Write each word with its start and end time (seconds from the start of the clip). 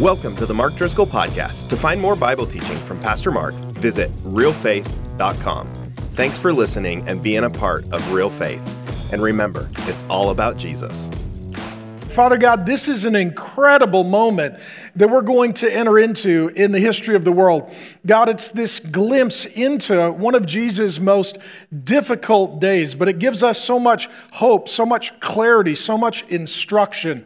Welcome 0.00 0.34
to 0.36 0.46
the 0.46 0.54
Mark 0.54 0.76
Driscoll 0.76 1.04
Podcast. 1.04 1.68
To 1.68 1.76
find 1.76 2.00
more 2.00 2.16
Bible 2.16 2.46
teaching 2.46 2.78
from 2.78 2.98
Pastor 3.02 3.30
Mark, 3.30 3.52
visit 3.52 4.10
realfaith.com. 4.24 5.66
Thanks 6.14 6.38
for 6.38 6.54
listening 6.54 7.06
and 7.06 7.22
being 7.22 7.44
a 7.44 7.50
part 7.50 7.84
of 7.92 8.10
Real 8.10 8.30
Faith. 8.30 9.12
And 9.12 9.20
remember, 9.20 9.68
it's 9.80 10.02
all 10.08 10.30
about 10.30 10.56
Jesus. 10.56 11.10
Father 12.10 12.38
God, 12.38 12.66
this 12.66 12.88
is 12.88 13.04
an 13.04 13.14
incredible 13.14 14.02
moment 14.02 14.58
that 14.96 15.08
we're 15.08 15.22
going 15.22 15.52
to 15.54 15.72
enter 15.72 15.96
into 15.96 16.50
in 16.56 16.72
the 16.72 16.80
history 16.80 17.14
of 17.14 17.24
the 17.24 17.30
world. 17.30 17.72
God, 18.04 18.28
it's 18.28 18.48
this 18.48 18.80
glimpse 18.80 19.44
into 19.44 20.10
one 20.10 20.34
of 20.34 20.44
Jesus' 20.44 20.98
most 20.98 21.38
difficult 21.84 22.60
days, 22.60 22.96
but 22.96 23.08
it 23.08 23.20
gives 23.20 23.44
us 23.44 23.62
so 23.62 23.78
much 23.78 24.08
hope, 24.32 24.68
so 24.68 24.84
much 24.84 25.20
clarity, 25.20 25.76
so 25.76 25.96
much 25.96 26.22
instruction. 26.28 27.24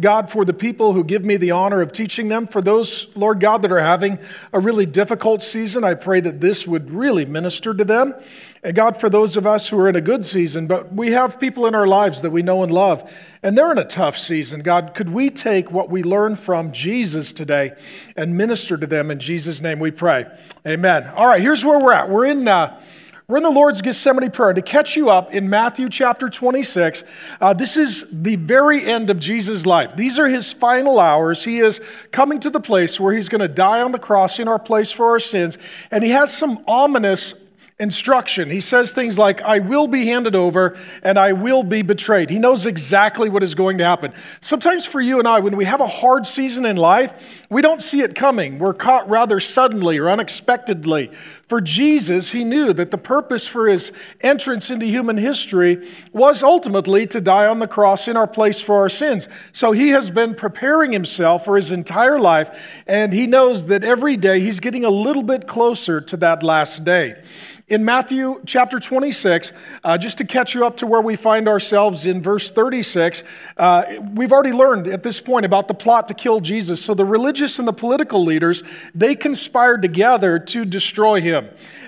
God, 0.00 0.30
for 0.30 0.44
the 0.44 0.52
people 0.52 0.92
who 0.92 1.04
give 1.04 1.24
me 1.24 1.36
the 1.36 1.50
honor 1.50 1.80
of 1.80 1.92
teaching 1.92 2.28
them, 2.28 2.46
for 2.46 2.60
those, 2.60 3.06
Lord 3.14 3.40
God, 3.40 3.62
that 3.62 3.72
are 3.72 3.80
having 3.80 4.18
a 4.52 4.60
really 4.60 4.86
difficult 4.86 5.42
season, 5.42 5.84
I 5.84 5.94
pray 5.94 6.20
that 6.20 6.40
this 6.40 6.66
would 6.66 6.90
really 6.90 7.24
minister 7.24 7.72
to 7.72 7.84
them. 7.84 8.14
And 8.62 8.74
God, 8.74 9.00
for 9.00 9.08
those 9.08 9.36
of 9.36 9.46
us 9.46 9.68
who 9.68 9.78
are 9.78 9.88
in 9.88 9.96
a 9.96 10.00
good 10.00 10.26
season, 10.26 10.66
but 10.66 10.92
we 10.92 11.12
have 11.12 11.38
people 11.40 11.66
in 11.66 11.74
our 11.74 11.86
lives 11.86 12.22
that 12.22 12.30
we 12.30 12.42
know 12.42 12.62
and 12.62 12.72
love, 12.72 13.10
and 13.42 13.56
they're 13.56 13.72
in 13.72 13.78
a 13.78 13.84
tough 13.84 14.18
season. 14.18 14.60
God, 14.62 14.92
could 14.94 15.10
we 15.10 15.30
take 15.30 15.70
what 15.70 15.88
we 15.88 16.02
learn 16.02 16.36
from 16.36 16.72
Jesus 16.72 17.32
today 17.32 17.72
and 18.16 18.36
minister 18.36 18.76
to 18.76 18.86
them 18.86 19.10
in 19.10 19.18
Jesus' 19.18 19.60
name 19.60 19.78
we 19.78 19.90
pray? 19.90 20.26
Amen. 20.66 21.06
All 21.14 21.26
right, 21.26 21.40
here's 21.40 21.64
where 21.64 21.78
we're 21.78 21.92
at. 21.92 22.10
We're 22.10 22.26
in. 22.26 22.46
Uh, 22.48 22.80
we're 23.28 23.38
in 23.38 23.42
the 23.42 23.50
Lord's 23.50 23.82
Gethsemane 23.82 24.30
prayer. 24.30 24.52
To 24.52 24.62
catch 24.62 24.94
you 24.94 25.10
up 25.10 25.34
in 25.34 25.50
Matthew 25.50 25.88
chapter 25.88 26.28
26, 26.28 27.02
uh, 27.40 27.54
this 27.54 27.76
is 27.76 28.04
the 28.12 28.36
very 28.36 28.84
end 28.84 29.10
of 29.10 29.18
Jesus' 29.18 29.66
life. 29.66 29.96
These 29.96 30.16
are 30.20 30.28
his 30.28 30.52
final 30.52 31.00
hours. 31.00 31.42
He 31.42 31.58
is 31.58 31.80
coming 32.12 32.38
to 32.38 32.50
the 32.50 32.60
place 32.60 33.00
where 33.00 33.12
he's 33.12 33.28
going 33.28 33.40
to 33.40 33.48
die 33.48 33.82
on 33.82 33.90
the 33.90 33.98
cross 33.98 34.38
in 34.38 34.46
our 34.46 34.60
place 34.60 34.92
for 34.92 35.06
our 35.10 35.18
sins. 35.18 35.58
And 35.90 36.04
he 36.04 36.10
has 36.10 36.32
some 36.32 36.62
ominous 36.68 37.34
instruction. 37.78 38.48
He 38.48 38.62
says 38.62 38.92
things 38.92 39.18
like, 39.18 39.42
I 39.42 39.58
will 39.58 39.86
be 39.86 40.06
handed 40.06 40.34
over 40.34 40.78
and 41.02 41.18
I 41.18 41.32
will 41.32 41.62
be 41.62 41.82
betrayed. 41.82 42.30
He 42.30 42.38
knows 42.38 42.64
exactly 42.64 43.28
what 43.28 43.42
is 43.42 43.54
going 43.54 43.78
to 43.78 43.84
happen. 43.84 44.14
Sometimes 44.40 44.86
for 44.86 45.00
you 45.00 45.18
and 45.18 45.28
I, 45.28 45.40
when 45.40 45.56
we 45.56 45.66
have 45.66 45.82
a 45.82 45.86
hard 45.86 46.26
season 46.26 46.64
in 46.64 46.76
life, 46.76 47.44
we 47.50 47.60
don't 47.60 47.82
see 47.82 48.00
it 48.00 48.14
coming. 48.14 48.58
We're 48.58 48.72
caught 48.72 49.08
rather 49.10 49.40
suddenly 49.40 49.98
or 49.98 50.08
unexpectedly. 50.08 51.10
For 51.48 51.60
Jesus, 51.60 52.32
he 52.32 52.42
knew 52.42 52.72
that 52.72 52.90
the 52.90 52.98
purpose 52.98 53.46
for 53.46 53.68
his 53.68 53.92
entrance 54.20 54.68
into 54.68 54.84
human 54.84 55.16
history 55.16 55.88
was 56.12 56.42
ultimately 56.42 57.06
to 57.06 57.20
die 57.20 57.46
on 57.46 57.60
the 57.60 57.68
cross 57.68 58.08
in 58.08 58.16
our 58.16 58.26
place 58.26 58.60
for 58.60 58.74
our 58.78 58.88
sins. 58.88 59.28
So 59.52 59.70
he 59.70 59.90
has 59.90 60.10
been 60.10 60.34
preparing 60.34 60.90
himself 60.90 61.44
for 61.44 61.54
his 61.54 61.70
entire 61.70 62.18
life, 62.18 62.82
and 62.88 63.12
he 63.12 63.28
knows 63.28 63.66
that 63.66 63.84
every 63.84 64.16
day 64.16 64.40
he's 64.40 64.58
getting 64.58 64.84
a 64.84 64.90
little 64.90 65.22
bit 65.22 65.46
closer 65.46 66.00
to 66.00 66.16
that 66.16 66.42
last 66.42 66.84
day. 66.84 67.22
In 67.68 67.84
Matthew 67.84 68.40
chapter 68.46 68.78
26, 68.78 69.52
uh, 69.82 69.98
just 69.98 70.18
to 70.18 70.24
catch 70.24 70.54
you 70.54 70.64
up 70.64 70.76
to 70.76 70.86
where 70.86 71.00
we 71.00 71.16
find 71.16 71.48
ourselves 71.48 72.06
in 72.06 72.22
verse 72.22 72.48
36, 72.48 73.24
uh, 73.56 73.82
we've 74.14 74.30
already 74.30 74.52
learned 74.52 74.86
at 74.86 75.02
this 75.02 75.20
point 75.20 75.44
about 75.44 75.66
the 75.66 75.74
plot 75.74 76.06
to 76.06 76.14
kill 76.14 76.38
Jesus. 76.38 76.80
So 76.80 76.94
the 76.94 77.04
religious 77.04 77.58
and 77.58 77.66
the 77.66 77.72
political 77.72 78.22
leaders, 78.22 78.62
they 78.94 79.16
conspired 79.16 79.82
together 79.82 80.38
to 80.38 80.64
destroy 80.64 81.20
him. 81.20 81.35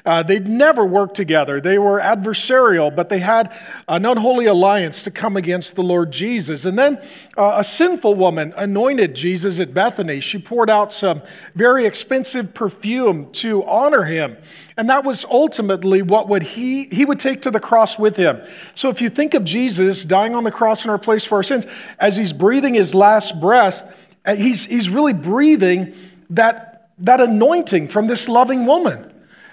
Uh, 0.05 0.23
they'd 0.23 0.49
never 0.49 0.85
worked 0.85 1.15
together. 1.15 1.61
They 1.61 1.79
were 1.79 2.01
adversarial, 2.01 2.95
but 2.95 3.09
they 3.09 3.19
had 3.19 3.53
an 3.87 4.07
unholy 4.07 4.47
alliance 4.47 5.03
to 5.05 5.11
come 5.11 5.37
against 5.37 5.75
the 5.75 5.83
Lord 5.83 6.11
Jesus. 6.11 6.65
And 6.65 6.79
then 6.79 6.97
uh, 7.37 7.57
a 7.57 7.65
sinful 7.65 8.15
woman 8.15 8.55
anointed 8.57 9.15
Jesus 9.15 9.61
at 9.61 9.75
Bethany. 9.75 10.21
She 10.21 10.39
poured 10.39 10.71
out 10.71 10.93
some 10.93 11.23
very 11.55 11.85
expensive 11.85 12.55
perfume 12.55 13.31
to 13.33 13.65
honor 13.65 14.05
him. 14.05 14.37
And 14.79 14.89
that 14.89 15.05
was 15.05 15.25
ultimately 15.25 16.03
what 16.03 16.29
would 16.29 16.43
he, 16.43 16.85
he 16.85 17.05
would 17.05 17.21
take 17.21 17.43
to 17.43 17.51
the 17.51 17.61
cross 17.61 17.99
with 17.99 18.17
him. 18.17 18.41
So 18.75 18.89
if 18.91 19.01
you 19.03 19.11
think 19.11 19.35
of 19.35 19.45
Jesus 19.45 20.05
dying 20.05 20.35
on 20.35 20.45
the 20.45 20.53
cross 20.53 20.85
in 20.85 20.91
our 20.91 20.99
place 20.99 21.25
for 21.25 21.35
our 21.37 21.43
sins, 21.43 21.67
as 21.99 22.17
he's 22.17 22.33
breathing 22.33 22.75
his 22.75 22.95
last 22.95 23.41
breath, 23.41 23.83
uh, 24.25 24.37
he's, 24.37 24.67
he's 24.67 24.89
really 24.89 25.13
breathing 25.13 25.95
that, 26.31 26.93
that 26.99 27.21
anointing 27.21 27.89
from 27.89 28.07
this 28.07 28.29
loving 28.29 28.67
woman 28.67 29.08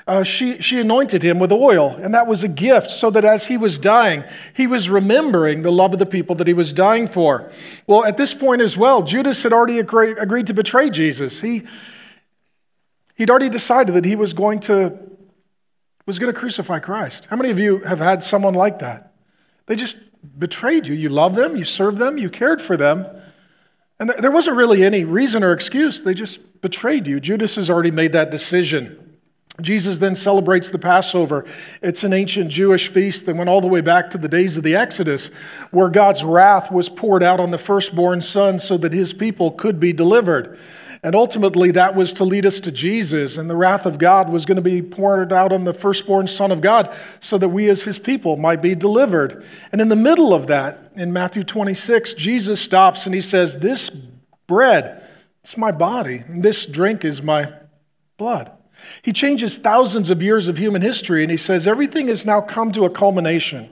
uh, 0.08 0.24
she, 0.24 0.62
she 0.62 0.80
anointed 0.80 1.24
him 1.24 1.40
with 1.40 1.52
oil, 1.52 1.90
and 2.02 2.14
that 2.14 2.28
was 2.28 2.44
a 2.44 2.48
gift 2.48 2.92
so 2.92 3.10
that 3.10 3.26
as 3.26 3.48
he 3.48 3.58
was 3.58 3.80
dying, 3.80 4.24
he 4.54 4.68
was 4.68 4.88
remembering 4.88 5.64
the 5.64 5.72
love 5.72 5.94
of 5.94 6.00
the 6.00 6.06
people 6.06 6.36
that 6.36 6.46
he 6.48 6.54
was 6.54 6.74
dying 6.74 7.08
for. 7.08 7.50
Well, 7.88 8.06
at 8.06 8.16
this 8.16 8.34
point 8.34 8.62
as 8.62 8.78
well, 8.78 9.02
Judas 9.02 9.42
had 9.42 9.52
already 9.52 9.80
agreed, 9.80 10.20
agreed 10.20 10.46
to 10.48 10.54
betray 10.54 10.92
Jesus. 10.92 11.42
He, 11.42 11.64
he'd 13.16 13.32
already 13.32 13.50
decided 13.50 13.96
that 13.96 14.06
he 14.06 14.16
was 14.16 14.34
going 14.34 14.60
to 14.62 15.00
was 16.06 16.20
going 16.20 16.32
to 16.32 16.40
crucify 16.40 16.78
Christ. 16.78 17.26
How 17.32 17.36
many 17.36 17.50
of 17.50 17.58
you 17.58 17.80
have 17.80 17.98
had 17.98 18.24
someone 18.24 18.54
like 18.54 18.78
that? 18.78 19.14
They 19.66 19.76
just 19.76 19.98
betrayed 20.38 20.86
you. 20.86 20.94
You 20.94 21.10
loved 21.10 21.36
them, 21.36 21.56
you 21.56 21.66
served 21.66 21.98
them, 21.98 22.20
you 22.20 22.30
cared 22.30 22.62
for 22.62 22.78
them. 22.78 23.08
And 24.00 24.10
there 24.10 24.30
wasn't 24.30 24.58
really 24.58 24.84
any 24.84 25.04
reason 25.04 25.44
or 25.44 25.52
excuse. 25.52 26.02
They 26.02 26.14
just 26.14 26.62
betrayed 26.62 27.08
you. 27.08 27.20
Judas 27.20 27.56
has 27.56 27.72
already 27.72 27.92
made 27.92 28.12
that 28.12 28.30
decision. 28.30 29.05
Jesus 29.62 30.00
then 30.00 30.16
celebrates 30.16 30.70
the 30.70 30.80
Passover. 30.80 31.46
It's 31.82 32.04
an 32.04 32.12
ancient 32.12 32.50
Jewish 32.50 32.90
feast 32.90 33.26
that 33.26 33.36
went 33.36 33.50
all 33.50 33.62
the 33.62 33.68
way 33.68 33.82
back 33.82 34.10
to 34.10 34.18
the 34.18 34.28
days 34.28 34.58
of 34.58 34.64
the 34.64 34.76
Exodus, 34.76 35.30
where 35.72 35.90
God's 35.90 36.26
wrath 36.26 36.72
was 36.72 36.90
poured 36.90 37.24
out 37.24 37.40
on 37.40 37.52
the 37.52 37.58
firstborn 37.58 38.22
son 38.22 38.60
so 38.60 38.78
that 38.78 38.92
his 38.92 39.14
people 39.14 39.52
could 39.52 39.80
be 39.80 39.94
delivered. 39.94 40.60
And 41.06 41.14
ultimately, 41.14 41.70
that 41.72 41.94
was 41.94 42.14
to 42.14 42.24
lead 42.24 42.48
us 42.48 42.60
to 42.62 42.72
Jesus, 42.72 43.38
and 43.38 43.48
the 43.48 43.56
wrath 43.56 43.86
of 43.86 44.00
God 44.00 44.28
was 44.28 44.44
going 44.44 44.56
to 44.56 44.62
be 44.64 44.82
poured 44.82 45.32
out 45.32 45.52
on 45.52 45.64
the 45.64 45.74
firstborn 45.74 46.26
Son 46.26 46.52
of 46.52 46.62
God 46.62 46.92
so 47.20 47.38
that 47.38 47.50
we 47.50 47.70
as 47.70 47.84
his 47.84 48.00
people 48.00 48.38
might 48.38 48.60
be 48.60 48.74
delivered. 48.74 49.46
And 49.72 49.80
in 49.80 49.90
the 49.90 49.96
middle 49.96 50.34
of 50.34 50.48
that, 50.48 50.92
in 50.96 51.14
Matthew 51.14 51.44
26, 51.44 52.16
Jesus 52.16 52.60
stops 52.60 53.06
and 53.06 53.14
he 53.14 53.22
says, 53.22 53.58
This 53.58 53.90
bread, 54.48 55.04
it's 55.44 55.56
my 55.56 55.72
body, 55.72 56.24
and 56.28 56.42
this 56.42 56.66
drink 56.66 57.06
is 57.06 57.22
my 57.22 57.54
blood. 58.18 58.55
He 59.02 59.14
changes 59.14 59.58
thousands 59.58 60.10
of 60.10 60.22
years 60.22 60.48
of 60.48 60.58
human 60.58 60.82
history 60.82 61.22
and 61.24 61.32
he 61.32 61.38
says 61.38 61.68
everything 61.68 62.08
has 62.08 62.26
now 62.26 62.42
come 62.42 62.72
to 62.72 62.86
a 62.86 62.90
culmination. 62.90 63.70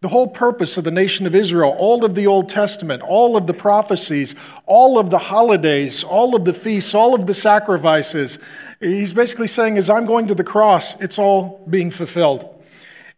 The 0.00 0.08
whole 0.08 0.26
purpose 0.26 0.76
of 0.76 0.82
the 0.82 0.90
nation 0.90 1.26
of 1.26 1.34
Israel, 1.34 1.70
all 1.78 2.04
of 2.04 2.16
the 2.16 2.26
Old 2.26 2.48
Testament, 2.48 3.02
all 3.02 3.36
of 3.36 3.46
the 3.46 3.54
prophecies, 3.54 4.34
all 4.66 4.98
of 4.98 5.10
the 5.10 5.18
holidays, 5.18 6.02
all 6.02 6.34
of 6.34 6.44
the 6.44 6.52
feasts, 6.52 6.92
all 6.92 7.14
of 7.14 7.28
the 7.28 7.34
sacrifices, 7.34 8.38
he's 8.80 9.12
basically 9.12 9.46
saying, 9.46 9.78
as 9.78 9.88
I'm 9.88 10.04
going 10.04 10.26
to 10.26 10.34
the 10.34 10.42
cross, 10.42 11.00
it's 11.00 11.20
all 11.20 11.64
being 11.70 11.92
fulfilled. 11.92 12.48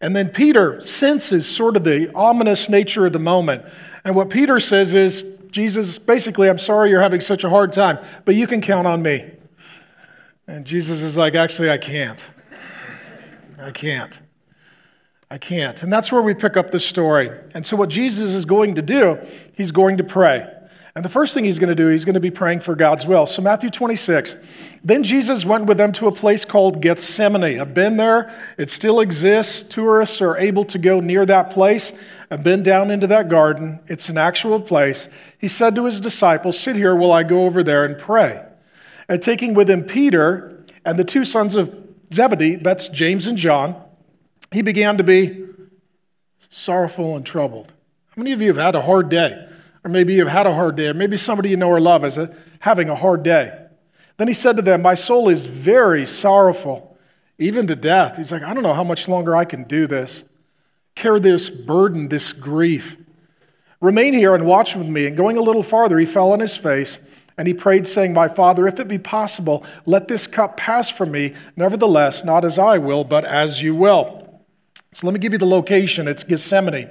And 0.03 0.15
then 0.15 0.29
Peter 0.29 0.79
senses 0.83 1.49
sort 1.49 1.77
of 1.77 1.85
the 1.85 2.13
ominous 2.15 2.69
nature 2.69 3.07
of 3.07 3.15
the 3.15 3.19
moment. 3.19 3.65
And 4.05 4.15
what 4.15 4.29
Peter 4.29 4.61
says 4.61 4.95
is, 4.95 5.23
Jesus, 5.51 5.99
basically, 5.99 6.51
I'm 6.51 6.59
sorry 6.59 6.91
you're 6.91 7.01
having 7.01 7.23
such 7.23 7.45
a 7.45 7.49
hard 7.49 7.73
time, 7.73 7.99
but 8.27 8.35
you 8.35 8.47
can 8.47 8.61
count 8.61 8.87
on 8.87 9.01
me. 9.03 9.31
And 10.47 10.65
Jesus 10.65 11.01
is 11.01 11.17
like, 11.17 11.35
actually, 11.35 11.71
I 11.71 11.79
can't. 11.79 12.27
I 13.59 13.71
can't. 13.71 14.21
I 15.31 15.39
can't. 15.39 15.83
And 15.83 15.93
that's 15.93 16.13
where 16.13 16.21
we 16.21 16.35
pick 16.35 16.57
up 16.57 16.71
the 16.71 16.81
story. 16.81 17.31
And 17.55 17.65
so, 17.65 17.77
what 17.77 17.89
Jesus 17.89 18.35
is 18.35 18.45
going 18.45 18.75
to 18.75 18.83
do, 18.83 19.19
he's 19.55 19.73
going 19.73 19.97
to 19.97 20.05
pray. 20.05 20.51
And 20.95 21.05
the 21.05 21.09
first 21.09 21.35
thing 21.35 21.45
he's 21.45 21.59
going 21.59 21.71
to 21.71 21.75
do, 21.75 21.89
he's 21.89 22.05
going 22.05 22.15
to 22.15 22.21
be 22.21 22.31
praying 22.31 22.61
for 22.61 22.77
God's 22.77 23.07
will. 23.07 23.27
So, 23.27 23.41
Matthew 23.41 23.71
26. 23.71 24.37
Then 24.85 25.03
Jesus 25.03 25.47
went 25.47 25.65
with 25.65 25.79
them 25.79 25.93
to 25.93 26.09
a 26.09 26.13
place 26.13 26.45
called 26.45 26.83
Gethsemane. 26.83 27.59
I've 27.59 27.73
been 27.73 27.97
there, 27.97 28.33
it 28.59 28.69
still 28.69 29.01
exists. 29.01 29.63
Tourists 29.63 30.21
are 30.21 30.37
able 30.37 30.65
to 30.67 30.79
go 30.79 31.01
near 31.01 31.25
that 31.25 31.51
place. 31.51 31.93
I've 32.31 32.45
been 32.45 32.63
down 32.63 32.91
into 32.91 33.07
that 33.07 33.29
garden, 33.29 33.81
it's 33.87 34.09
an 34.11 34.19
actual 34.19 34.61
place. 34.61 35.09
He 35.39 35.49
said 35.49 35.75
to 35.77 35.87
his 35.87 36.01
disciples, 36.01 36.59
Sit 36.59 36.77
here 36.77 36.95
while 36.95 37.13
I 37.13 37.23
go 37.23 37.47
over 37.47 37.63
there 37.63 37.85
and 37.85 37.97
pray 37.97 38.45
and 39.09 39.23
taking 39.23 39.55
with 39.55 39.69
him 39.69 39.85
Peter 39.85 40.65
and 40.85 40.99
the 40.99 41.05
two 41.05 41.25
sons 41.25 41.55
of 41.55 41.75
Zebedee, 42.13 42.57
that's 42.57 42.89
James 42.89 43.27
and 43.27 43.37
John, 43.37 43.81
he 44.51 44.63
began 44.63 44.97
to 44.99 45.05
be 45.05 45.45
sorrowful 46.51 47.17
and 47.17 47.27
troubled. 47.27 47.73
How 48.11 48.21
many 48.23 48.33
of 48.33 48.41
you 48.41 48.49
have 48.49 48.57
had 48.57 48.77
a 48.77 48.83
hard 48.83 49.09
day? 49.09 49.49
Or 49.85 49.91
maybe 49.91 50.15
you've 50.15 50.29
had 50.29 50.47
a 50.47 50.55
hard 50.55 50.77
day, 50.77 50.89
or 50.89 50.95
maybe 50.95 51.19
somebody 51.19 51.51
you 51.51 51.57
know 51.57 51.69
or 51.69 51.81
love 51.81 52.05
is 52.05 52.19
having 52.61 52.89
a 52.89 52.95
hard 52.95 53.23
day. 53.23 53.59
Then 54.17 54.29
he 54.29 54.35
said 54.35 54.57
to 54.57 54.63
them, 54.63 54.81
My 54.81 54.95
soul 54.95 55.29
is 55.29 55.45
very 55.45 56.07
sorrowful, 56.07 56.97
even 57.39 57.67
to 57.67 57.77
death. 57.77 58.17
He's 58.17 58.33
like, 58.33 58.43
I 58.43 58.55
don't 58.55 58.63
know 58.63 58.73
how 58.73 58.85
much 58.85 59.09
longer 59.09 59.37
I 59.37 59.45
can 59.45 59.65
do 59.65 59.87
this. 59.87 60.25
Carry 60.95 61.21
this 61.21 61.51
burden, 61.51 62.09
this 62.09 62.33
grief. 62.33 62.97
Remain 63.81 64.15
here 64.15 64.35
and 64.35 64.47
watch 64.47 64.75
with 64.75 64.87
me. 64.87 65.07
And 65.07 65.17
going 65.17 65.37
a 65.37 65.43
little 65.43 65.63
farther, 65.63 65.99
he 65.99 66.07
fell 66.07 66.33
on 66.33 66.41
his 66.41 66.57
face 66.57 66.99
and 67.37 67.49
he 67.49 67.55
prayed, 67.55 67.87
saying, 67.87 68.13
My 68.13 68.29
Father, 68.29 68.67
if 68.69 68.79
it 68.79 68.89
be 68.89 68.99
possible, 68.99 69.65
let 69.87 70.09
this 70.09 70.27
cup 70.27 70.57
pass 70.57 70.89
from 70.91 71.11
me. 71.11 71.35
Nevertheless, 71.57 72.25
not 72.25 72.45
as 72.45 72.59
I 72.59 72.79
will, 72.79 73.05
but 73.05 73.25
as 73.25 73.63
you 73.63 73.75
will. 73.75 74.43
So 74.93 75.07
let 75.07 75.15
me 75.15 75.19
give 75.19 75.33
you 75.33 75.39
the 75.39 75.47
location. 75.47 76.07
It's 76.07 76.23
Gethsemane. 76.23 76.89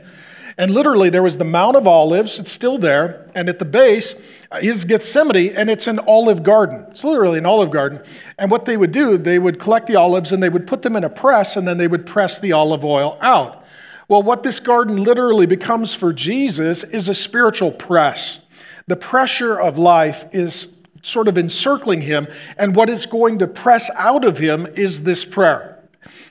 And 0.57 0.71
literally, 0.71 1.09
there 1.09 1.23
was 1.23 1.37
the 1.37 1.45
Mount 1.45 1.75
of 1.75 1.87
Olives, 1.87 2.37
it's 2.37 2.51
still 2.51 2.77
there, 2.77 3.27
and 3.33 3.49
at 3.49 3.57
the 3.57 3.65
base 3.65 4.13
is 4.61 4.85
Gethsemane, 4.85 5.55
and 5.55 5.69
it's 5.69 5.87
an 5.87 5.99
olive 5.99 6.43
garden. 6.43 6.85
It's 6.91 7.03
literally 7.03 7.39
an 7.39 7.45
olive 7.45 7.71
garden. 7.71 8.01
And 8.37 8.51
what 8.51 8.65
they 8.65 8.77
would 8.77 8.91
do, 8.91 9.17
they 9.17 9.39
would 9.39 9.59
collect 9.59 9.87
the 9.87 9.95
olives 9.95 10.31
and 10.31 10.43
they 10.43 10.49
would 10.49 10.67
put 10.67 10.83
them 10.83 10.95
in 10.95 11.03
a 11.03 11.09
press, 11.09 11.55
and 11.55 11.67
then 11.67 11.77
they 11.77 11.87
would 11.87 12.05
press 12.05 12.39
the 12.39 12.51
olive 12.51 12.85
oil 12.85 13.17
out. 13.21 13.65
Well, 14.07 14.21
what 14.21 14.43
this 14.43 14.59
garden 14.59 14.97
literally 15.03 15.47
becomes 15.47 15.95
for 15.95 16.13
Jesus 16.13 16.83
is 16.83 17.07
a 17.07 17.15
spiritual 17.15 17.71
press. 17.71 18.39
The 18.87 18.95
pressure 18.95 19.59
of 19.59 19.77
life 19.77 20.25
is 20.31 20.67
sort 21.01 21.27
of 21.27 21.37
encircling 21.37 22.01
him, 22.01 22.27
and 22.57 22.75
what 22.75 22.89
is 22.89 23.05
going 23.05 23.39
to 23.39 23.47
press 23.47 23.89
out 23.95 24.25
of 24.25 24.37
him 24.37 24.65
is 24.75 25.03
this 25.03 25.25
prayer. 25.25 25.83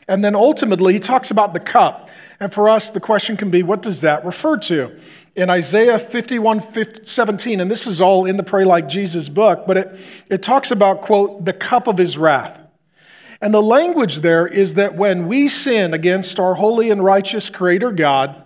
And 0.09 0.25
then 0.25 0.35
ultimately, 0.35 0.95
he 0.95 0.99
talks 0.99 1.31
about 1.31 1.55
the 1.55 1.61
cup. 1.61 2.11
And 2.41 2.53
for 2.53 2.69
us, 2.69 2.91
the 2.91 3.01
question 3.01 3.37
can 3.37 3.51
be 3.51 3.63
what 3.63 3.83
does 3.83 4.01
that 4.01 4.25
refer 4.25 4.57
to? 4.59 4.99
In 5.37 5.49
Isaiah 5.49 5.99
51 5.99 7.05
17, 7.05 7.61
and 7.61 7.71
this 7.71 7.87
is 7.87 8.01
all 8.01 8.27
in 8.27 8.37
the 8.37 8.43
Pray 8.43 8.65
Like 8.65 8.89
Jesus 8.89 9.29
book, 9.29 9.65
but 9.67 9.77
it, 9.77 10.01
it 10.29 10.43
talks 10.43 10.71
about, 10.71 11.01
quote, 11.03 11.45
the 11.45 11.53
cup 11.53 11.87
of 11.87 11.99
his 11.99 12.19
wrath. 12.19 12.59
And 13.41 13.53
the 13.55 13.63
language 13.63 14.19
there 14.19 14.47
is 14.47 14.75
that 14.75 14.95
when 14.95 15.27
we 15.27 15.49
sin 15.49 15.95
against 15.95 16.39
our 16.39 16.55
holy 16.55 16.91
and 16.91 17.03
righteous 17.03 17.49
Creator 17.49 17.93
God, 17.93 18.43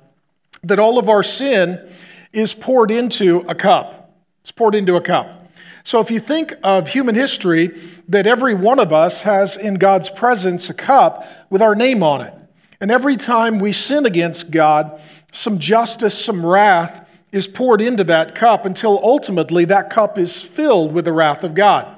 that 0.62 0.78
all 0.78 0.98
of 0.98 1.08
our 1.08 1.22
sin 1.22 1.86
is 2.36 2.52
poured 2.52 2.90
into 2.90 3.38
a 3.48 3.54
cup. 3.54 4.14
It's 4.42 4.52
poured 4.52 4.74
into 4.74 4.94
a 4.96 5.00
cup. 5.00 5.50
So 5.82 6.00
if 6.00 6.10
you 6.10 6.20
think 6.20 6.52
of 6.62 6.88
human 6.88 7.14
history, 7.14 7.80
that 8.08 8.26
every 8.26 8.54
one 8.54 8.78
of 8.78 8.92
us 8.92 9.22
has 9.22 9.56
in 9.56 9.74
God's 9.74 10.10
presence 10.10 10.68
a 10.68 10.74
cup 10.74 11.26
with 11.48 11.62
our 11.62 11.74
name 11.74 12.02
on 12.02 12.20
it. 12.20 12.34
And 12.80 12.90
every 12.90 13.16
time 13.16 13.58
we 13.58 13.72
sin 13.72 14.04
against 14.04 14.50
God, 14.50 15.00
some 15.32 15.58
justice, 15.58 16.22
some 16.22 16.44
wrath 16.44 17.08
is 17.32 17.46
poured 17.46 17.80
into 17.80 18.04
that 18.04 18.34
cup 18.34 18.66
until 18.66 19.00
ultimately 19.02 19.64
that 19.64 19.88
cup 19.88 20.18
is 20.18 20.42
filled 20.42 20.92
with 20.92 21.06
the 21.06 21.12
wrath 21.12 21.42
of 21.42 21.54
God. 21.54 21.96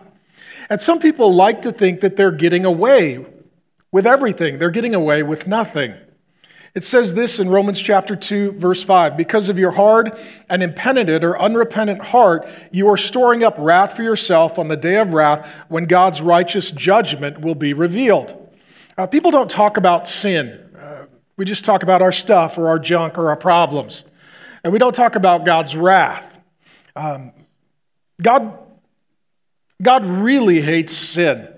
And 0.70 0.80
some 0.80 1.00
people 1.00 1.34
like 1.34 1.62
to 1.62 1.72
think 1.72 2.00
that 2.00 2.16
they're 2.16 2.30
getting 2.30 2.64
away 2.64 3.26
with 3.90 4.06
everything, 4.06 4.58
they're 4.58 4.70
getting 4.70 4.94
away 4.94 5.22
with 5.22 5.46
nothing. 5.46 5.94
It 6.78 6.84
says 6.84 7.12
this 7.12 7.40
in 7.40 7.48
Romans 7.48 7.82
chapter 7.82 8.14
2, 8.14 8.52
verse 8.52 8.84
5 8.84 9.16
Because 9.16 9.48
of 9.48 9.58
your 9.58 9.72
hard 9.72 10.16
and 10.48 10.62
impenitent 10.62 11.24
or 11.24 11.36
unrepentant 11.36 12.00
heart, 12.00 12.48
you 12.70 12.88
are 12.88 12.96
storing 12.96 13.42
up 13.42 13.56
wrath 13.58 13.96
for 13.96 14.04
yourself 14.04 14.60
on 14.60 14.68
the 14.68 14.76
day 14.76 14.94
of 14.94 15.12
wrath 15.12 15.44
when 15.66 15.86
God's 15.86 16.22
righteous 16.22 16.70
judgment 16.70 17.40
will 17.40 17.56
be 17.56 17.72
revealed. 17.72 18.54
Uh, 18.96 19.08
people 19.08 19.32
don't 19.32 19.50
talk 19.50 19.76
about 19.76 20.06
sin. 20.06 20.70
Uh, 20.80 21.06
we 21.36 21.44
just 21.44 21.64
talk 21.64 21.82
about 21.82 22.00
our 22.00 22.12
stuff 22.12 22.56
or 22.56 22.68
our 22.68 22.78
junk 22.78 23.18
or 23.18 23.28
our 23.28 23.36
problems. 23.36 24.04
And 24.62 24.72
we 24.72 24.78
don't 24.78 24.94
talk 24.94 25.16
about 25.16 25.44
God's 25.44 25.74
wrath. 25.74 26.32
Um, 26.94 27.32
God, 28.22 28.56
God 29.82 30.04
really 30.06 30.60
hates 30.60 30.96
sin. 30.96 31.48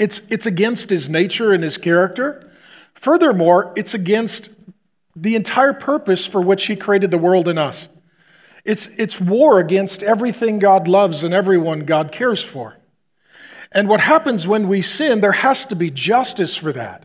It's, 0.00 0.20
it's 0.30 0.46
against 0.46 0.90
his 0.90 1.08
nature 1.08 1.52
and 1.52 1.62
his 1.62 1.78
character. 1.78 2.42
Furthermore, 2.96 3.72
it's 3.76 3.94
against 3.94 4.50
the 5.14 5.36
entire 5.36 5.72
purpose 5.72 6.26
for 6.26 6.40
which 6.40 6.66
He 6.66 6.76
created 6.76 7.10
the 7.10 7.18
world 7.18 7.46
and 7.46 7.58
us. 7.58 7.88
It's, 8.64 8.86
it's 8.98 9.20
war 9.20 9.60
against 9.60 10.02
everything 10.02 10.58
God 10.58 10.88
loves 10.88 11.22
and 11.22 11.32
everyone 11.32 11.84
God 11.84 12.10
cares 12.10 12.42
for. 12.42 12.76
And 13.70 13.88
what 13.88 14.00
happens 14.00 14.46
when 14.46 14.66
we 14.66 14.82
sin, 14.82 15.20
there 15.20 15.32
has 15.32 15.64
to 15.66 15.76
be 15.76 15.90
justice 15.90 16.56
for 16.56 16.72
that. 16.72 17.04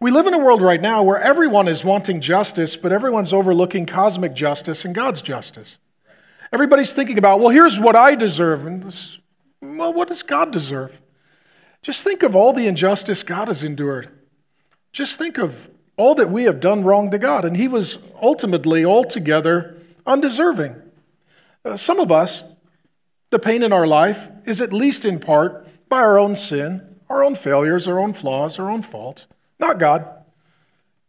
We 0.00 0.10
live 0.10 0.26
in 0.26 0.34
a 0.34 0.38
world 0.38 0.62
right 0.62 0.80
now 0.80 1.02
where 1.02 1.20
everyone 1.20 1.68
is 1.68 1.84
wanting 1.84 2.20
justice, 2.20 2.76
but 2.76 2.90
everyone's 2.90 3.32
overlooking 3.32 3.86
cosmic 3.86 4.34
justice 4.34 4.84
and 4.84 4.94
God's 4.94 5.22
justice. 5.22 5.76
Everybody's 6.52 6.92
thinking 6.92 7.18
about, 7.18 7.38
well, 7.38 7.50
here's 7.50 7.78
what 7.78 7.94
I 7.94 8.14
deserve. 8.14 8.66
And 8.66 8.82
this, 8.82 9.18
well, 9.60 9.92
what 9.92 10.08
does 10.08 10.22
God 10.22 10.50
deserve? 10.50 11.00
Just 11.82 12.02
think 12.02 12.22
of 12.22 12.34
all 12.34 12.52
the 12.52 12.66
injustice 12.66 13.22
God 13.22 13.48
has 13.48 13.62
endured. 13.62 14.08
Just 14.92 15.18
think 15.18 15.38
of 15.38 15.68
all 15.96 16.14
that 16.14 16.30
we 16.30 16.44
have 16.44 16.60
done 16.60 16.82
wrong 16.84 17.10
to 17.10 17.18
God, 17.18 17.44
and 17.44 17.56
He 17.56 17.68
was 17.68 17.98
ultimately 18.20 18.84
altogether 18.84 19.76
undeserving. 20.06 20.74
Uh, 21.64 21.76
some 21.76 22.00
of 22.00 22.10
us, 22.10 22.46
the 23.30 23.38
pain 23.38 23.62
in 23.62 23.72
our 23.72 23.86
life 23.86 24.28
is 24.46 24.60
at 24.60 24.72
least 24.72 25.04
in 25.04 25.20
part 25.20 25.66
by 25.88 25.98
our 25.98 26.18
own 26.18 26.34
sin, 26.36 26.96
our 27.08 27.22
own 27.22 27.34
failures, 27.34 27.86
our 27.86 27.98
own 27.98 28.12
flaws, 28.12 28.58
our 28.58 28.70
own 28.70 28.82
faults, 28.82 29.26
not 29.58 29.78
God. 29.78 30.06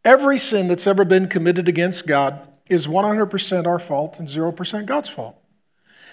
Every 0.04 0.38
sin 0.38 0.68
that's 0.68 0.88
ever 0.88 1.06
been 1.06 1.28
committed 1.28 1.70
against 1.70 2.08
God 2.08 2.40
is 2.70 2.88
100% 2.88 3.68
our 3.68 3.80
fault 3.80 4.20
and 4.20 4.28
0% 4.28 4.86
God's 4.86 5.10
fault. 5.10 5.41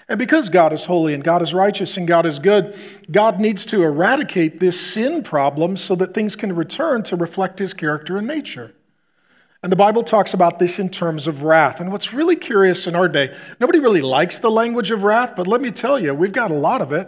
And 0.09 0.17
because 0.17 0.49
God 0.49 0.73
is 0.73 0.85
holy 0.85 1.13
and 1.13 1.23
God 1.23 1.43
is 1.43 1.53
righteous 1.53 1.95
and 1.95 2.07
God 2.07 2.25
is 2.25 2.39
good, 2.39 2.75
God 3.11 3.39
needs 3.39 3.63
to 3.67 3.83
eradicate 3.83 4.59
this 4.59 4.81
sin 4.81 5.21
problem 5.21 5.77
so 5.77 5.95
that 5.95 6.15
things 6.15 6.35
can 6.35 6.55
return 6.55 7.03
to 7.03 7.15
reflect 7.15 7.59
his 7.59 7.75
character 7.75 8.17
and 8.17 8.25
nature. 8.25 8.73
And 9.61 9.71
the 9.71 9.75
Bible 9.75 10.03
talks 10.03 10.33
about 10.33 10.57
this 10.57 10.79
in 10.79 10.89
terms 10.89 11.27
of 11.27 11.43
wrath. 11.43 11.79
And 11.79 11.91
what's 11.91 12.11
really 12.11 12.35
curious 12.35 12.87
in 12.87 12.95
our 12.95 13.07
day, 13.07 13.35
nobody 13.59 13.79
really 13.79 14.01
likes 14.01 14.39
the 14.39 14.49
language 14.49 14.89
of 14.89 15.03
wrath, 15.03 15.33
but 15.35 15.45
let 15.45 15.61
me 15.61 15.69
tell 15.69 15.99
you, 15.99 16.13
we've 16.15 16.33
got 16.33 16.49
a 16.49 16.55
lot 16.55 16.81
of 16.81 16.91
it. 16.91 17.07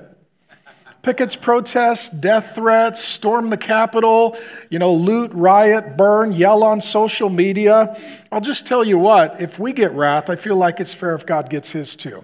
Pickets, 1.02 1.36
protests, 1.36 2.10
death 2.10 2.54
threats, 2.54 3.04
storm 3.04 3.50
the 3.50 3.58
Capitol, 3.58 4.38
you 4.70 4.78
know, 4.78 4.94
loot, 4.94 5.32
riot, 5.34 5.98
burn, 5.98 6.32
yell 6.34 6.64
on 6.64 6.80
social 6.80 7.30
media. 7.30 8.00
I'll 8.32 8.42
just 8.42 8.68
tell 8.68 8.84
you 8.84 9.00
what, 9.00 9.42
if 9.42 9.58
we 9.58 9.74
get 9.74 9.92
wrath, 9.94 10.30
I 10.30 10.36
feel 10.36 10.56
like 10.56 10.80
it's 10.80 10.94
fair 10.94 11.16
if 11.16 11.26
God 11.26 11.50
gets 11.50 11.72
his 11.72 11.96
too. 11.96 12.24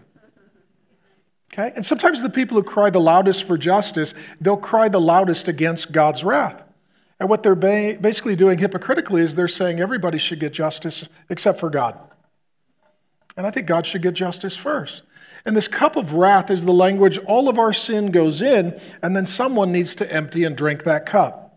Okay? 1.58 1.74
And 1.76 1.86
sometimes 1.86 2.22
the 2.22 2.30
people 2.30 2.56
who 2.56 2.64
cry 2.64 2.90
the 2.90 3.00
loudest 3.00 3.46
for 3.46 3.58
justice, 3.58 4.14
they'll 4.40 4.58
cry 4.58 4.90
the 4.90 5.02
loudest 5.02 5.48
against 5.48 5.92
God's 5.92 6.24
wrath. 6.24 6.62
And 7.20 7.30
what 7.30 7.42
they're 7.42 7.56
ba- 7.56 7.98
basically 8.00 8.36
doing 8.36 8.60
hypocritically 8.60 9.24
is 9.24 9.36
they're 9.36 9.48
saying 9.48 9.80
everybody 9.80 10.20
should 10.20 10.40
get 10.40 10.54
justice 10.54 11.10
except 11.30 11.60
for 11.60 11.70
God. 11.70 11.98
And 13.36 13.48
I 13.48 13.52
think 13.52 13.68
God 13.68 13.88
should 13.88 14.02
get 14.02 14.14
justice 14.14 14.56
first. 14.56 15.02
And 15.46 15.56
this 15.56 15.68
cup 15.68 15.96
of 15.96 16.14
wrath 16.14 16.52
is 16.52 16.66
the 16.66 16.74
language 16.74 17.18
all 17.20 17.50
of 17.50 17.58
our 17.58 17.74
sin 17.74 18.12
goes 18.12 18.42
in, 18.42 18.80
and 19.02 19.16
then 19.16 19.26
someone 19.26 19.72
needs 19.72 19.96
to 19.96 20.12
empty 20.12 20.44
and 20.44 20.56
drink 20.56 20.84
that 20.84 21.06
cup. 21.06 21.48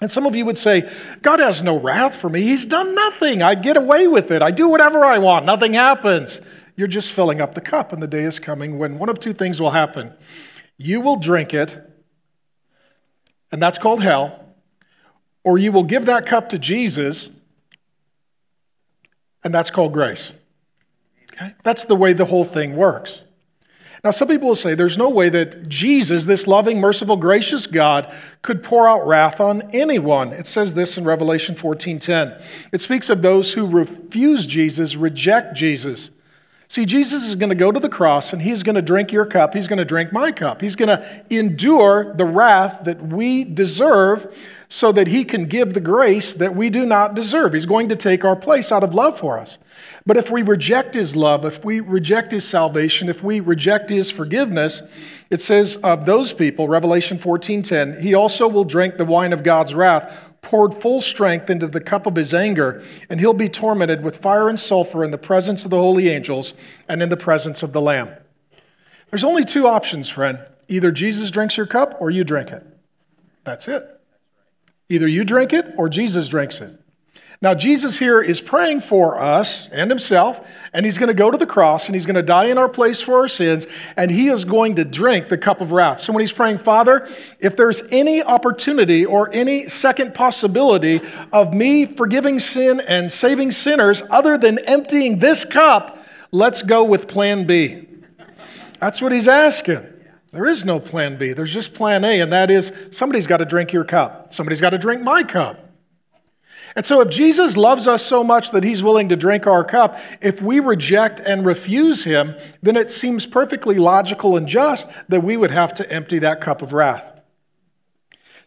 And 0.00 0.10
some 0.10 0.26
of 0.26 0.34
you 0.34 0.44
would 0.44 0.58
say, 0.58 0.90
God 1.22 1.38
has 1.38 1.62
no 1.62 1.78
wrath 1.78 2.16
for 2.16 2.28
me. 2.28 2.42
He's 2.42 2.66
done 2.66 2.94
nothing. 2.94 3.40
I 3.40 3.54
get 3.54 3.76
away 3.76 4.08
with 4.08 4.32
it. 4.32 4.42
I 4.42 4.50
do 4.50 4.68
whatever 4.68 5.04
I 5.04 5.18
want. 5.18 5.46
Nothing 5.46 5.74
happens. 5.74 6.40
You're 6.76 6.88
just 6.88 7.12
filling 7.12 7.40
up 7.40 7.54
the 7.54 7.60
cup, 7.60 7.92
and 7.92 8.02
the 8.02 8.06
day 8.06 8.22
is 8.22 8.38
coming 8.38 8.78
when 8.78 8.98
one 8.98 9.08
of 9.08 9.20
two 9.20 9.32
things 9.32 9.60
will 9.60 9.72
happen. 9.72 10.12
You 10.76 11.00
will 11.00 11.16
drink 11.16 11.52
it, 11.52 11.82
and 13.50 13.60
that's 13.60 13.78
called 13.78 14.02
hell, 14.02 14.54
or 15.44 15.58
you 15.58 15.72
will 15.72 15.82
give 15.82 16.06
that 16.06 16.26
cup 16.26 16.48
to 16.50 16.58
Jesus, 16.58 17.28
and 19.44 19.54
that's 19.54 19.70
called 19.70 19.92
grace. 19.92 20.32
Okay? 21.32 21.54
That's 21.62 21.84
the 21.84 21.96
way 21.96 22.12
the 22.12 22.26
whole 22.26 22.44
thing 22.44 22.76
works. 22.76 23.22
Now, 24.04 24.10
some 24.10 24.26
people 24.26 24.48
will 24.48 24.56
say 24.56 24.74
there's 24.74 24.98
no 24.98 25.08
way 25.08 25.28
that 25.28 25.68
Jesus, 25.68 26.24
this 26.24 26.48
loving, 26.48 26.80
merciful, 26.80 27.16
gracious 27.16 27.68
God, 27.68 28.12
could 28.42 28.60
pour 28.62 28.88
out 28.88 29.06
wrath 29.06 29.40
on 29.40 29.62
anyone. 29.72 30.32
It 30.32 30.48
says 30.48 30.74
this 30.74 30.98
in 30.98 31.04
Revelation 31.04 31.54
14:10. 31.54 32.36
It 32.72 32.80
speaks 32.80 33.08
of 33.08 33.22
those 33.22 33.52
who 33.52 33.64
refuse 33.64 34.46
Jesus, 34.48 34.96
reject 34.96 35.54
Jesus. 35.54 36.10
See, 36.72 36.86
Jesus 36.86 37.28
is 37.28 37.34
going 37.34 37.50
to 37.50 37.54
go 37.54 37.70
to 37.70 37.78
the 37.78 37.90
cross 37.90 38.32
and 38.32 38.40
he's 38.40 38.62
going 38.62 38.76
to 38.76 38.80
drink 38.80 39.12
your 39.12 39.26
cup. 39.26 39.52
He's 39.52 39.68
going 39.68 39.78
to 39.78 39.84
drink 39.84 40.10
my 40.10 40.32
cup. 40.32 40.62
He's 40.62 40.74
going 40.74 40.88
to 40.88 41.22
endure 41.28 42.14
the 42.14 42.24
wrath 42.24 42.84
that 42.86 43.02
we 43.02 43.44
deserve 43.44 44.34
so 44.70 44.90
that 44.92 45.06
he 45.06 45.22
can 45.26 45.44
give 45.44 45.74
the 45.74 45.82
grace 45.82 46.34
that 46.36 46.56
we 46.56 46.70
do 46.70 46.86
not 46.86 47.14
deserve. 47.14 47.52
He's 47.52 47.66
going 47.66 47.90
to 47.90 47.96
take 47.96 48.24
our 48.24 48.34
place 48.34 48.72
out 48.72 48.82
of 48.82 48.94
love 48.94 49.18
for 49.18 49.38
us. 49.38 49.58
But 50.06 50.16
if 50.16 50.30
we 50.30 50.40
reject 50.40 50.94
his 50.94 51.14
love, 51.14 51.44
if 51.44 51.62
we 51.62 51.80
reject 51.80 52.32
his 52.32 52.48
salvation, 52.48 53.10
if 53.10 53.22
we 53.22 53.38
reject 53.38 53.90
his 53.90 54.10
forgiveness, 54.10 54.80
it 55.28 55.42
says 55.42 55.76
of 55.76 56.06
those 56.06 56.32
people, 56.32 56.68
Revelation 56.68 57.18
14:10, 57.18 58.00
he 58.00 58.14
also 58.14 58.48
will 58.48 58.64
drink 58.64 58.96
the 58.96 59.04
wine 59.04 59.34
of 59.34 59.42
God's 59.42 59.74
wrath 59.74 60.31
poured 60.42 60.74
full 60.74 61.00
strength 61.00 61.48
into 61.48 61.66
the 61.66 61.80
cup 61.80 62.06
of 62.06 62.16
his 62.16 62.34
anger, 62.34 62.82
and 63.08 63.20
he'll 63.20 63.32
be 63.32 63.48
tormented 63.48 64.02
with 64.02 64.18
fire 64.18 64.48
and 64.48 64.60
sulfur 64.60 65.02
in 65.02 65.10
the 65.10 65.18
presence 65.18 65.64
of 65.64 65.70
the 65.70 65.78
holy 65.78 66.08
angels 66.08 66.52
and 66.88 67.00
in 67.00 67.08
the 67.08 67.16
presence 67.16 67.62
of 67.62 67.72
the 67.72 67.80
Lamb. 67.80 68.10
There's 69.10 69.24
only 69.24 69.44
two 69.44 69.66
options, 69.66 70.08
friend. 70.08 70.38
Either 70.68 70.90
Jesus 70.90 71.30
drinks 71.30 71.56
your 71.56 71.66
cup 71.66 71.96
or 72.00 72.10
you 72.10 72.24
drink 72.24 72.50
it. 72.50 72.66
That's 73.44 73.68
it. 73.68 74.00
Either 74.88 75.06
you 75.06 75.24
drink 75.24 75.52
it 75.52 75.66
or 75.76 75.88
Jesus 75.88 76.28
drinks 76.28 76.60
it. 76.60 76.78
Now, 77.42 77.54
Jesus 77.54 77.98
here 77.98 78.22
is 78.22 78.40
praying 78.40 78.82
for 78.82 79.18
us 79.18 79.68
and 79.70 79.90
himself, 79.90 80.46
and 80.72 80.86
he's 80.86 80.96
going 80.96 81.08
to 81.08 81.14
go 81.14 81.28
to 81.28 81.36
the 81.36 81.44
cross 81.44 81.86
and 81.86 81.96
he's 81.96 82.06
going 82.06 82.14
to 82.14 82.22
die 82.22 82.44
in 82.44 82.56
our 82.56 82.68
place 82.68 83.02
for 83.02 83.16
our 83.16 83.26
sins, 83.26 83.66
and 83.96 84.12
he 84.12 84.28
is 84.28 84.44
going 84.44 84.76
to 84.76 84.84
drink 84.84 85.28
the 85.28 85.36
cup 85.36 85.60
of 85.60 85.72
wrath. 85.72 85.98
So 85.98 86.12
when 86.12 86.20
he's 86.20 86.32
praying, 86.32 86.58
Father, 86.58 87.08
if 87.40 87.56
there's 87.56 87.82
any 87.90 88.22
opportunity 88.22 89.04
or 89.04 89.28
any 89.32 89.68
second 89.68 90.14
possibility 90.14 91.00
of 91.32 91.52
me 91.52 91.84
forgiving 91.84 92.38
sin 92.38 92.78
and 92.78 93.10
saving 93.10 93.50
sinners 93.50 94.04
other 94.08 94.38
than 94.38 94.60
emptying 94.60 95.18
this 95.18 95.44
cup, 95.44 95.98
let's 96.30 96.62
go 96.62 96.84
with 96.84 97.08
plan 97.08 97.44
B. 97.44 97.88
That's 98.78 99.02
what 99.02 99.10
he's 99.10 99.26
asking. 99.26 99.84
There 100.30 100.46
is 100.46 100.64
no 100.64 100.78
plan 100.78 101.18
B. 101.18 101.32
There's 101.32 101.52
just 101.52 101.74
plan 101.74 102.04
A, 102.04 102.20
and 102.20 102.32
that 102.32 102.52
is 102.52 102.72
somebody's 102.92 103.26
got 103.26 103.38
to 103.38 103.44
drink 103.44 103.72
your 103.72 103.84
cup. 103.84 104.32
Somebody's 104.32 104.60
got 104.60 104.70
to 104.70 104.78
drink 104.78 105.02
my 105.02 105.24
cup. 105.24 105.61
And 106.74 106.86
so, 106.86 107.00
if 107.00 107.10
Jesus 107.10 107.56
loves 107.56 107.86
us 107.86 108.04
so 108.04 108.24
much 108.24 108.50
that 108.52 108.64
he's 108.64 108.82
willing 108.82 109.08
to 109.10 109.16
drink 109.16 109.46
our 109.46 109.62
cup, 109.62 109.98
if 110.22 110.40
we 110.40 110.58
reject 110.58 111.20
and 111.20 111.44
refuse 111.44 112.04
him, 112.04 112.34
then 112.62 112.76
it 112.76 112.90
seems 112.90 113.26
perfectly 113.26 113.76
logical 113.76 114.36
and 114.36 114.48
just 114.48 114.86
that 115.08 115.22
we 115.22 115.36
would 115.36 115.50
have 115.50 115.74
to 115.74 115.92
empty 115.92 116.18
that 116.20 116.40
cup 116.40 116.62
of 116.62 116.72
wrath. 116.72 117.20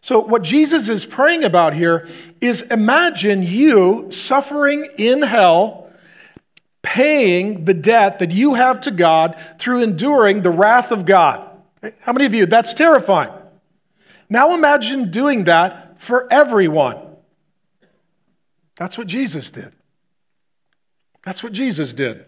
So, 0.00 0.20
what 0.20 0.42
Jesus 0.42 0.88
is 0.88 1.06
praying 1.06 1.44
about 1.44 1.74
here 1.74 2.08
is 2.40 2.62
imagine 2.62 3.42
you 3.44 4.10
suffering 4.10 4.88
in 4.98 5.22
hell, 5.22 5.90
paying 6.82 7.64
the 7.64 7.74
debt 7.74 8.18
that 8.18 8.32
you 8.32 8.54
have 8.54 8.80
to 8.82 8.90
God 8.90 9.40
through 9.58 9.82
enduring 9.82 10.42
the 10.42 10.50
wrath 10.50 10.90
of 10.90 11.06
God. 11.06 11.48
How 12.00 12.12
many 12.12 12.26
of 12.26 12.34
you? 12.34 12.46
That's 12.46 12.74
terrifying. 12.74 13.32
Now 14.28 14.54
imagine 14.54 15.12
doing 15.12 15.44
that 15.44 16.00
for 16.00 16.26
everyone. 16.32 17.05
That's 18.76 18.98
what 18.98 19.06
Jesus 19.06 19.50
did. 19.50 19.72
That's 21.22 21.42
what 21.42 21.52
Jesus 21.52 21.94
did. 21.94 22.24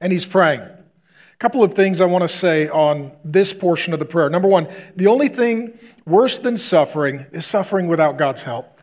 And 0.00 0.12
he's 0.12 0.26
praying. 0.26 0.60
A 0.60 1.36
couple 1.38 1.62
of 1.62 1.74
things 1.74 2.00
I 2.00 2.06
want 2.06 2.22
to 2.22 2.28
say 2.28 2.68
on 2.68 3.12
this 3.24 3.52
portion 3.52 3.92
of 3.92 3.98
the 3.98 4.04
prayer. 4.04 4.28
Number 4.28 4.48
one, 4.48 4.68
the 4.96 5.06
only 5.06 5.28
thing 5.28 5.78
worse 6.06 6.38
than 6.38 6.56
suffering 6.56 7.26
is 7.32 7.46
suffering 7.46 7.86
without 7.86 8.16
God's 8.16 8.42
help. 8.42 8.80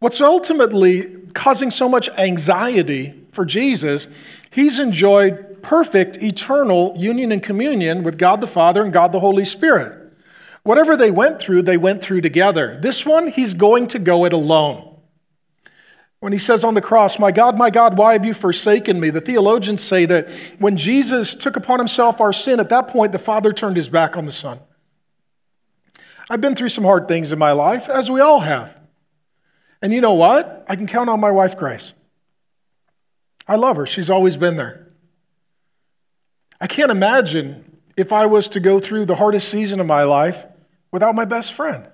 What's 0.00 0.20
ultimately 0.20 1.16
causing 1.32 1.70
so 1.70 1.88
much 1.88 2.08
anxiety 2.10 3.14
for 3.32 3.44
Jesus, 3.44 4.08
he's 4.50 4.78
enjoyed 4.78 5.62
perfect 5.62 6.22
eternal 6.22 6.92
union 6.96 7.32
and 7.32 7.42
communion 7.42 8.02
with 8.02 8.18
God 8.18 8.40
the 8.40 8.46
Father 8.46 8.82
and 8.82 8.92
God 8.92 9.12
the 9.12 9.20
Holy 9.20 9.44
Spirit. 9.44 10.12
Whatever 10.64 10.96
they 10.96 11.10
went 11.10 11.40
through, 11.40 11.62
they 11.62 11.76
went 11.76 12.02
through 12.02 12.20
together. 12.20 12.78
This 12.82 13.06
one, 13.06 13.28
he's 13.28 13.54
going 13.54 13.88
to 13.88 13.98
go 13.98 14.24
it 14.24 14.32
alone. 14.32 14.91
When 16.22 16.32
he 16.32 16.38
says 16.38 16.62
on 16.62 16.74
the 16.74 16.80
cross, 16.80 17.18
My 17.18 17.32
God, 17.32 17.58
my 17.58 17.68
God, 17.68 17.98
why 17.98 18.12
have 18.12 18.24
you 18.24 18.32
forsaken 18.32 19.00
me? 19.00 19.10
The 19.10 19.20
theologians 19.20 19.82
say 19.82 20.04
that 20.04 20.30
when 20.60 20.76
Jesus 20.76 21.34
took 21.34 21.56
upon 21.56 21.80
himself 21.80 22.20
our 22.20 22.32
sin, 22.32 22.60
at 22.60 22.68
that 22.68 22.86
point, 22.86 23.10
the 23.10 23.18
Father 23.18 23.52
turned 23.52 23.76
his 23.76 23.88
back 23.88 24.16
on 24.16 24.24
the 24.24 24.30
Son. 24.30 24.60
I've 26.30 26.40
been 26.40 26.54
through 26.54 26.68
some 26.68 26.84
hard 26.84 27.08
things 27.08 27.32
in 27.32 27.40
my 27.40 27.50
life, 27.50 27.88
as 27.88 28.08
we 28.08 28.20
all 28.20 28.38
have. 28.38 28.72
And 29.82 29.92
you 29.92 30.00
know 30.00 30.12
what? 30.12 30.64
I 30.68 30.76
can 30.76 30.86
count 30.86 31.10
on 31.10 31.18
my 31.18 31.32
wife, 31.32 31.56
Grace. 31.56 31.92
I 33.48 33.56
love 33.56 33.74
her, 33.74 33.84
she's 33.84 34.08
always 34.08 34.36
been 34.36 34.54
there. 34.54 34.92
I 36.60 36.68
can't 36.68 36.92
imagine 36.92 37.80
if 37.96 38.12
I 38.12 38.26
was 38.26 38.46
to 38.50 38.60
go 38.60 38.78
through 38.78 39.06
the 39.06 39.16
hardest 39.16 39.48
season 39.48 39.80
of 39.80 39.86
my 39.88 40.04
life 40.04 40.46
without 40.92 41.16
my 41.16 41.24
best 41.24 41.52
friend. 41.52 41.88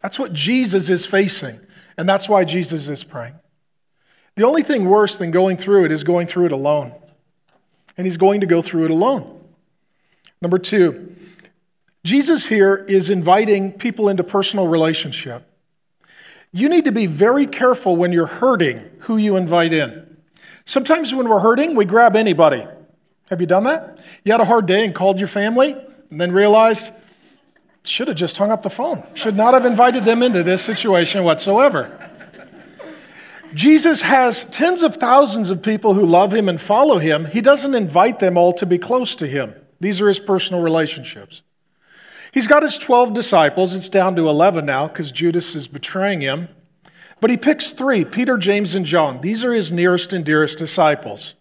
That's 0.00 0.18
what 0.18 0.32
Jesus 0.32 0.88
is 0.88 1.04
facing. 1.04 1.60
And 1.98 2.08
that's 2.08 2.28
why 2.28 2.44
Jesus 2.44 2.88
is 2.88 3.04
praying. 3.04 3.34
The 4.34 4.44
only 4.44 4.62
thing 4.62 4.86
worse 4.86 5.16
than 5.16 5.30
going 5.30 5.56
through 5.56 5.86
it 5.86 5.92
is 5.92 6.04
going 6.04 6.26
through 6.26 6.46
it 6.46 6.52
alone. 6.52 6.92
And 7.96 8.06
he's 8.06 8.18
going 8.18 8.42
to 8.42 8.46
go 8.46 8.60
through 8.60 8.84
it 8.84 8.90
alone. 8.90 9.42
Number 10.42 10.58
two, 10.58 11.14
Jesus 12.04 12.46
here 12.46 12.76
is 12.88 13.08
inviting 13.08 13.72
people 13.72 14.08
into 14.08 14.22
personal 14.22 14.68
relationship. 14.68 15.50
You 16.52 16.68
need 16.68 16.84
to 16.84 16.92
be 16.92 17.06
very 17.06 17.46
careful 17.46 17.96
when 17.96 18.12
you're 18.12 18.26
hurting 18.26 18.90
who 19.00 19.16
you 19.16 19.36
invite 19.36 19.72
in. 19.72 20.16
Sometimes 20.64 21.14
when 21.14 21.28
we're 21.28 21.40
hurting, 21.40 21.74
we 21.74 21.84
grab 21.84 22.14
anybody. 22.14 22.66
Have 23.30 23.40
you 23.40 23.46
done 23.46 23.64
that? 23.64 23.98
You 24.24 24.32
had 24.32 24.40
a 24.40 24.44
hard 24.44 24.66
day 24.66 24.84
and 24.84 24.94
called 24.94 25.18
your 25.18 25.28
family 25.28 25.76
and 26.10 26.20
then 26.20 26.32
realized 26.32 26.92
should 27.88 28.08
have 28.08 28.16
just 28.16 28.36
hung 28.36 28.50
up 28.50 28.62
the 28.62 28.70
phone. 28.70 29.06
Should 29.14 29.36
not 29.36 29.54
have 29.54 29.64
invited 29.64 30.04
them 30.04 30.22
into 30.22 30.42
this 30.42 30.62
situation 30.62 31.24
whatsoever. 31.24 32.10
Jesus 33.54 34.02
has 34.02 34.44
tens 34.44 34.82
of 34.82 34.96
thousands 34.96 35.50
of 35.50 35.62
people 35.62 35.94
who 35.94 36.04
love 36.04 36.34
him 36.34 36.48
and 36.48 36.60
follow 36.60 36.98
him. 36.98 37.26
He 37.26 37.40
doesn't 37.40 37.74
invite 37.74 38.18
them 38.18 38.36
all 38.36 38.52
to 38.54 38.66
be 38.66 38.78
close 38.78 39.16
to 39.16 39.26
him. 39.26 39.54
These 39.80 40.00
are 40.00 40.08
his 40.08 40.18
personal 40.18 40.62
relationships. 40.62 41.42
He's 42.32 42.46
got 42.46 42.62
his 42.62 42.76
12 42.76 43.14
disciples. 43.14 43.74
It's 43.74 43.88
down 43.88 44.14
to 44.16 44.28
11 44.28 44.66
now 44.66 44.88
because 44.88 45.10
Judas 45.10 45.54
is 45.54 45.68
betraying 45.68 46.20
him. 46.20 46.48
But 47.20 47.30
he 47.30 47.36
picks 47.36 47.72
three 47.72 48.04
Peter, 48.04 48.36
James, 48.36 48.74
and 48.74 48.84
John. 48.84 49.20
These 49.20 49.44
are 49.44 49.54
his 49.54 49.72
nearest 49.72 50.12
and 50.12 50.24
dearest 50.24 50.58
disciples. 50.58 51.34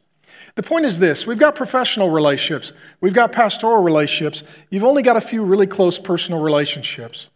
The 0.55 0.63
point 0.63 0.85
is 0.85 0.99
this 0.99 1.27
we've 1.27 1.39
got 1.39 1.55
professional 1.55 2.09
relationships, 2.09 2.71
we've 3.01 3.13
got 3.13 3.31
pastoral 3.31 3.83
relationships, 3.83 4.43
you've 4.69 4.83
only 4.83 5.03
got 5.03 5.17
a 5.17 5.21
few 5.21 5.43
really 5.43 5.67
close 5.67 5.99
personal 5.99 6.41
relationships. 6.41 7.29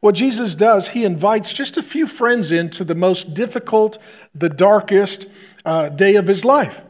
What 0.00 0.14
Jesus 0.14 0.54
does, 0.54 0.88
he 0.88 1.04
invites 1.04 1.52
just 1.52 1.76
a 1.76 1.82
few 1.82 2.06
friends 2.06 2.52
into 2.52 2.84
the 2.84 2.94
most 2.94 3.34
difficult, 3.34 3.98
the 4.32 4.48
darkest 4.48 5.26
uh, 5.64 5.88
day 5.88 6.14
of 6.14 6.28
his 6.28 6.44
life. 6.44 6.84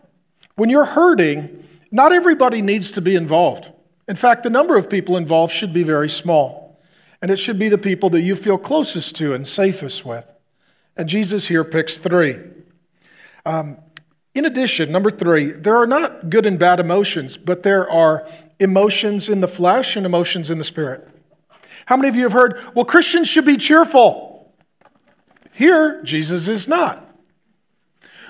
When 0.57 0.69
you're 0.69 0.85
hurting, 0.85 1.65
not 1.91 2.13
everybody 2.13 2.61
needs 2.61 2.93
to 2.93 3.01
be 3.01 3.17
involved. 3.17 3.73
In 4.09 4.17
fact, 4.17 4.43
the 4.43 4.51
number 4.51 4.77
of 4.77 4.91
people 4.91 5.17
involved 5.17 5.55
should 5.55 5.73
be 5.73 5.83
very 5.83 6.09
small. 6.09 6.79
And 7.23 7.31
it 7.31 7.39
should 7.39 7.59
be 7.59 7.69
the 7.69 7.79
people 7.79 8.11
that 8.11 8.21
you 8.21 8.37
feel 8.37 8.59
closest 8.59 9.17
to 9.17 9.33
and 9.33 9.47
safest 9.47 10.05
with. 10.05 10.27
And 10.97 11.09
Jesus 11.09 11.49
here 11.49 11.65
picks 11.65 11.99
three. 11.99 12.39
Um, 13.47 13.79
in 14.35 14.45
addition, 14.45 14.93
number 14.93 15.11
three, 15.11 15.53
there 15.53 15.77
are 15.77 15.87
not 15.87 16.31
good 16.31 16.47
and 16.47 16.59
bad 16.59 16.81
emotions, 16.81 17.37
but 17.37 17.63
there 17.63 17.91
are 17.91 18.27
emotions 18.61 19.29
in 19.29 19.41
the 19.41 19.49
flesh 19.49 19.97
and 19.97 20.05
emotions 20.07 20.51
in 20.51 20.59
the 20.59 20.65
spirit. 20.65 21.09
How 21.87 21.97
many 21.97 22.09
of 22.09 22.17
you 22.17 22.25
have 22.25 22.33
heard, 22.33 22.61
well, 22.75 22.85
Christians 22.85 23.29
should 23.29 23.47
be 23.47 23.57
cheerful? 23.57 24.53
Here, 25.53 26.03
Jesus 26.03 26.47
is 26.47 26.69
not. 26.69 27.05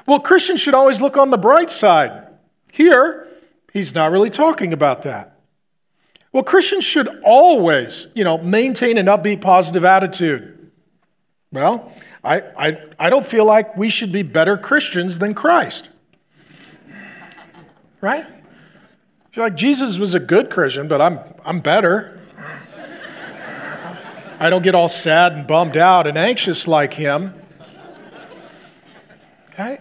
Well, 0.07 0.21
Christians 0.21 0.61
should 0.61 0.75
always 0.75 1.01
look 1.01 1.17
on 1.17 1.31
the 1.31 1.37
bright 1.37 1.71
side. 1.71 2.29
Here, 2.73 3.27
he's 3.73 3.95
not 3.95 4.11
really 4.11 4.31
talking 4.31 4.73
about 4.73 5.03
that. 5.03 5.39
Well, 6.33 6.43
Christians 6.43 6.85
should 6.85 7.09
always, 7.25 8.07
you 8.15 8.25
know, 8.25 8.39
maintain 8.39 8.97
an 8.97 9.07
upbeat, 9.07 9.41
positive 9.41 9.85
attitude. 9.85 10.71
Well, 11.51 11.93
I, 12.29 12.69
I, 12.69 12.79
I 12.99 13.11
don't 13.11 13.27
feel 13.27 13.45
like 13.45 13.77
we 13.77 13.89
should 13.91 14.13
be 14.13 14.23
better 14.23 14.57
Christians 14.57 15.19
than 15.19 15.35
Christ 15.35 15.89
right? 18.01 18.27
You're 19.33 19.47
like, 19.47 19.57
Jesus 19.57 19.99
was 19.99 20.15
a 20.15 20.21
good 20.21 20.51
Christian, 20.51 20.89
but 20.89 21.01
I'm, 21.01 21.21
I'm 21.45 21.61
better. 21.61 22.21
I 24.41 24.51
don't 24.51 24.63
get 24.63 24.75
all 24.75 24.89
sad 24.89 25.33
and 25.33 25.47
bummed 25.47 25.77
out 25.77 26.07
and 26.07 26.17
anxious 26.17 26.69
like 26.69 26.95
him. 26.95 27.35
Okay? 29.51 29.81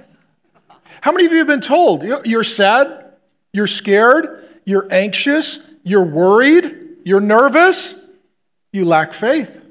How 1.01 1.11
many 1.11 1.25
of 1.25 1.31
you 1.31 1.37
have 1.37 1.47
been 1.47 1.61
told 1.61 2.03
you're 2.03 2.43
sad, 2.43 3.13
you're 3.53 3.67
scared, 3.67 4.49
you're 4.65 4.87
anxious, 4.91 5.59
you're 5.83 6.03
worried, 6.03 6.75
you're 7.05 7.21
nervous, 7.21 7.95
you 8.73 8.83
lack 8.83 9.13
faith? 9.13 9.61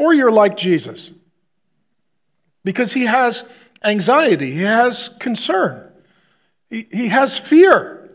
Or 0.00 0.14
you're 0.14 0.32
like 0.32 0.56
Jesus 0.56 1.10
because 2.64 2.94
he 2.94 3.04
has 3.04 3.44
anxiety, 3.84 4.52
he 4.52 4.62
has 4.62 5.10
concern, 5.20 5.92
he, 6.70 6.88
he 6.90 7.08
has 7.08 7.36
fear. 7.36 8.10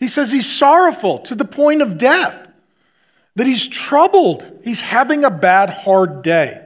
He 0.00 0.08
says 0.08 0.32
he's 0.32 0.50
sorrowful 0.50 1.20
to 1.20 1.36
the 1.36 1.44
point 1.44 1.80
of 1.80 1.96
death, 1.96 2.48
that 3.36 3.46
he's 3.46 3.68
troubled, 3.68 4.44
he's 4.64 4.80
having 4.80 5.24
a 5.24 5.30
bad, 5.30 5.70
hard 5.70 6.22
day. 6.22 6.64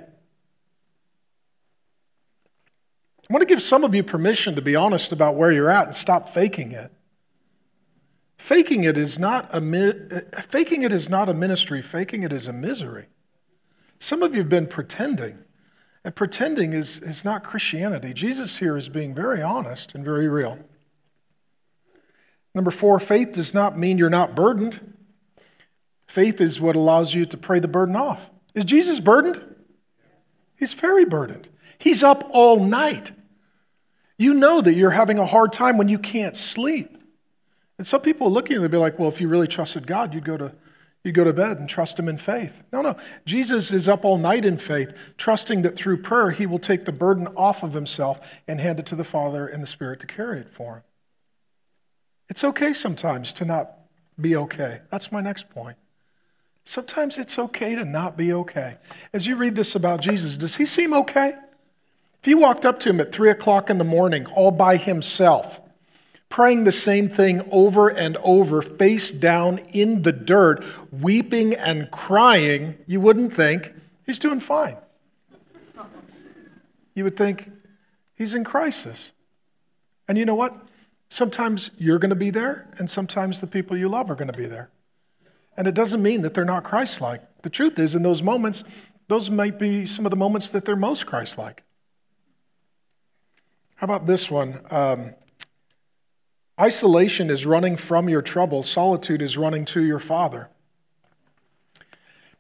I 3.29 3.33
want 3.33 3.43
to 3.43 3.47
give 3.47 3.63
some 3.63 3.85
of 3.85 3.95
you 3.95 4.03
permission 4.03 4.55
to 4.55 4.63
be 4.63 4.75
honest 4.75 5.13
about 5.13 5.37
where 5.37 5.53
you're 5.53 5.71
at 5.71 5.89
and 5.89 5.95
stop 5.95 6.31
faking 6.31 6.73
it. 6.73 6.91
Faking 8.39 8.85
it 8.85 8.97
is 8.97 9.19
not 9.19 9.51
a 9.53 9.61
faking 10.49 10.81
it 10.81 10.93
is 10.93 11.11
not 11.11 11.29
a 11.29 11.35
ministry. 11.35 11.83
Faking 11.83 12.23
it 12.23 12.33
is 12.33 12.49
a 12.49 12.53
misery. 12.55 13.09
Some 14.03 14.25
of 14.25 14.35
you 14.35 14.41
have 14.41 14.49
been 14.49 14.67
pretending. 14.67 15.39
And 16.03 16.13
pretending 16.13 16.73
is, 16.73 16.99
is 16.99 17.25
not 17.25 17.45
Christianity. 17.45 18.13
Jesus 18.13 18.59
here 18.59 18.77
is 18.77 18.89
being 18.89 19.15
very 19.15 19.41
honest 19.41 19.95
and 19.95 20.05
very 20.05 20.27
real. 20.27 20.59
Number 22.53 22.73
four, 22.73 22.99
faith 22.99 23.35
does 23.35 23.55
not 23.55 23.79
mean 23.79 23.99
you're 23.99 24.11
not 24.11 24.35
burdened. 24.35 24.95
Faith 26.09 26.41
is 26.41 26.61
what 26.61 26.75
allows 26.75 27.15
you 27.15 27.25
to 27.27 27.37
pray 27.37 27.61
the 27.61 27.69
burden 27.69 27.95
off. 27.95 28.29
Is 28.57 28.65
Jesus 28.65 28.99
burdened? 28.99 29.41
He's 30.57 30.73
very 30.73 31.05
burdened. 31.05 31.49
He's 31.79 32.03
up 32.03 32.29
all 32.33 32.59
night. 32.59 33.13
You 34.19 34.35
know 34.35 34.61
that 34.63 34.75
you're 34.75 34.91
having 34.91 35.21
a 35.21 35.27
hard 35.27 35.53
time 35.53 35.79
when 35.79 35.89
you 35.89 36.01
can't 36.01 36.37
sleep. 36.37 36.99
And 37.79 37.87
some 37.87 38.01
people 38.01 38.33
look 38.33 38.47
at 38.47 38.51
you 38.51 38.57
and 38.57 38.65
they'll 38.65 38.81
be 38.81 38.83
like, 38.83 38.99
well, 38.99 39.09
if 39.09 39.21
you 39.21 39.29
really 39.29 39.47
trusted 39.47 39.87
God, 39.87 40.13
you'd 40.13 40.25
go 40.25 40.37
to 40.37 40.53
you 41.05 41.11
go 41.11 41.25
to 41.25 41.33
bed 41.33 41.59
and 41.59 41.69
trust 41.69 41.99
him 41.99 42.09
in 42.09 42.17
faith. 42.17 42.63
No, 42.73 42.81
no. 42.81 42.97
Jesus 43.27 43.73
is 43.73 43.89
up 43.89 44.05
all 44.05 44.19
night 44.19 44.45
in 44.45 44.57
faith, 44.57 44.95
trusting 45.17 45.63
that 45.63 45.77
through 45.77 46.03
prayer 46.03 46.31
he 46.31 46.47
will 46.47 46.61
take 46.61 46.85
the 46.85 46.93
burden 46.93 47.27
off 47.37 47.63
of 47.63 47.75
himself 47.75 48.21
and 48.47 48.61
hand 48.61 48.79
it 48.79 48.87
to 48.87 48.97
the 48.97 49.05
Father 49.05 49.47
and 49.47 49.63
the 49.63 49.67
Spirit 49.67 49.99
to 50.01 50.07
carry 50.07 50.39
it 50.39 50.53
for 50.53 50.77
him. 50.77 50.83
It's 52.29 52.45
okay 52.45 52.73
sometimes 52.73 53.33
to 53.35 53.45
not 53.45 53.73
be 54.21 54.37
okay. 54.37 54.81
That's 54.91 55.11
my 55.11 55.21
next 55.21 55.51
point. 55.51 55.77
Sometimes 56.65 57.19
it's 57.19 57.39
okay 57.39 57.75
to 57.75 57.85
not 57.85 58.17
be 58.17 58.33
okay. 58.33 58.77
As 59.13 59.27
you 59.27 59.35
read 59.35 59.57
this 59.57 59.75
about 59.75 60.01
Jesus, 60.01 60.37
does 60.37 60.57
he 60.57 60.67
seem 60.67 60.95
okay? 60.95 61.35
If 62.21 62.29
you 62.29 62.39
walked 62.39 62.65
up 62.65 62.79
to 62.81 62.91
him 62.91 63.01
at 63.01 63.11
three 63.11 63.31
o'clock 63.31 63.69
in 63.69 63.79
the 63.79 63.85
morning 63.85 64.27
all 64.27 64.53
by 64.53 64.77
himself, 64.77 65.61
praying 66.33 66.65
the 66.65 66.73
same 66.73 67.11
thing 67.11 67.47
over 67.51 67.91
and 67.91 68.17
over, 68.23 68.63
face 68.63 69.13
down 69.13 69.59
in 69.75 70.01
the 70.01 70.13
dirt, 70.13 70.65
weeping 70.91 71.53
and 71.53 71.91
crying, 71.91 72.75
you 72.87 72.99
wouldn't 72.99 73.35
think 73.35 73.75
he's 74.07 74.19
doing 74.19 74.41
fine. 74.41 74.79
You 76.95 77.05
would 77.05 77.19
think 77.19 77.51
he's 78.15 78.33
in 78.33 78.45
crisis. 78.45 79.11
And 80.09 80.17
you 80.17 80.25
know 80.25 80.35
what? 80.35 80.57
Sometimes 81.11 81.71
you're 81.77 81.99
going 81.99 82.09
to 82.09 82.17
be 82.17 82.31
there, 82.31 82.67
and 82.79 82.89
sometimes 82.89 83.43
the 83.43 83.47
people 83.47 83.77
you 83.77 83.91
love 83.91 84.11
are 84.11 84.15
going 84.15 84.33
to 84.33 84.39
be 84.39 84.47
there. 84.47 84.71
And 85.59 85.69
it 85.69 85.75
doesn't 85.75 86.03
mean 86.03 86.23
that 86.23 86.33
they're 86.33 86.47
not 86.47 86.65
Christ 86.65 87.03
like. 87.03 87.21
The 87.43 87.51
truth 87.51 87.79
is, 87.79 87.95
in 87.95 88.05
those 88.05 88.23
moments, 88.23 88.65
those 89.09 89.29
might 89.29 89.59
be 89.59 89.85
some 89.85 90.07
of 90.07 90.11
the 90.11 90.17
moments 90.17 90.49
that 90.49 90.65
they're 90.65 90.77
most 90.77 91.05
Christ 91.05 91.37
like. 91.37 91.63
How 93.75 93.85
about 93.85 94.07
this 94.07 94.31
one? 94.31 94.61
Um, 94.71 95.15
isolation 96.63 97.29
is 97.29 97.45
running 97.45 97.77
from 97.77 98.09
your 98.09 98.23
trouble, 98.23 98.63
solitude 98.63 99.21
is 99.21 99.37
running 99.37 99.65
to 99.65 99.83
your 99.83 99.99
Father. 99.99 100.49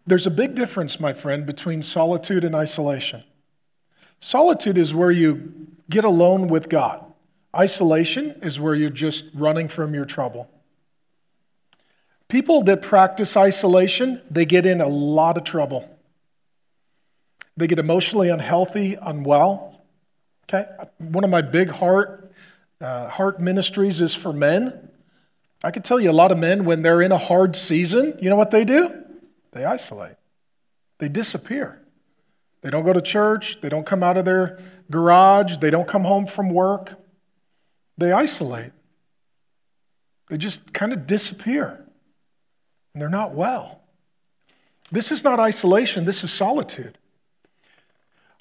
There's 0.06 0.26
a 0.26 0.30
big 0.30 0.54
difference, 0.54 1.00
my 1.00 1.12
friend, 1.12 1.44
between 1.44 1.82
solitude 1.82 2.44
and 2.44 2.54
isolation. 2.54 3.24
Solitude 4.20 4.78
is 4.78 4.94
where 4.94 5.10
you 5.10 5.66
get 5.90 6.04
alone 6.04 6.46
with 6.46 6.68
God, 6.68 7.04
isolation 7.56 8.38
is 8.42 8.60
where 8.60 8.74
you're 8.74 8.88
just 8.88 9.24
running 9.34 9.68
from 9.68 9.92
your 9.92 10.04
trouble. 10.04 10.48
People 12.28 12.62
that 12.64 12.80
practice 12.80 13.36
isolation, 13.36 14.22
they 14.30 14.46
get 14.46 14.64
in 14.64 14.80
a 14.80 14.88
lot 14.88 15.36
of 15.36 15.44
trouble. 15.44 15.88
They 17.56 17.66
get 17.66 17.78
emotionally 17.78 18.30
unhealthy, 18.30 18.94
unwell. 18.94 19.82
Okay? 20.48 20.64
One 20.96 21.24
of 21.24 21.30
my 21.30 21.42
big 21.42 21.68
heart, 21.68 22.21
uh, 22.82 23.08
heart 23.08 23.40
ministries 23.40 24.00
is 24.00 24.14
for 24.14 24.32
men. 24.32 24.90
I 25.64 25.70
can 25.70 25.82
tell 25.82 26.00
you 26.00 26.10
a 26.10 26.12
lot 26.12 26.32
of 26.32 26.38
men, 26.38 26.64
when 26.64 26.82
they're 26.82 27.00
in 27.00 27.12
a 27.12 27.18
hard 27.18 27.54
season, 27.54 28.18
you 28.20 28.28
know 28.28 28.36
what 28.36 28.50
they 28.50 28.64
do? 28.64 28.92
They 29.52 29.64
isolate, 29.64 30.16
they 30.98 31.08
disappear. 31.08 31.78
They 32.62 32.70
don't 32.70 32.84
go 32.84 32.92
to 32.92 33.02
church, 33.02 33.60
they 33.60 33.68
don't 33.68 33.86
come 33.86 34.02
out 34.02 34.16
of 34.16 34.24
their 34.24 34.60
garage, 34.90 35.58
they 35.58 35.70
don't 35.70 35.88
come 35.88 36.04
home 36.04 36.26
from 36.26 36.50
work. 36.50 36.94
They 37.98 38.12
isolate, 38.12 38.72
they 40.28 40.36
just 40.36 40.72
kind 40.72 40.92
of 40.92 41.06
disappear 41.06 41.82
and 42.94 43.00
they're 43.00 43.08
not 43.08 43.34
well. 43.34 43.80
This 44.90 45.10
is 45.10 45.24
not 45.24 45.40
isolation, 45.40 46.04
this 46.04 46.22
is 46.22 46.32
solitude. 46.32 46.98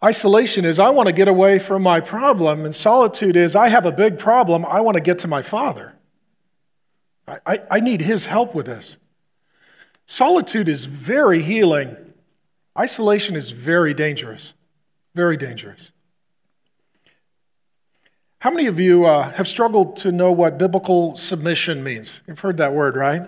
Isolation 0.04 0.66
is 0.66 0.80
I 0.80 0.90
want 0.90 1.08
to 1.08 1.14
get 1.14 1.28
away 1.28 1.60
from 1.60 1.84
my 1.84 2.00
problem, 2.00 2.66
and 2.66 2.74
solitude 2.74 3.36
is 3.36 3.56
I 3.56 3.68
have 3.70 3.86
a 3.86 3.92
big 3.92 4.18
problem, 4.18 4.66
I 4.66 4.82
want 4.82 4.98
to 4.98 5.04
get 5.04 5.20
to 5.20 5.28
my 5.28 5.42
Father. 5.42 5.94
I, 7.28 7.38
I, 7.46 7.60
I 7.72 7.80
need 7.80 8.02
His 8.02 8.26
help 8.26 8.56
with 8.56 8.66
this. 8.66 8.98
Solitude 10.08 10.68
is 10.68 10.86
very 10.86 11.42
healing, 11.42 11.96
isolation 12.78 13.36
is 13.36 13.52
very 13.52 13.94
dangerous. 13.94 14.54
Very 15.14 15.36
dangerous. 15.36 15.92
How 18.40 18.50
many 18.50 18.68
of 18.68 18.80
you 18.80 19.06
uh, 19.06 19.32
have 19.34 19.48
struggled 19.48 19.98
to 19.98 20.12
know 20.12 20.32
what 20.32 20.58
biblical 20.58 21.18
submission 21.18 21.84
means? 21.84 22.22
You've 22.26 22.40
heard 22.40 22.58
that 22.58 22.74
word, 22.74 22.96
right? 22.96 23.24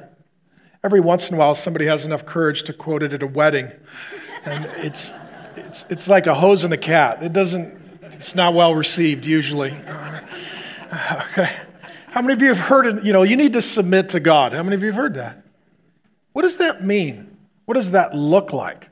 Every 0.84 1.02
once 1.02 1.30
in 1.30 1.36
a 1.36 1.40
while, 1.40 1.56
somebody 1.56 1.86
has 1.86 2.06
enough 2.06 2.26
courage 2.26 2.64
to 2.64 2.74
quote 2.74 3.04
it 3.04 3.14
at 3.14 3.22
a 3.22 3.28
wedding. 3.28 3.72
And 4.46 4.66
it's, 4.78 5.14
it's, 5.74 5.86
it's 5.90 6.08
like 6.08 6.28
a 6.28 6.36
hose 6.36 6.64
and 6.64 6.72
a 6.72 6.78
cat. 6.78 7.24
It 7.24 7.34
doesn't, 7.34 7.76
it's 8.04 8.36
not 8.36 8.54
well 8.54 8.76
received 8.76 9.26
usually. 9.26 9.72
Uh, 9.72 10.22
okay. 11.32 11.52
How 12.10 12.22
many 12.22 12.34
of 12.34 12.44
you 12.44 12.50
have 12.50 12.60
heard 12.60 12.86
it? 12.86 13.04
You 13.04 13.12
know, 13.12 13.24
you 13.24 13.36
need 13.36 13.54
to 13.54 13.62
submit 13.62 14.10
to 14.10 14.20
God. 14.20 14.54
How 14.54 14.62
many 14.62 14.76
of 14.76 14.84
you 14.84 14.90
have 14.90 14.96
heard 14.96 15.16
that? 15.16 15.44
What 16.34 16.44
does 16.44 16.58
that 16.58 16.84
mean? 16.84 17.38
What 17.66 17.74
does 17.74 17.90
that 17.92 18.14
look 18.14 18.54
like? 18.54 18.90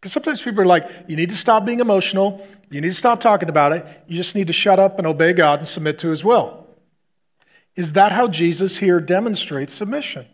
Because 0.00 0.12
sometimes 0.12 0.40
people 0.40 0.62
are 0.62 0.66
like, 0.66 0.88
you 1.08 1.16
need 1.16 1.28
to 1.28 1.36
stop 1.36 1.66
being 1.66 1.80
emotional. 1.80 2.46
You 2.70 2.80
need 2.80 2.88
to 2.88 2.94
stop 2.94 3.20
talking 3.20 3.50
about 3.50 3.72
it. 3.72 3.84
You 4.06 4.16
just 4.16 4.34
need 4.34 4.46
to 4.46 4.54
shut 4.54 4.78
up 4.78 4.96
and 4.96 5.06
obey 5.06 5.34
God 5.34 5.58
and 5.58 5.68
submit 5.68 5.98
to 5.98 6.08
His 6.08 6.24
will. 6.24 6.66
Is 7.76 7.92
that 7.92 8.12
how 8.12 8.28
Jesus 8.28 8.78
here 8.78 8.98
demonstrates 8.98 9.74
submission? 9.74 10.24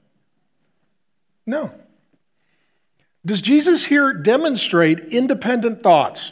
No. 1.44 1.72
Does 3.26 3.42
Jesus 3.42 3.86
here 3.86 4.12
demonstrate 4.12 5.00
independent 5.00 5.82
thoughts? 5.82 6.30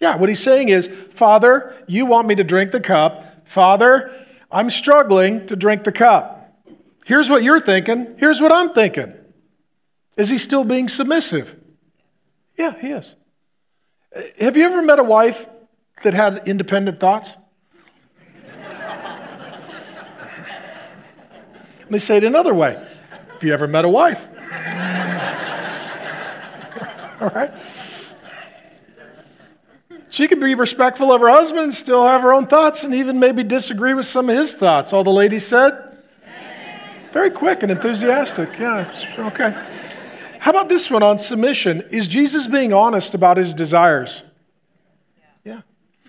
Yeah, 0.00 0.16
what 0.16 0.28
he's 0.28 0.42
saying 0.42 0.68
is, 0.68 0.88
Father, 0.88 1.76
you 1.86 2.06
want 2.06 2.26
me 2.26 2.34
to 2.34 2.42
drink 2.42 2.72
the 2.72 2.80
cup. 2.80 3.46
Father, 3.48 4.10
I'm 4.50 4.68
struggling 4.68 5.46
to 5.46 5.54
drink 5.54 5.84
the 5.84 5.92
cup. 5.92 6.38
Here's 7.04 7.30
what 7.30 7.44
you're 7.44 7.60
thinking. 7.60 8.16
Here's 8.18 8.40
what 8.40 8.50
I'm 8.50 8.72
thinking. 8.72 9.14
Is 10.16 10.28
he 10.28 10.38
still 10.38 10.64
being 10.64 10.88
submissive? 10.88 11.54
Yeah, 12.58 12.76
he 12.76 12.88
is. 12.90 13.14
Have 14.40 14.56
you 14.56 14.64
ever 14.64 14.82
met 14.82 14.98
a 14.98 15.04
wife 15.04 15.48
that 16.02 16.14
had 16.14 16.48
independent 16.48 16.98
thoughts? 16.98 17.36
Let 21.80 21.90
me 21.90 22.00
say 22.00 22.16
it 22.16 22.24
another 22.24 22.54
way. 22.54 22.84
Have 23.32 23.44
you 23.44 23.52
ever 23.52 23.68
met 23.68 23.84
a 23.84 23.88
wife? 23.88 24.26
All 27.22 27.28
right? 27.28 27.52
She 30.08 30.26
could 30.26 30.40
be 30.40 30.54
respectful 30.54 31.12
of 31.12 31.20
her 31.20 31.28
husband 31.28 31.64
and 31.64 31.74
still 31.74 32.04
have 32.04 32.22
her 32.22 32.34
own 32.34 32.46
thoughts 32.46 32.82
and 32.82 32.94
even 32.94 33.20
maybe 33.20 33.44
disagree 33.44 33.94
with 33.94 34.06
some 34.06 34.28
of 34.28 34.36
his 34.36 34.54
thoughts. 34.54 34.92
All 34.92 35.04
the 35.04 35.12
ladies 35.12 35.46
said? 35.46 35.98
Very 37.12 37.30
quick 37.30 37.62
and 37.62 37.70
enthusiastic. 37.70 38.58
Yeah, 38.58 38.92
okay. 39.18 39.52
How 40.40 40.50
about 40.50 40.68
this 40.68 40.90
one 40.90 41.02
on 41.02 41.18
submission? 41.18 41.82
Is 41.90 42.08
Jesus 42.08 42.46
being 42.46 42.72
honest 42.72 43.14
about 43.14 43.36
his 43.36 43.52
desires? 43.54 44.22
Yeah. 45.44 45.60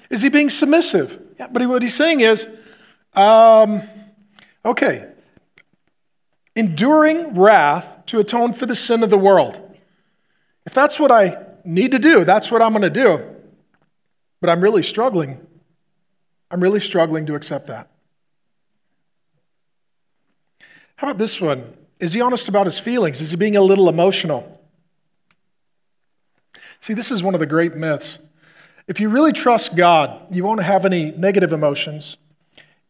Is 0.09 0.21
he 0.21 0.29
being 0.29 0.49
submissive? 0.49 1.21
Yeah, 1.37 1.47
but 1.51 1.67
what 1.67 1.81
he's 1.81 1.95
saying 1.95 2.21
is, 2.21 2.47
um, 3.13 3.81
okay, 4.63 5.09
enduring 6.55 7.35
wrath 7.35 8.05
to 8.07 8.19
atone 8.19 8.53
for 8.53 8.65
the 8.65 8.75
sin 8.75 9.03
of 9.03 9.09
the 9.09 9.17
world. 9.17 9.60
If 10.65 10.73
that's 10.73 10.99
what 10.99 11.11
I 11.11 11.37
need 11.63 11.91
to 11.91 11.99
do, 11.99 12.23
that's 12.23 12.51
what 12.51 12.61
I'm 12.61 12.71
going 12.71 12.81
to 12.83 12.89
do. 12.89 13.23
But 14.39 14.49
I'm 14.49 14.61
really 14.61 14.83
struggling. 14.83 15.45
I'm 16.49 16.61
really 16.61 16.79
struggling 16.79 17.25
to 17.27 17.35
accept 17.35 17.67
that. 17.67 17.89
How 20.95 21.07
about 21.07 21.17
this 21.17 21.41
one? 21.41 21.73
Is 21.99 22.13
he 22.13 22.21
honest 22.21 22.47
about 22.47 22.65
his 22.65 22.79
feelings? 22.79 23.21
Is 23.21 23.31
he 23.31 23.37
being 23.37 23.55
a 23.55 23.61
little 23.61 23.89
emotional? 23.89 24.59
See, 26.79 26.93
this 26.93 27.11
is 27.11 27.21
one 27.23 27.33
of 27.33 27.39
the 27.39 27.45
great 27.45 27.75
myths. 27.75 28.19
If 28.87 28.99
you 28.99 29.09
really 29.09 29.31
trust 29.31 29.75
God, 29.75 30.33
you 30.33 30.43
won't 30.43 30.63
have 30.63 30.85
any 30.85 31.11
negative 31.11 31.53
emotions. 31.53 32.17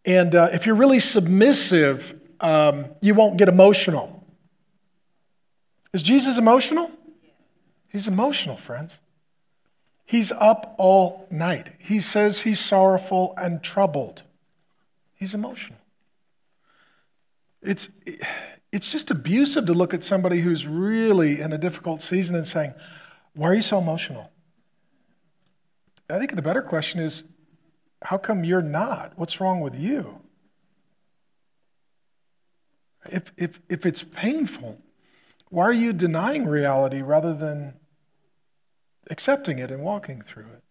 And 0.05 0.34
uh, 0.34 0.49
if 0.53 0.65
you're 0.65 0.75
really 0.75 0.99
submissive 0.99 2.21
um, 2.41 2.86
you 3.01 3.13
won't 3.13 3.38
get 3.38 3.47
emotional. 3.47 4.25
Is 5.93 6.03
Jesus 6.03 6.38
emotional? 6.38 6.91
He's 7.91 8.08
emotional, 8.08 8.56
friends. 8.56 8.99
He's 10.06 10.32
up 10.32 10.75
all 10.77 11.27
night. 11.30 11.73
He 11.77 11.99
says 11.99 12.41
he's 12.41 12.60
sorrowful 12.60 13.34
and 13.38 13.62
troubled. 13.62 14.23
He's 15.13 15.34
emotional. 15.34 15.80
It's, 17.62 17.89
it's 18.71 18.91
just 18.91 19.12
abusive 19.12 19.65
to 19.65 19.73
look 19.73 19.93
at 19.93 20.04
somebody 20.04 20.39
who's 20.39 20.65
really 20.65 21.41
in 21.41 21.51
a 21.51 21.58
difficult 21.58 22.01
season 22.01 22.36
and 22.36 22.47
saying, 22.47 22.73
Why 23.34 23.49
are 23.49 23.54
you 23.54 23.62
so 23.62 23.77
emotional? 23.77 24.32
I 26.10 26.17
think 26.17 26.36
the 26.36 26.41
better 26.41 26.62
question 26.62 27.01
is, 27.01 27.23
How 28.01 28.17
come 28.17 28.45
you're 28.45 28.62
not? 28.62 29.13
What's 29.17 29.41
wrong 29.41 29.60
with 29.60 29.75
you? 29.75 30.19
If, 33.06 33.32
if, 33.36 33.60
if 33.69 33.86
it's 33.86 34.01
painful, 34.01 34.80
Why 35.49 35.65
are 35.65 35.73
you 35.73 35.91
denying 35.91 36.47
reality 36.47 37.01
rather 37.01 37.34
than 37.34 37.75
accepting 39.12 39.60
it 39.60 39.69
and 39.69 39.84
walking 39.84 40.21
through 40.21 40.45
it? 40.45 40.63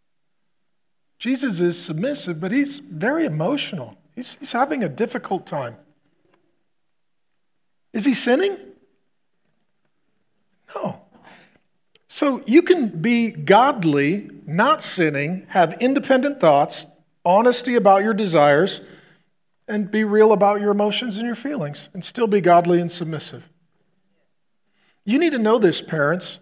Jesus 1.20 1.61
is 1.61 1.81
submissive, 1.81 2.40
but 2.40 2.50
he's 2.50 2.81
very 2.81 3.26
emotional. 3.26 3.96
He's, 4.16 4.35
he's 4.40 4.53
having 4.53 4.83
a 4.83 4.88
difficult 4.88 5.46
time. 5.46 5.76
Is 7.92 8.05
he 8.05 8.14
sinning? 8.14 8.57
No. 10.74 11.03
So 12.07 12.42
you 12.46 12.62
can 12.62 12.88
be 12.88 13.31
godly, 13.31 14.31
not 14.46 14.83
sinning, 14.83 15.46
have 15.48 15.81
independent 15.81 16.40
thoughts, 16.40 16.87
honesty 17.24 17.76
about 17.76 18.03
your 18.03 18.14
desires, 18.14 18.81
and 19.68 19.90
be 19.90 20.03
real 20.03 20.33
about 20.33 20.61
your 20.61 20.70
emotions 20.70 21.16
and 21.16 21.26
your 21.26 21.37
feelings, 21.37 21.88
and 21.92 22.05
still 22.05 22.26
be 22.26 22.40
godly 22.40 22.81
and 22.81 22.90
submissive. 22.90 23.48
You 25.05 25.18
need 25.18 25.33
to 25.33 25.38
know 25.38 25.59
this, 25.59 25.81
parents. 25.81 26.38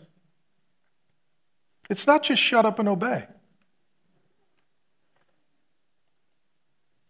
It's 1.89 2.07
not 2.07 2.23
just 2.23 2.43
shut 2.43 2.67
up 2.67 2.79
and 2.79 2.89
obey. 2.89 3.27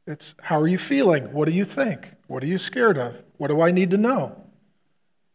It's 0.06 0.34
how 0.42 0.58
are 0.58 0.68
you 0.68 0.78
feeling? 0.78 1.32
What 1.32 1.46
do 1.46 1.52
you 1.52 1.64
think? 1.64 2.14
What 2.28 2.42
are 2.42 2.46
you 2.46 2.58
scared 2.58 2.96
of? 2.96 3.22
What 3.36 3.48
do 3.48 3.60
I 3.60 3.70
need 3.70 3.90
to 3.90 3.98
know? 3.98 4.42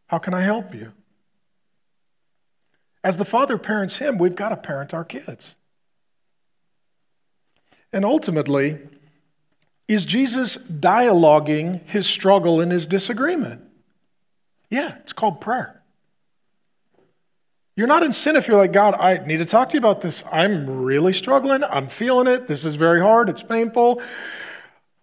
How 0.08 0.18
can 0.18 0.34
I 0.34 0.42
help 0.42 0.74
you? 0.74 0.92
As 3.04 3.16
the 3.16 3.24
Father 3.24 3.58
parents 3.58 3.98
him, 3.98 4.18
we've 4.18 4.34
got 4.34 4.48
to 4.48 4.56
parent 4.56 4.92
our 4.92 5.04
kids. 5.04 5.54
And 7.92 8.04
ultimately, 8.04 8.78
is 9.86 10.06
Jesus 10.06 10.56
dialoguing 10.56 11.84
his 11.86 12.08
struggle 12.08 12.60
and 12.60 12.72
his 12.72 12.88
disagreement? 12.88 13.62
Yeah, 14.70 14.96
it's 14.98 15.12
called 15.12 15.40
prayer. 15.40 15.83
You're 17.76 17.88
not 17.88 18.04
in 18.04 18.12
sin 18.12 18.36
if 18.36 18.46
you're 18.46 18.56
like, 18.56 18.72
God, 18.72 18.94
I 18.94 19.18
need 19.26 19.38
to 19.38 19.44
talk 19.44 19.70
to 19.70 19.74
you 19.74 19.78
about 19.78 20.00
this. 20.00 20.22
I'm 20.30 20.82
really 20.82 21.12
struggling. 21.12 21.64
I'm 21.64 21.88
feeling 21.88 22.28
it. 22.28 22.46
This 22.46 22.64
is 22.64 22.76
very 22.76 23.00
hard. 23.00 23.28
It's 23.28 23.42
painful. 23.42 24.00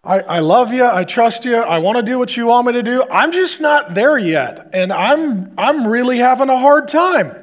I, 0.02 0.20
I 0.20 0.38
love 0.40 0.72
you. 0.72 0.84
I 0.84 1.04
trust 1.04 1.44
you. 1.44 1.56
I 1.56 1.78
want 1.78 1.96
to 1.96 2.02
do 2.02 2.18
what 2.18 2.36
you 2.36 2.46
want 2.46 2.66
me 2.66 2.72
to 2.72 2.82
do. 2.82 3.04
I'm 3.10 3.30
just 3.30 3.60
not 3.60 3.94
there 3.94 4.16
yet. 4.16 4.70
And 4.72 4.92
I'm, 4.92 5.52
I'm 5.58 5.86
really 5.86 6.18
having 6.18 6.48
a 6.48 6.58
hard 6.58 6.88
time. 6.88 7.36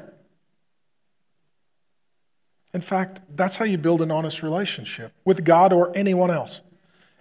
In 2.74 2.80
fact, 2.80 3.20
that's 3.34 3.56
how 3.56 3.64
you 3.64 3.78
build 3.78 4.02
an 4.02 4.10
honest 4.10 4.42
relationship 4.42 5.12
with 5.24 5.44
God 5.44 5.72
or 5.72 5.96
anyone 5.96 6.30
else. 6.30 6.60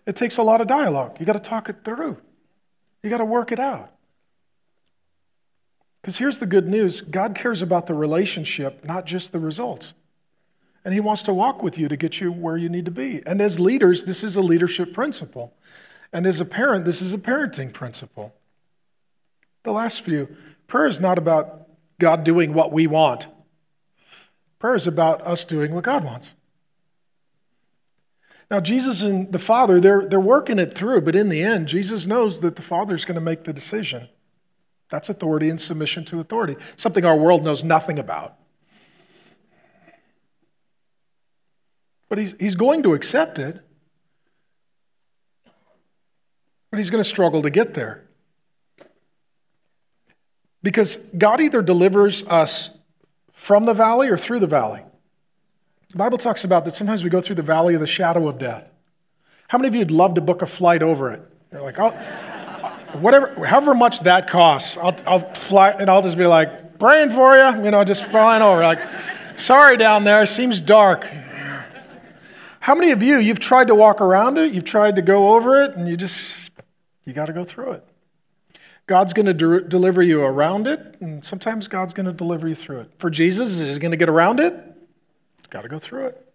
It 0.06 0.16
takes 0.16 0.38
a 0.38 0.44
lot 0.44 0.62
of 0.62 0.68
dialogue. 0.68 1.18
You 1.20 1.26
got 1.26 1.34
to 1.34 1.40
talk 1.40 1.70
it 1.70 1.78
through, 1.86 2.18
you 3.04 3.10
got 3.10 3.20
to 3.20 3.26
work 3.26 3.52
it 3.52 3.60
out. 3.60 3.92
Because 6.02 6.18
here's 6.18 6.38
the 6.38 6.46
good 6.46 6.68
news 6.68 7.02
God 7.02 7.36
cares 7.36 7.62
about 7.62 7.88
the 7.88 7.94
relationship, 7.94 8.84
not 8.86 9.06
just 9.06 9.32
the 9.32 9.40
results. 9.40 9.94
And 10.86 10.94
He 10.94 11.00
wants 11.00 11.24
to 11.24 11.34
walk 11.34 11.62
with 11.62 11.78
you 11.78 11.88
to 11.88 11.98
get 11.98 12.22
you 12.22 12.32
where 12.32 12.58
you 12.58 12.70
need 12.70 12.86
to 12.86 12.92
be. 12.92 13.22
And 13.26 13.42
as 13.42 13.60
leaders, 13.60 14.06
this 14.06 14.24
is 14.24 14.36
a 14.36 14.42
leadership 14.42 14.94
principle. 14.94 15.54
And 16.12 16.26
as 16.26 16.40
a 16.40 16.46
parent, 16.46 16.86
this 16.86 17.02
is 17.02 17.14
a 17.14 17.18
parenting 17.18 17.74
principle. 17.74 18.34
The 19.64 19.72
last 19.72 20.02
few 20.02 20.36
prayer 20.68 20.88
is 20.88 21.02
not 21.02 21.18
about 21.18 21.68
God 22.00 22.24
doing 22.24 22.54
what 22.54 22.72
we 22.72 22.88
want, 22.88 23.28
prayer 24.58 24.76
is 24.76 24.88
about 24.88 25.22
us 25.22 25.46
doing 25.46 25.74
what 25.74 25.84
God 25.84 26.04
wants. 26.04 26.32
Now, 28.50 28.60
Jesus 28.60 29.02
and 29.02 29.32
the 29.32 29.38
Father, 29.38 29.80
they're, 29.80 30.08
they're 30.08 30.20
working 30.20 30.58
it 30.58 30.76
through, 30.76 31.02
but 31.02 31.16
in 31.16 31.30
the 31.30 31.44
end, 31.44 31.68
Jesus 31.68 32.08
knows 32.08 32.40
that 32.40 32.56
the 32.56 32.64
Father 32.64 32.96
is 32.96 33.06
going 33.06 33.16
to 33.16 33.22
make 33.22 33.44
the 33.44 33.54
decision. 33.54 34.10
That's 34.90 35.10
authority 35.10 35.50
and 35.50 35.62
submission 35.62 36.04
to 36.06 36.20
authority, 36.20 36.58
something 36.76 37.06
our 37.06 37.16
world 37.16 37.44
knows 37.44 37.64
nothing 37.64 38.00
about. 38.00 38.36
But 42.10 42.18
he's, 42.18 42.34
he's 42.40 42.56
going 42.56 42.82
to 42.84 42.94
accept 42.94 43.38
it, 43.38 43.60
but 46.72 46.78
he's 46.78 46.90
going 46.90 47.04
to 47.04 47.10
struggle 47.10 47.44
to 47.44 47.52
get 47.52 47.76
there. 47.76 48.06
Because 50.62 50.98
God 51.18 51.40
either 51.40 51.62
delivers 51.62 52.24
us 52.24 52.72
from 53.32 53.66
the 53.66 53.74
valley 53.74 54.10
or 54.10 54.18
through 54.18 54.40
the 54.40 54.48
valley. 54.48 54.82
The 55.92 55.98
Bible 55.98 56.18
talks 56.18 56.44
about 56.44 56.66
that 56.66 56.74
sometimes 56.74 57.04
we 57.04 57.10
go 57.10 57.22
through 57.22 57.36
the 57.36 57.42
valley 57.44 57.76
of 57.76 57.80
the 57.80 57.88
shadow 57.88 58.28
of 58.28 58.38
death. 58.40 58.66
How 59.48 59.58
many 59.58 59.70
of 59.70 59.76
you 59.76 59.80
would 59.80 59.92
love 59.92 60.16
to 60.16 60.22
book 60.22 60.42
a 60.42 60.46
flight 60.46 60.84
over 60.84 61.12
it? 61.12 61.22
You're 61.52 61.62
like, 61.62 61.80
oh, 61.80 61.92
whatever, 62.96 63.46
however 63.46 63.74
much 63.74 64.02
that 64.02 64.28
costs, 64.28 64.78
I'll, 64.78 64.96
I'll 65.06 65.34
fly, 65.36 65.72
and 65.72 65.90
I'll 65.90 66.02
just 66.02 66.18
be 66.18 66.26
like, 66.26 66.80
praying 66.80 67.12
for 67.12 67.38
you, 67.38 67.64
you 67.64 67.72
know, 67.72 67.84
just 67.84 68.06
flying 68.06 68.42
over. 68.42 68.62
Like, 68.62 68.80
sorry 69.38 69.78
down 69.78 70.04
there, 70.04 70.26
seems 70.26 70.62
dark. 70.62 71.08
How 72.62 72.76
many 72.76 72.92
of 72.92 73.02
you, 73.02 73.20
you've 73.20 73.40
tried 73.40 73.68
to 73.68 73.76
walk 73.76 74.02
around 74.02 74.38
it, 74.38 74.54
you've 74.54 74.66
tried 74.66 74.96
to 74.96 75.02
go 75.02 75.36
over 75.36 75.64
it, 75.64 75.76
and 75.76 75.88
you 75.88 75.96
just, 75.96 76.52
you 77.06 77.14
got 77.14 77.28
to 77.28 77.34
go 77.34 77.44
through 77.44 77.72
it. 77.72 77.86
God's 78.88 79.14
going 79.14 79.28
to 79.28 79.34
de- 79.34 79.62
deliver 79.62 80.02
you 80.02 80.22
around 80.22 80.68
it, 80.68 80.98
and 81.00 81.24
sometimes 81.24 81.68
God's 81.68 81.94
going 81.94 82.08
to 82.08 82.14
deliver 82.14 82.48
you 82.48 82.56
through 82.56 82.82
it. 82.82 82.92
For 82.98 83.10
Jesus, 83.10 83.60
is 83.60 83.76
he 83.76 83.80
going 83.80 83.92
to 83.92 83.98
get 83.98 84.10
around 84.10 84.40
it? 84.40 84.54
He's 85.40 85.48
Got 85.48 85.62
to 85.62 85.70
go 85.70 85.80
through 85.80 86.08
it. 86.08 86.29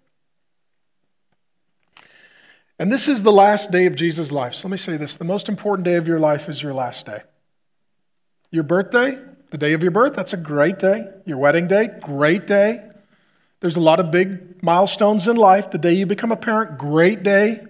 And 2.78 2.90
this 2.90 3.06
is 3.08 3.22
the 3.22 3.32
last 3.32 3.70
day 3.70 3.86
of 3.86 3.94
Jesus' 3.94 4.32
life. 4.32 4.54
So 4.54 4.68
let 4.68 4.72
me 4.72 4.76
say 4.76 4.96
this 4.96 5.16
the 5.16 5.24
most 5.24 5.48
important 5.48 5.84
day 5.84 5.94
of 5.94 6.08
your 6.08 6.18
life 6.18 6.48
is 6.48 6.62
your 6.62 6.74
last 6.74 7.06
day. 7.06 7.22
Your 8.50 8.64
birthday, 8.64 9.18
the 9.50 9.58
day 9.58 9.72
of 9.72 9.82
your 9.82 9.92
birth, 9.92 10.14
that's 10.14 10.32
a 10.32 10.36
great 10.36 10.78
day. 10.78 11.08
Your 11.24 11.38
wedding 11.38 11.68
day, 11.68 11.88
great 12.00 12.46
day. 12.46 12.88
There's 13.60 13.76
a 13.76 13.80
lot 13.80 14.00
of 14.00 14.10
big 14.10 14.62
milestones 14.62 15.28
in 15.28 15.36
life. 15.36 15.70
The 15.70 15.78
day 15.78 15.94
you 15.94 16.06
become 16.06 16.32
a 16.32 16.36
parent, 16.36 16.78
great 16.78 17.22
day. 17.22 17.64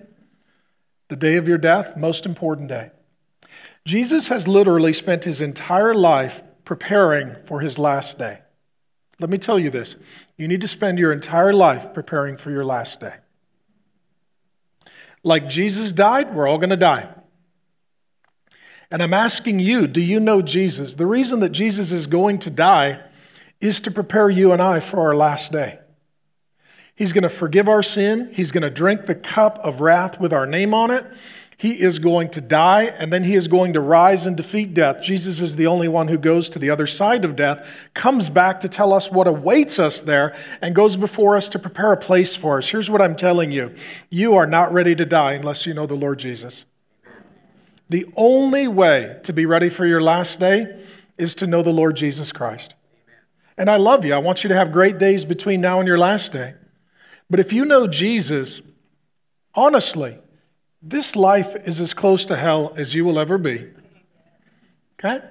The 1.08 1.16
day 1.16 1.36
of 1.36 1.46
your 1.46 1.58
death, 1.58 1.96
most 1.96 2.26
important 2.26 2.68
day. 2.68 2.90
Jesus 3.84 4.28
has 4.28 4.48
literally 4.48 4.94
spent 4.94 5.24
his 5.24 5.40
entire 5.40 5.92
life 5.92 6.42
preparing 6.64 7.36
for 7.44 7.60
his 7.60 7.78
last 7.78 8.18
day. 8.18 8.38
Let 9.20 9.30
me 9.30 9.38
tell 9.38 9.58
you 9.58 9.70
this 9.70 9.96
you 10.36 10.48
need 10.48 10.62
to 10.62 10.68
spend 10.68 10.98
your 10.98 11.12
entire 11.12 11.52
life 11.52 11.92
preparing 11.92 12.36
for 12.36 12.50
your 12.50 12.64
last 12.64 13.00
day. 13.00 13.14
Like 15.24 15.48
Jesus 15.48 15.92
died, 15.92 16.34
we're 16.34 16.46
all 16.46 16.58
going 16.58 16.70
to 16.70 16.76
die. 16.76 17.08
And 18.90 19.02
I'm 19.02 19.14
asking 19.14 19.58
you, 19.58 19.88
do 19.88 20.00
you 20.00 20.20
know 20.20 20.42
Jesus? 20.42 20.94
The 20.94 21.06
reason 21.06 21.40
that 21.40 21.48
Jesus 21.48 21.90
is 21.90 22.06
going 22.06 22.38
to 22.40 22.50
die 22.50 23.00
is 23.60 23.80
to 23.80 23.90
prepare 23.90 24.30
you 24.30 24.52
and 24.52 24.62
I 24.62 24.78
for 24.78 25.00
our 25.00 25.16
last 25.16 25.50
day. 25.50 25.80
He's 26.94 27.12
going 27.12 27.22
to 27.22 27.28
forgive 27.28 27.68
our 27.68 27.82
sin. 27.82 28.30
He's 28.32 28.52
going 28.52 28.62
to 28.62 28.70
drink 28.70 29.06
the 29.06 29.14
cup 29.16 29.58
of 29.58 29.80
wrath 29.80 30.20
with 30.20 30.32
our 30.32 30.46
name 30.46 30.72
on 30.72 30.92
it. 30.92 31.04
He 31.56 31.80
is 31.80 31.98
going 31.98 32.30
to 32.30 32.40
die 32.40 32.84
and 32.84 33.12
then 33.12 33.24
he 33.24 33.34
is 33.34 33.48
going 33.48 33.74
to 33.74 33.80
rise 33.80 34.26
and 34.26 34.36
defeat 34.36 34.74
death. 34.74 35.02
Jesus 35.02 35.40
is 35.40 35.56
the 35.56 35.66
only 35.66 35.88
one 35.88 36.08
who 36.08 36.18
goes 36.18 36.50
to 36.50 36.58
the 36.58 36.70
other 36.70 36.86
side 36.86 37.24
of 37.24 37.36
death, 37.36 37.68
comes 37.94 38.28
back 38.28 38.60
to 38.60 38.68
tell 38.68 38.92
us 38.92 39.10
what 39.10 39.26
awaits 39.26 39.78
us 39.78 40.00
there, 40.00 40.34
and 40.60 40.74
goes 40.74 40.96
before 40.96 41.36
us 41.36 41.48
to 41.50 41.58
prepare 41.58 41.92
a 41.92 41.96
place 41.96 42.34
for 42.34 42.58
us. 42.58 42.68
Here's 42.68 42.90
what 42.90 43.00
I'm 43.00 43.16
telling 43.16 43.52
you 43.52 43.74
you 44.10 44.34
are 44.34 44.46
not 44.46 44.72
ready 44.72 44.94
to 44.96 45.04
die 45.04 45.34
unless 45.34 45.66
you 45.66 45.74
know 45.74 45.86
the 45.86 45.94
Lord 45.94 46.18
Jesus. 46.18 46.64
The 47.88 48.06
only 48.16 48.66
way 48.66 49.20
to 49.24 49.32
be 49.32 49.46
ready 49.46 49.68
for 49.68 49.86
your 49.86 50.00
last 50.00 50.40
day 50.40 50.84
is 51.18 51.34
to 51.36 51.46
know 51.46 51.62
the 51.62 51.72
Lord 51.72 51.96
Jesus 51.96 52.32
Christ. 52.32 52.74
And 53.56 53.70
I 53.70 53.76
love 53.76 54.04
you. 54.04 54.14
I 54.14 54.18
want 54.18 54.42
you 54.42 54.48
to 54.48 54.56
have 54.56 54.72
great 54.72 54.98
days 54.98 55.24
between 55.24 55.60
now 55.60 55.78
and 55.78 55.86
your 55.86 55.98
last 55.98 56.32
day. 56.32 56.54
But 57.30 57.40
if 57.40 57.52
you 57.52 57.64
know 57.64 57.86
Jesus, 57.86 58.60
honestly, 59.54 60.18
this 60.86 61.16
life 61.16 61.56
is 61.66 61.80
as 61.80 61.94
close 61.94 62.26
to 62.26 62.36
hell 62.36 62.74
as 62.76 62.94
you 62.94 63.04
will 63.04 63.18
ever 63.18 63.38
be. 63.38 63.70
Okay? 64.98 65.24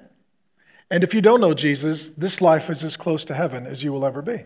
And 0.90 1.04
if 1.04 1.14
you 1.14 1.20
don't 1.20 1.40
know 1.40 1.54
Jesus, 1.54 2.10
this 2.10 2.40
life 2.40 2.68
is 2.68 2.82
as 2.82 2.96
close 2.96 3.24
to 3.26 3.34
heaven 3.34 3.66
as 3.66 3.82
you 3.84 3.92
will 3.92 4.04
ever 4.04 4.20
be. 4.20 4.44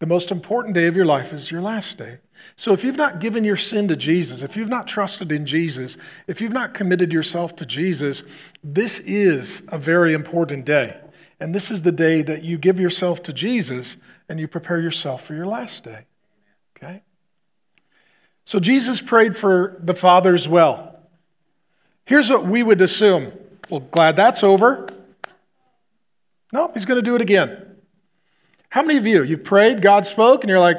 The 0.00 0.06
most 0.06 0.30
important 0.30 0.74
day 0.74 0.86
of 0.86 0.96
your 0.96 1.06
life 1.06 1.32
is 1.32 1.50
your 1.50 1.60
last 1.60 1.98
day. 1.98 2.18
So 2.56 2.72
if 2.72 2.84
you've 2.84 2.96
not 2.96 3.20
given 3.20 3.44
your 3.44 3.56
sin 3.56 3.88
to 3.88 3.96
Jesus, 3.96 4.42
if 4.42 4.56
you've 4.56 4.68
not 4.68 4.86
trusted 4.86 5.32
in 5.32 5.46
Jesus, 5.46 5.96
if 6.26 6.40
you've 6.40 6.52
not 6.52 6.74
committed 6.74 7.12
yourself 7.12 7.56
to 7.56 7.66
Jesus, 7.66 8.22
this 8.62 9.00
is 9.00 9.62
a 9.68 9.78
very 9.78 10.12
important 10.12 10.64
day. 10.64 10.96
And 11.40 11.54
this 11.54 11.70
is 11.70 11.82
the 11.82 11.92
day 11.92 12.22
that 12.22 12.42
you 12.42 12.58
give 12.58 12.80
yourself 12.80 13.22
to 13.24 13.32
Jesus 13.32 13.96
and 14.28 14.38
you 14.40 14.48
prepare 14.48 14.80
yourself 14.80 15.24
for 15.24 15.34
your 15.34 15.46
last 15.46 15.84
day. 15.84 16.06
Okay? 16.76 17.02
So 18.48 18.58
Jesus 18.58 19.02
prayed 19.02 19.36
for 19.36 19.76
the 19.78 19.92
Father's 19.92 20.48
well. 20.48 20.98
Here's 22.06 22.30
what 22.30 22.46
we 22.46 22.62
would 22.62 22.80
assume. 22.80 23.30
Well, 23.68 23.80
glad 23.80 24.16
that's 24.16 24.42
over. 24.42 24.88
No, 26.50 26.70
he's 26.72 26.86
going 26.86 26.96
to 26.96 27.02
do 27.02 27.14
it 27.14 27.20
again. 27.20 27.76
How 28.70 28.80
many 28.80 28.96
of 28.96 29.06
you, 29.06 29.22
you've 29.22 29.44
prayed, 29.44 29.82
God 29.82 30.06
spoke, 30.06 30.44
and 30.44 30.48
you're 30.48 30.60
like, 30.60 30.78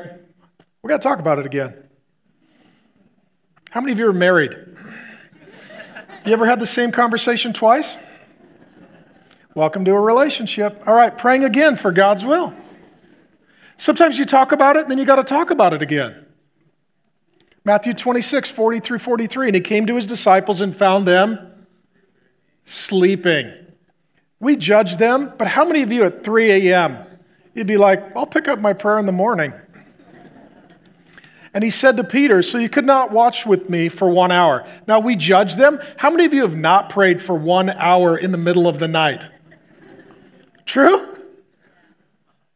we 0.81 0.87
got 0.87 0.99
to 0.99 1.07
talk 1.07 1.19
about 1.19 1.37
it 1.37 1.45
again? 1.45 1.75
How 3.69 3.81
many 3.81 3.91
of 3.91 3.99
you 3.99 4.07
are 4.07 4.13
married? 4.13 4.57
You 6.25 6.33
ever 6.33 6.47
had 6.47 6.59
the 6.59 6.65
same 6.65 6.91
conversation 6.91 7.53
twice? 7.53 7.97
Welcome 9.53 9.85
to 9.85 9.91
a 9.91 10.01
relationship. 10.01 10.81
All 10.87 10.95
right, 10.95 11.15
praying 11.15 11.43
again 11.43 11.75
for 11.75 11.91
God's 11.91 12.25
will. 12.25 12.51
Sometimes 13.77 14.17
you 14.17 14.25
talk 14.25 14.53
about 14.53 14.75
it, 14.75 14.87
then 14.87 14.97
you 14.97 15.05
got 15.05 15.17
to 15.17 15.23
talk 15.23 15.51
about 15.51 15.75
it 15.75 15.83
again. 15.83 16.25
Matthew 17.65 17.93
26, 17.93 18.49
40 18.49 18.79
through 18.79 18.99
43. 18.99 19.47
And 19.47 19.55
he 19.55 19.61
came 19.61 19.85
to 19.87 19.95
his 19.95 20.07
disciples 20.07 20.61
and 20.61 20.75
found 20.75 21.07
them 21.07 21.65
sleeping. 22.65 23.53
We 24.39 24.55
judge 24.55 24.97
them, 24.97 25.33
but 25.37 25.47
how 25.47 25.65
many 25.65 25.81
of 25.81 25.91
you 25.91 26.03
at 26.03 26.23
3 26.23 26.69
a.m., 26.69 26.97
you'd 27.53 27.67
be 27.67 27.77
like, 27.77 28.15
I'll 28.15 28.25
pick 28.25 28.47
up 28.47 28.59
my 28.59 28.73
prayer 28.73 28.97
in 28.97 29.05
the 29.05 29.11
morning? 29.11 29.53
And 31.53 31.63
he 31.63 31.71
said 31.71 31.97
to 31.97 32.03
Peter, 32.03 32.41
So 32.41 32.57
you 32.57 32.69
could 32.69 32.85
not 32.85 33.11
watch 33.11 33.45
with 33.45 33.69
me 33.69 33.89
for 33.89 34.09
one 34.09 34.31
hour. 34.31 34.65
Now 34.87 34.99
we 34.99 35.15
judge 35.15 35.55
them. 35.55 35.79
How 35.97 36.09
many 36.09 36.25
of 36.25 36.33
you 36.33 36.43
have 36.43 36.55
not 36.55 36.89
prayed 36.89 37.21
for 37.21 37.35
one 37.35 37.69
hour 37.69 38.15
in 38.15 38.31
the 38.31 38.37
middle 38.37 38.67
of 38.67 38.79
the 38.79 38.87
night? 38.87 39.23
True? 40.65 41.07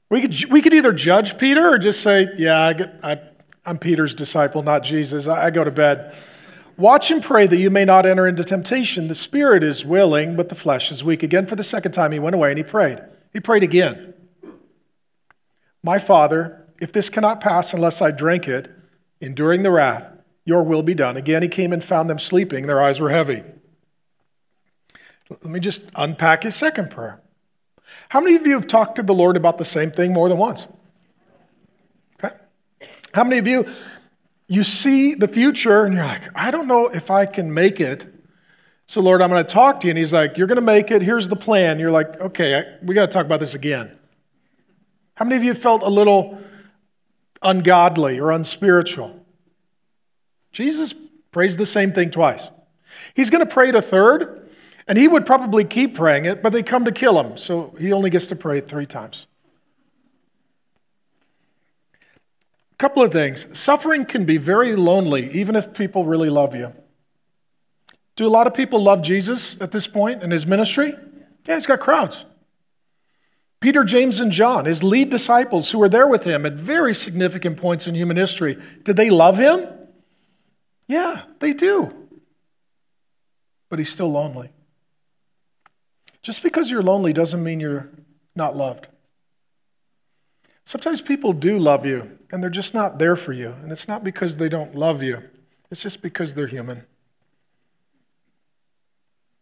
We 0.10 0.22
could, 0.22 0.52
we 0.52 0.62
could 0.62 0.76
either 0.76 0.94
judge 0.94 1.40
Peter 1.40 1.68
or 1.68 1.80
just 1.80 2.02
say, 2.02 2.28
Yeah, 2.38 2.60
I, 2.60 3.12
I, 3.12 3.22
am 3.66 3.78
Peter's 3.78 4.16
disciple, 4.16 4.64
not 4.64 4.84
Jesus. 4.84 5.28
I 5.28 5.50
go 5.52 5.64
to 5.64 5.72
bed. 5.72 6.16
Watch 6.76 7.12
and 7.12 7.22
pray 7.22 7.46
that 7.46 7.58
you 7.58 7.70
may 7.70 7.86
not 7.86 8.06
enter 8.06 8.28
into 8.28 8.44
temptation. 8.44 9.08
The 9.08 9.16
spirit 9.16 9.64
is 9.64 9.86
willing, 9.86 10.36
but 10.36 10.50
the 10.50 10.56
flesh 10.56 10.92
is 10.92 11.04
weak. 11.04 11.22
Again, 11.22 11.46
for 11.46 11.56
the 11.56 11.64
second 11.64 11.92
time, 11.92 12.12
he 12.12 12.20
went 12.20 12.36
away 12.36 12.50
and 12.50 12.58
he 12.58 12.64
prayed. 12.64 13.00
He 13.32 13.40
prayed 13.40 13.64
again. 13.64 14.14
My 15.84 16.00
Father, 16.00 16.66
if 16.80 16.92
this 16.92 17.10
cannot 17.10 17.42
pass 17.42 17.74
unless 17.74 18.02
I 18.02 18.12
drink 18.12 18.48
it, 18.48 18.72
enduring 19.22 19.64
the 19.64 19.72
wrath, 19.72 20.06
your 20.46 20.64
will 20.64 20.84
be 20.84 20.94
done. 20.94 21.16
Again, 21.16 21.44
he 21.44 21.48
came 21.48 21.72
and 21.72 21.84
found 21.84 22.10
them 22.10 22.20
sleeping. 22.20 22.66
Their 22.66 22.82
eyes 22.82 23.00
were 23.00 23.10
heavy. 23.10 23.44
Let 25.30 25.46
me 25.46 25.60
just 25.60 25.84
unpack 25.96 26.44
his 26.44 26.56
second 26.56 26.92
prayer. 26.92 27.22
How 28.10 28.20
many 28.20 28.36
of 28.36 28.46
you 28.46 28.54
have 28.54 28.68
talked 28.68 28.96
to 28.96 29.04
the 29.04 29.14
Lord 29.14 29.38
about 29.38 29.58
the 29.58 29.66
same 29.66 29.92
thing 29.92 30.12
more 30.12 30.28
than 30.28 30.38
once? 30.38 30.68
How 33.14 33.24
many 33.24 33.38
of 33.38 33.48
you, 33.48 33.66
you 34.48 34.64
see 34.64 35.16
the 35.16 35.28
future 35.28 35.86
and 35.86 35.94
you're 35.96 36.06
like, 36.06 36.30
I 36.36 36.52
don't 36.52 36.68
know 36.68 36.88
if 36.88 37.12
I 37.12 37.26
can 37.26 37.54
make 37.54 37.80
it. 37.80 38.08
So, 38.86 39.02
Lord, 39.02 39.22
I'm 39.22 39.30
going 39.30 39.44
to 39.44 39.54
talk 39.54 39.80
to 39.82 39.88
you. 39.88 39.92
And 39.92 39.98
he's 39.98 40.14
like, 40.14 40.38
You're 40.38 40.48
going 40.48 40.58
to 40.58 40.62
make 40.62 40.92
it. 40.92 41.02
Here's 41.02 41.28
the 41.28 41.36
plan. 41.36 41.80
You're 41.80 41.92
like, 41.92 42.20
Okay, 42.20 42.58
I, 42.58 42.64
we 42.84 42.94
got 42.94 43.06
to 43.06 43.12
talk 43.12 43.26
about 43.26 43.40
this 43.40 43.54
again. 43.54 43.98
How 45.16 45.26
many 45.26 45.38
of 45.38 45.44
you 45.44 45.54
felt 45.54 45.84
a 45.84 45.90
little 45.90 46.44
ungodly 47.44 48.20
or 48.20 48.32
unspiritual. 48.32 49.20
Jesus 50.52 50.96
prays 51.32 51.58
the 51.58 51.66
same 51.66 51.92
thing 51.92 52.10
twice. 52.10 52.50
He's 53.14 53.30
going 53.30 53.46
to 53.46 53.52
pray 53.52 53.70
it 53.70 53.76
a 53.76 53.82
third, 53.82 54.50
and 54.88 54.98
he 54.98 55.08
would 55.08 55.26
probably 55.26 55.66
keep 55.66 55.96
praying 55.96 56.26
it, 56.26 56.42
but 56.42 56.54
they 56.54 56.64
come 56.64 56.86
to 56.86 56.92
kill 56.92 57.20
him, 57.20 57.38
so 57.38 57.76
he 57.80 57.92
only 57.92 58.10
gets 58.10 58.28
to 58.28 58.36
pray 58.36 58.60
it 58.60 58.68
three 58.68 58.86
times. 58.86 59.28
Couple 62.78 63.04
of 63.04 63.12
things. 63.12 63.46
Suffering 63.58 64.06
can 64.06 64.26
be 64.26 64.38
very 64.38 64.76
lonely, 64.76 65.30
even 65.32 65.56
if 65.56 65.74
people 65.74 66.06
really 66.06 66.30
love 66.30 66.56
you. 66.56 66.74
Do 68.16 68.26
a 68.26 68.30
lot 68.30 68.48
of 68.48 68.54
people 68.54 68.82
love 68.82 69.02
Jesus 69.02 69.60
at 69.62 69.72
this 69.72 69.88
point 69.88 70.22
in 70.22 70.32
his 70.32 70.46
ministry? 70.46 70.94
Yeah, 71.48 71.56
he's 71.56 71.66
got 71.66 71.80
crowds. 71.80 72.26
Peter, 73.60 73.84
James, 73.84 74.20
and 74.20 74.32
John, 74.32 74.66
his 74.66 74.84
lead 74.84 75.10
disciples 75.10 75.72
who 75.72 75.80
were 75.80 75.90
there 75.90 76.08
with 76.08 76.26
him 76.26 76.46
at 76.46 76.54
very 76.54 76.94
significant 76.94 77.58
points 77.58 77.88
in 77.88 77.96
human 77.96 78.18
history, 78.18 78.62
did 78.84 78.98
they 78.98 79.10
love 79.10 79.38
him? 79.38 79.66
Yeah, 80.88 81.24
they 81.40 81.54
do. 81.54 81.94
But 83.70 83.80
he's 83.80 83.92
still 83.92 84.12
lonely. 84.12 84.50
Just 86.22 86.44
because 86.44 86.70
you're 86.70 86.84
lonely 86.84 87.14
doesn't 87.14 87.44
mean 87.44 87.60
you're 87.60 87.90
not 88.36 88.56
loved. 88.56 88.88
Sometimes 90.66 91.02
people 91.02 91.34
do 91.34 91.58
love 91.58 91.86
you, 91.86 92.18
and 92.32 92.42
they're 92.42 92.50
just 92.50 92.74
not 92.74 92.98
there 92.98 93.16
for 93.16 93.34
you. 93.34 93.54
And 93.62 93.72
it's 93.72 93.88
not 93.88 94.04
because 94.04 94.38
they 94.38 94.50
don't 94.50 94.76
love 94.76 95.04
you, 95.04 95.22
it's 95.70 95.82
just 95.82 96.02
because 96.02 96.34
they're 96.34 96.48
human. 96.48 96.86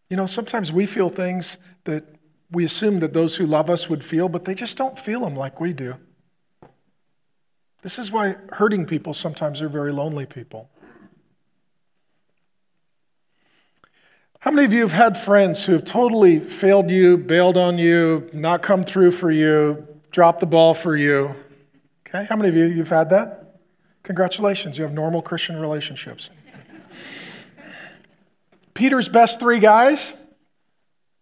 You 0.10 0.18
know, 0.18 0.26
sometimes 0.26 0.72
we 0.74 0.86
feel 0.86 1.10
things 1.10 1.58
that 1.86 2.04
we 2.52 2.66
assume 2.66 3.00
that 3.00 3.14
those 3.14 3.38
who 3.38 3.46
love 3.46 3.70
us 3.70 3.90
would 3.90 4.04
feel, 4.04 4.28
but 4.28 4.44
they 4.44 4.54
just 4.54 4.78
don't 4.78 5.00
feel 5.00 5.22
them 5.22 5.36
like 5.36 5.62
we 5.62 5.72
do. 5.72 5.96
This 7.82 7.98
is 7.98 8.12
why 8.12 8.36
hurting 8.52 8.86
people 8.86 9.14
sometimes 9.14 9.62
are 9.62 9.70
very 9.70 9.92
lonely 9.92 10.26
people. 10.26 10.70
How 14.40 14.52
many 14.52 14.66
of 14.66 14.74
you 14.74 14.82
have 14.82 14.92
had 14.92 15.18
friends 15.18 15.66
who 15.66 15.74
have 15.74 15.86
totally 15.86 16.40
failed 16.40 16.90
you, 16.90 17.16
bailed 17.16 17.58
on 17.58 17.78
you, 17.78 18.30
not 18.34 18.64
come 18.64 18.84
through 18.84 19.12
for 19.12 19.32
you, 19.32 19.88
dropped 20.12 20.40
the 20.40 20.46
ball 20.46 20.74
for 20.74 20.96
you? 20.96 21.36
Okay, 22.08 22.26
how 22.26 22.36
many 22.36 22.50
of 22.50 22.56
you 22.56 22.66
you've 22.66 22.90
had 22.90 23.10
that? 23.10 23.60
Congratulations, 24.04 24.78
you 24.78 24.84
have 24.84 24.94
normal 24.94 25.22
Christian 25.22 25.60
relationships. 25.60 26.30
Peter's 28.74 29.10
best 29.10 29.40
three 29.40 29.60
guys 29.60 30.16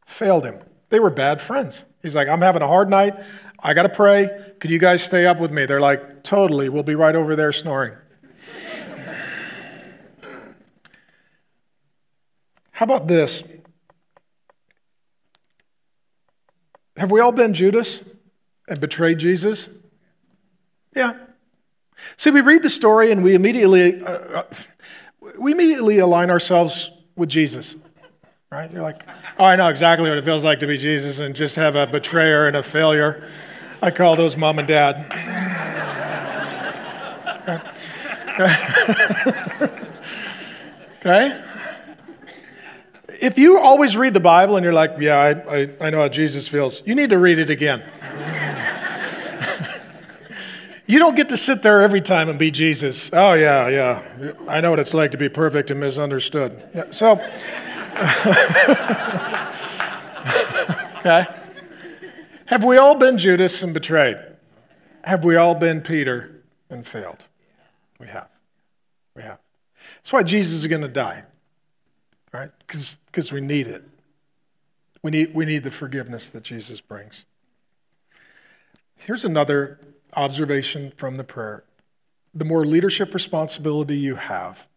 failed 0.06 0.46
him. 0.46 0.60
They 0.90 1.00
were 1.00 1.10
bad 1.10 1.42
friends. 1.42 1.84
He's 2.02 2.16
like, 2.16 2.28
I'm 2.28 2.42
having 2.42 2.62
a 2.62 2.68
hard 2.68 2.90
night. 2.90 3.16
I 3.60 3.74
got 3.74 3.84
to 3.84 3.90
pray. 3.90 4.30
Could 4.60 4.72
you 4.72 4.80
guys 4.80 5.04
stay 5.04 5.26
up 5.26 5.40
with 5.40 5.52
me? 5.52 5.66
They're 5.66 5.82
like, 5.82 6.24
totally. 6.24 6.70
We'll 6.70 6.84
be 6.84 6.96
right 6.96 7.16
over 7.16 7.36
there 7.36 7.52
snoring. 7.52 7.94
How 12.72 12.86
about 12.86 13.08
this? 13.08 13.44
Have 16.96 17.12
we 17.12 17.20
all 17.20 17.34
been 17.34 17.54
Judas 17.54 18.02
and 18.70 18.80
betrayed 18.80 19.20
Jesus? 19.20 19.70
Yeah. 20.96 21.14
See, 22.18 22.32
we 22.32 22.42
read 22.42 22.64
the 22.64 22.70
story 22.70 23.12
and 23.12 23.24
we 23.24 23.36
immediately, 23.36 24.04
uh, 24.04 24.12
uh 24.12 24.44
we 25.38 25.52
immediately 25.52 26.00
align 26.00 26.30
ourselves 26.30 26.92
with 27.16 27.30
Jesus 27.30 27.76
right? 28.52 28.72
You're 28.72 28.82
like, 28.82 29.04
oh, 29.38 29.46
I 29.46 29.56
know 29.56 29.70
exactly 29.70 30.10
what 30.10 30.18
it 30.18 30.26
feels 30.26 30.44
like 30.44 30.60
to 30.62 30.68
be 30.68 30.78
Jesus 30.78 31.20
and 31.20 31.36
just 31.36 31.56
have 31.56 31.76
a 31.76 31.86
betrayer 31.86 32.48
and 32.48 32.58
a 32.58 32.64
failure. 32.64 33.30
I 33.80 33.92
call 33.92 34.16
those 34.16 34.36
mom 34.36 34.58
and 34.58 34.68
dad. 34.68 35.06
okay? 41.00 41.40
If 43.22 43.38
you 43.38 43.60
always 43.60 43.96
read 43.96 44.16
the 44.16 44.20
Bible 44.20 44.58
and 44.58 44.64
you're 44.64 44.74
like, 44.74 44.96
yeah, 45.00 45.18
I, 45.18 45.30
I, 45.30 45.70
I 45.80 45.90
know 45.92 46.02
how 46.02 46.08
Jesus 46.08 46.48
feels, 46.48 46.82
you 46.88 46.96
need 46.96 47.12
to 47.12 47.20
read 47.20 47.38
it 47.38 47.52
again. 47.52 47.84
You 50.90 50.98
don't 50.98 51.14
get 51.14 51.30
to 51.30 51.38
sit 51.38 51.62
there 51.62 51.84
every 51.84 52.02
time 52.02 52.30
and 52.30 52.40
be 52.40 52.50
Jesus. 52.50 53.12
Oh, 53.14 53.34
yeah, 53.34 53.68
yeah. 53.68 54.02
I 54.48 54.60
know 54.60 54.72
what 54.72 54.80
it's 54.80 54.96
like 54.96 55.12
to 55.12 55.20
be 55.20 55.30
perfect 55.30 55.70
and 55.70 55.80
misunderstood. 55.80 56.68
Yeah, 56.74 56.86
so. 56.90 57.12
okay? 61.00 61.28
Have 62.48 62.64
we 62.64 62.78
all 62.78 62.96
been 62.96 63.20
Judas 63.20 63.62
and 63.62 63.72
betrayed? 63.72 64.18
Have 65.04 65.24
we 65.24 65.36
all 65.36 65.54
been 65.54 65.82
Peter 65.82 66.42
and 66.72 66.88
failed? 66.88 67.24
We 68.00 68.08
have. 68.08 68.30
We 69.16 69.22
have. 69.22 69.38
That's 69.98 70.12
why 70.12 70.24
Jesus 70.24 70.56
is 70.56 70.66
going 70.66 70.82
to 70.82 70.88
die, 70.88 71.22
right? 72.34 72.50
Because 72.66 73.32
we 73.32 73.42
need 73.42 73.68
it. 73.68 73.84
We 75.04 75.12
need, 75.12 75.36
we 75.36 75.46
need 75.46 75.64
the 75.64 75.70
forgiveness 75.70 76.30
that 76.30 76.42
Jesus 76.42 76.82
brings. 76.82 77.26
Here's 78.96 79.24
another 79.24 79.80
observation 80.14 80.92
from 80.98 81.18
the 81.18 81.24
prayer 81.24 81.64
the 82.34 82.46
more 82.46 82.64
leadership 82.64 83.14
responsibility 83.14 83.98
you 83.98 84.16
have, 84.16 84.68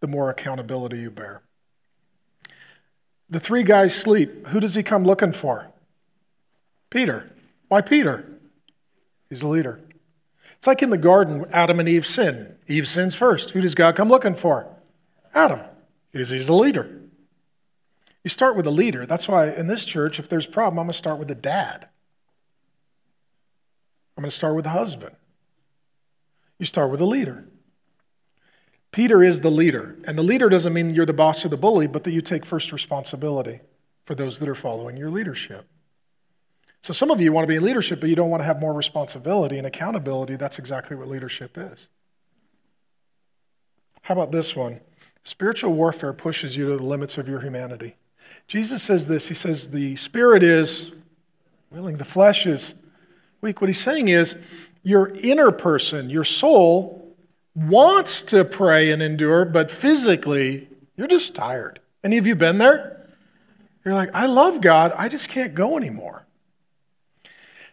the 0.00 0.06
more 0.06 0.30
accountability 0.30 0.98
you 0.98 1.10
bear. 1.10 1.42
The 3.28 3.40
three 3.40 3.62
guys 3.62 3.94
sleep. 3.94 4.46
Who 4.48 4.60
does 4.60 4.74
he 4.74 4.82
come 4.82 5.04
looking 5.04 5.32
for? 5.32 5.68
Peter. 6.88 7.30
Why 7.68 7.82
Peter? 7.82 8.26
He's 9.28 9.40
the 9.42 9.48
leader. 9.48 9.80
It's 10.56 10.66
like 10.66 10.82
in 10.82 10.90
the 10.90 10.98
garden, 10.98 11.44
Adam 11.52 11.78
and 11.78 11.88
Eve 11.88 12.06
sin. 12.06 12.56
Eve 12.66 12.88
sins 12.88 13.14
first. 13.14 13.50
Who 13.50 13.60
does 13.60 13.74
God 13.74 13.94
come 13.94 14.08
looking 14.08 14.34
for? 14.34 14.66
Adam, 15.34 15.60
because 16.10 16.30
he's 16.30 16.46
the 16.46 16.54
leader. 16.54 16.90
You 18.24 18.30
start 18.30 18.56
with 18.56 18.66
a 18.66 18.70
leader. 18.70 19.04
That's 19.04 19.28
why 19.28 19.50
in 19.50 19.66
this 19.66 19.84
church, 19.84 20.18
if 20.18 20.28
there's 20.28 20.46
a 20.46 20.50
problem, 20.50 20.78
I'm 20.78 20.86
going 20.86 20.92
to 20.92 20.98
start 20.98 21.18
with 21.18 21.28
the 21.28 21.34
dad. 21.34 21.88
I'm 24.18 24.22
going 24.22 24.30
to 24.30 24.36
start 24.36 24.56
with 24.56 24.64
the 24.64 24.70
husband. 24.70 25.14
You 26.58 26.66
start 26.66 26.90
with 26.90 26.98
the 26.98 27.06
leader. 27.06 27.44
Peter 28.90 29.22
is 29.22 29.42
the 29.42 29.50
leader. 29.50 29.94
And 30.08 30.18
the 30.18 30.24
leader 30.24 30.48
doesn't 30.48 30.72
mean 30.72 30.92
you're 30.92 31.06
the 31.06 31.12
boss 31.12 31.44
or 31.44 31.50
the 31.50 31.56
bully, 31.56 31.86
but 31.86 32.02
that 32.02 32.10
you 32.10 32.20
take 32.20 32.44
first 32.44 32.72
responsibility 32.72 33.60
for 34.06 34.16
those 34.16 34.40
that 34.40 34.48
are 34.48 34.56
following 34.56 34.96
your 34.96 35.08
leadership. 35.08 35.68
So 36.82 36.92
some 36.92 37.12
of 37.12 37.20
you 37.20 37.32
want 37.32 37.44
to 37.44 37.48
be 37.48 37.54
in 37.54 37.62
leadership, 37.62 38.00
but 38.00 38.10
you 38.10 38.16
don't 38.16 38.28
want 38.28 38.40
to 38.40 38.44
have 38.44 38.58
more 38.58 38.72
responsibility 38.72 39.56
and 39.56 39.68
accountability. 39.68 40.34
That's 40.34 40.58
exactly 40.58 40.96
what 40.96 41.06
leadership 41.06 41.56
is. 41.56 41.86
How 44.02 44.14
about 44.14 44.32
this 44.32 44.56
one? 44.56 44.80
Spiritual 45.22 45.74
warfare 45.74 46.12
pushes 46.12 46.56
you 46.56 46.70
to 46.70 46.76
the 46.76 46.82
limits 46.82 47.18
of 47.18 47.28
your 47.28 47.38
humanity. 47.38 47.94
Jesus 48.48 48.82
says 48.82 49.06
this 49.06 49.28
He 49.28 49.34
says, 49.34 49.68
The 49.70 49.94
spirit 49.94 50.42
is 50.42 50.90
willing, 51.70 51.98
the 51.98 52.04
flesh 52.04 52.46
is 52.46 52.74
weak. 53.40 53.60
What 53.60 53.68
he's 53.68 53.80
saying 53.80 54.08
is, 54.08 54.36
your 54.82 55.08
inner 55.20 55.50
person, 55.50 56.10
your 56.10 56.24
soul, 56.24 57.16
wants 57.54 58.22
to 58.22 58.44
pray 58.44 58.90
and 58.90 59.02
endure, 59.02 59.44
but 59.44 59.70
physically, 59.70 60.68
you're 60.96 61.08
just 61.08 61.34
tired. 61.34 61.80
Any 62.04 62.18
of 62.18 62.26
you 62.26 62.34
been 62.34 62.58
there? 62.58 63.06
You're 63.84 63.94
like, 63.94 64.10
I 64.14 64.26
love 64.26 64.60
God, 64.60 64.92
I 64.96 65.08
just 65.08 65.28
can't 65.28 65.54
go 65.54 65.76
anymore. 65.76 66.26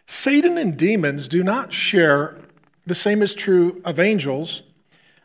Satan 0.06 0.56
and 0.56 0.76
demons 0.76 1.28
do 1.28 1.42
not 1.42 1.72
share 1.72 2.38
the 2.86 2.94
same 2.94 3.20
is 3.20 3.34
true 3.34 3.82
of 3.84 3.98
angels. 3.98 4.62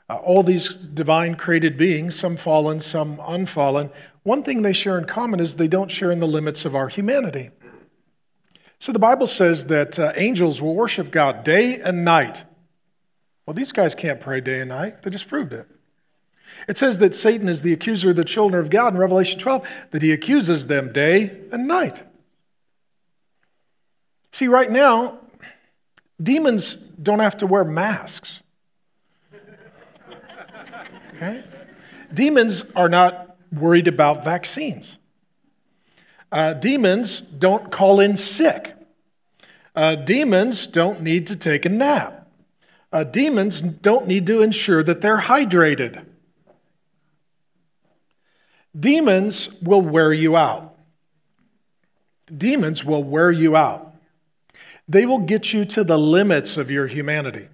Uh, 0.10 0.16
all 0.16 0.42
these 0.42 0.74
divine 0.74 1.36
created 1.36 1.78
beings, 1.78 2.16
some 2.16 2.36
fallen, 2.36 2.80
some 2.80 3.22
unfallen, 3.26 3.92
one 4.24 4.44
thing 4.44 4.62
they 4.62 4.74
share 4.74 4.98
in 4.98 5.06
common 5.06 5.40
is 5.40 5.56
they 5.56 5.68
don't 5.68 5.92
share 5.92 6.12
in 6.12 6.20
the 6.20 6.28
limits 6.28 6.66
of 6.66 6.76
our 6.76 6.88
humanity. 6.90 7.52
So 8.82 8.92
the 8.92 8.98
Bible 8.98 9.28
says 9.28 9.66
that 9.66 10.00
uh, 10.00 10.12
angels 10.16 10.60
will 10.60 10.74
worship 10.74 11.12
God 11.12 11.44
day 11.44 11.80
and 11.80 12.04
night. 12.04 12.46
Well, 13.46 13.54
these 13.54 13.72
guys 13.72 13.94
can't 13.94 14.20
pray 14.20 14.42
day 14.42 14.62
and 14.62 14.70
night. 14.70 15.04
They 15.04 15.12
just 15.12 15.28
proved 15.28 15.54
it. 15.54 15.68
It 16.68 16.80
says 16.80 16.98
that 16.98 17.14
Satan 17.14 17.48
is 17.48 17.62
the 17.62 17.74
accuser 17.74 18.10
of 18.10 18.16
the 18.16 18.26
children 18.26 18.60
of 18.60 18.72
God 18.72 18.96
in 18.96 19.00
Revelation 19.00 19.40
12, 19.40 19.70
that 19.92 20.02
he 20.02 20.12
accuses 20.12 20.66
them 20.66 20.92
day 20.92 21.42
and 21.52 21.68
night. 21.68 22.02
See, 24.32 24.48
right 24.48 24.72
now, 24.72 25.20
demons 26.20 26.74
don't 26.74 27.20
have 27.20 27.38
to 27.38 27.46
wear 27.46 27.64
masks. 27.64 28.42
Okay? 31.14 31.44
Demons 32.12 32.64
are 32.76 32.90
not 32.90 33.38
worried 33.52 33.88
about 33.88 34.24
vaccines. 34.24 34.98
Uh, 36.32 36.54
demons 36.54 37.22
don't 37.22 37.72
call 37.72 38.00
in 38.00 38.16
sick. 38.16 38.74
Uh, 39.76 39.96
demons 39.96 40.68
don't 40.68 41.02
need 41.02 41.28
to 41.28 41.36
take 41.36 41.66
a 41.66 41.70
nap. 41.70 42.30
Uh, 42.92 43.04
demons 43.04 43.62
don't 43.62 44.08
need 44.08 44.26
to 44.26 44.42
ensure 44.42 44.84
that 44.84 45.02
they're 45.02 45.20
hydrated. 45.20 46.06
Demons 48.78 49.50
will 49.62 49.82
wear 49.82 50.14
you 50.14 50.36
out. 50.36 50.78
Demons 52.32 52.86
will 52.86 53.04
wear 53.04 53.32
you 53.32 53.56
out. 53.56 53.94
They 54.88 55.06
will 55.06 55.20
get 55.20 55.54
you 55.54 55.66
to 55.66 55.84
the 55.84 55.98
limits 55.98 56.58
of 56.58 56.72
your 56.72 56.88
humanity. 56.88 57.48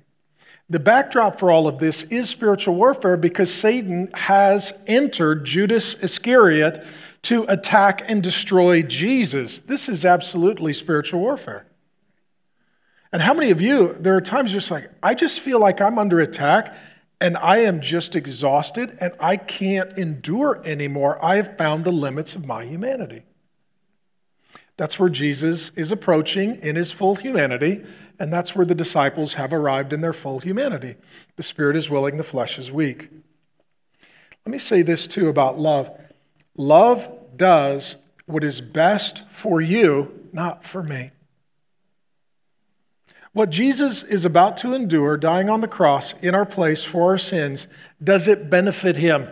The 0.70 0.80
backdrop 0.80 1.40
for 1.40 1.50
all 1.50 1.68
of 1.68 1.78
this 1.78 2.04
is 2.04 2.30
spiritual 2.30 2.76
warfare 2.76 3.16
because 3.16 3.54
Satan 3.54 4.10
has 4.14 4.74
entered 4.86 5.46
Judas 5.46 5.96
Iscariot 5.96 6.84
to 7.28 7.44
attack 7.50 8.10
and 8.10 8.24
destroy 8.24 8.82
Jesus. 8.82 9.60
This 9.60 9.90
is 9.90 10.06
absolutely 10.06 10.72
spiritual 10.72 11.20
warfare. 11.20 11.66
And 13.12 13.22
how 13.22 13.34
many 13.34 13.52
of 13.52 13.60
you, 13.60 13.98
there 14.00 14.16
are 14.16 14.22
times 14.22 14.54
just 14.54 14.72
like, 14.72 14.90
I 15.04 15.14
just 15.14 15.42
feel 15.42 15.60
like 15.60 15.82
I'm 15.82 16.00
under 16.00 16.22
attack 16.22 16.74
and 17.20 17.36
I 17.36 17.58
am 17.58 17.82
just 17.82 18.16
exhausted 18.16 18.98
and 19.02 19.12
I 19.20 19.36
can't 19.36 19.98
endure 19.98 20.62
anymore. 20.64 21.20
I 21.22 21.36
have 21.36 21.58
found 21.58 21.84
the 21.84 21.92
limits 21.92 22.34
of 22.34 22.46
my 22.46 22.64
humanity. 22.64 23.24
That's 24.78 24.98
where 24.98 25.10
Jesus 25.10 25.72
is 25.76 25.92
approaching 25.92 26.56
in 26.62 26.78
his 26.78 26.94
full 26.94 27.16
humanity, 27.16 27.84
and 28.20 28.32
that's 28.32 28.56
where 28.56 28.66
the 28.66 28.76
disciples 28.76 29.34
have 29.34 29.52
arrived 29.52 29.92
in 29.92 30.02
their 30.02 30.14
full 30.14 30.40
humanity. 30.40 30.96
The 31.36 31.44
spirit 31.44 31.76
is 31.76 31.90
willing, 31.90 32.18
the 32.18 32.24
flesh 32.24 32.60
is 32.60 32.72
weak. 32.72 33.10
Let 34.46 34.52
me 34.52 34.60
say 34.60 34.84
this 34.84 35.08
too 35.08 35.28
about 35.28 35.60
love 35.60 35.92
love 36.56 37.17
does 37.38 37.96
what 38.26 38.44
is 38.44 38.62
best 38.62 39.24
for 39.30 39.62
you, 39.62 40.28
not 40.34 40.66
for 40.66 40.84
me. 40.84 41.12
What 43.34 43.50
Jesus 43.50 44.04
is 44.04 44.26
about 44.26 44.58
to 44.58 44.74
endure, 44.74 45.16
dying 45.16 45.50
on 45.50 45.62
the 45.62 45.68
cross 45.68 46.14
in 46.22 46.34
our 46.34 46.46
place 46.46 46.84
for 46.84 47.12
our 47.12 47.18
sins, 47.18 47.68
does 48.04 48.28
it 48.28 48.50
benefit 48.50 48.96
him? 48.96 49.28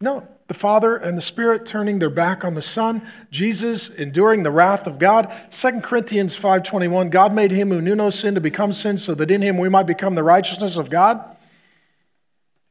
No. 0.00 0.28
The 0.48 0.54
Father 0.54 0.96
and 0.96 1.16
the 1.16 1.22
Spirit 1.22 1.66
turning 1.66 1.98
their 1.98 2.08
back 2.08 2.42
on 2.42 2.54
the 2.54 2.62
Son, 2.62 3.02
Jesus 3.30 3.90
enduring 3.90 4.42
the 4.42 4.50
wrath 4.50 4.86
of 4.86 4.98
God. 4.98 5.30
2 5.50 5.82
Corinthians 5.82 6.34
5:21, 6.36 7.10
God 7.10 7.34
made 7.34 7.50
him 7.50 7.68
who 7.68 7.82
knew 7.82 7.94
no 7.94 8.08
sin 8.08 8.34
to 8.34 8.40
become 8.40 8.72
sin 8.72 8.96
so 8.96 9.14
that 9.14 9.30
in 9.30 9.42
him 9.42 9.58
we 9.58 9.68
might 9.68 9.86
become 9.86 10.14
the 10.14 10.22
righteousness 10.22 10.78
of 10.78 10.88
God. 10.88 11.22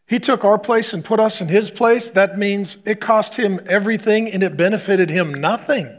He 0.07 0.19
took 0.19 0.45
our 0.45 0.57
place 0.57 0.93
and 0.93 1.03
put 1.03 1.19
us 1.19 1.41
in 1.41 1.49
his 1.49 1.69
place. 1.69 2.09
That 2.09 2.37
means 2.37 2.77
it 2.85 3.01
cost 3.01 3.35
him 3.35 3.59
everything 3.67 4.31
and 4.31 4.41
it 4.41 4.55
benefited 4.55 5.09
him 5.09 5.33
nothing. 5.33 5.93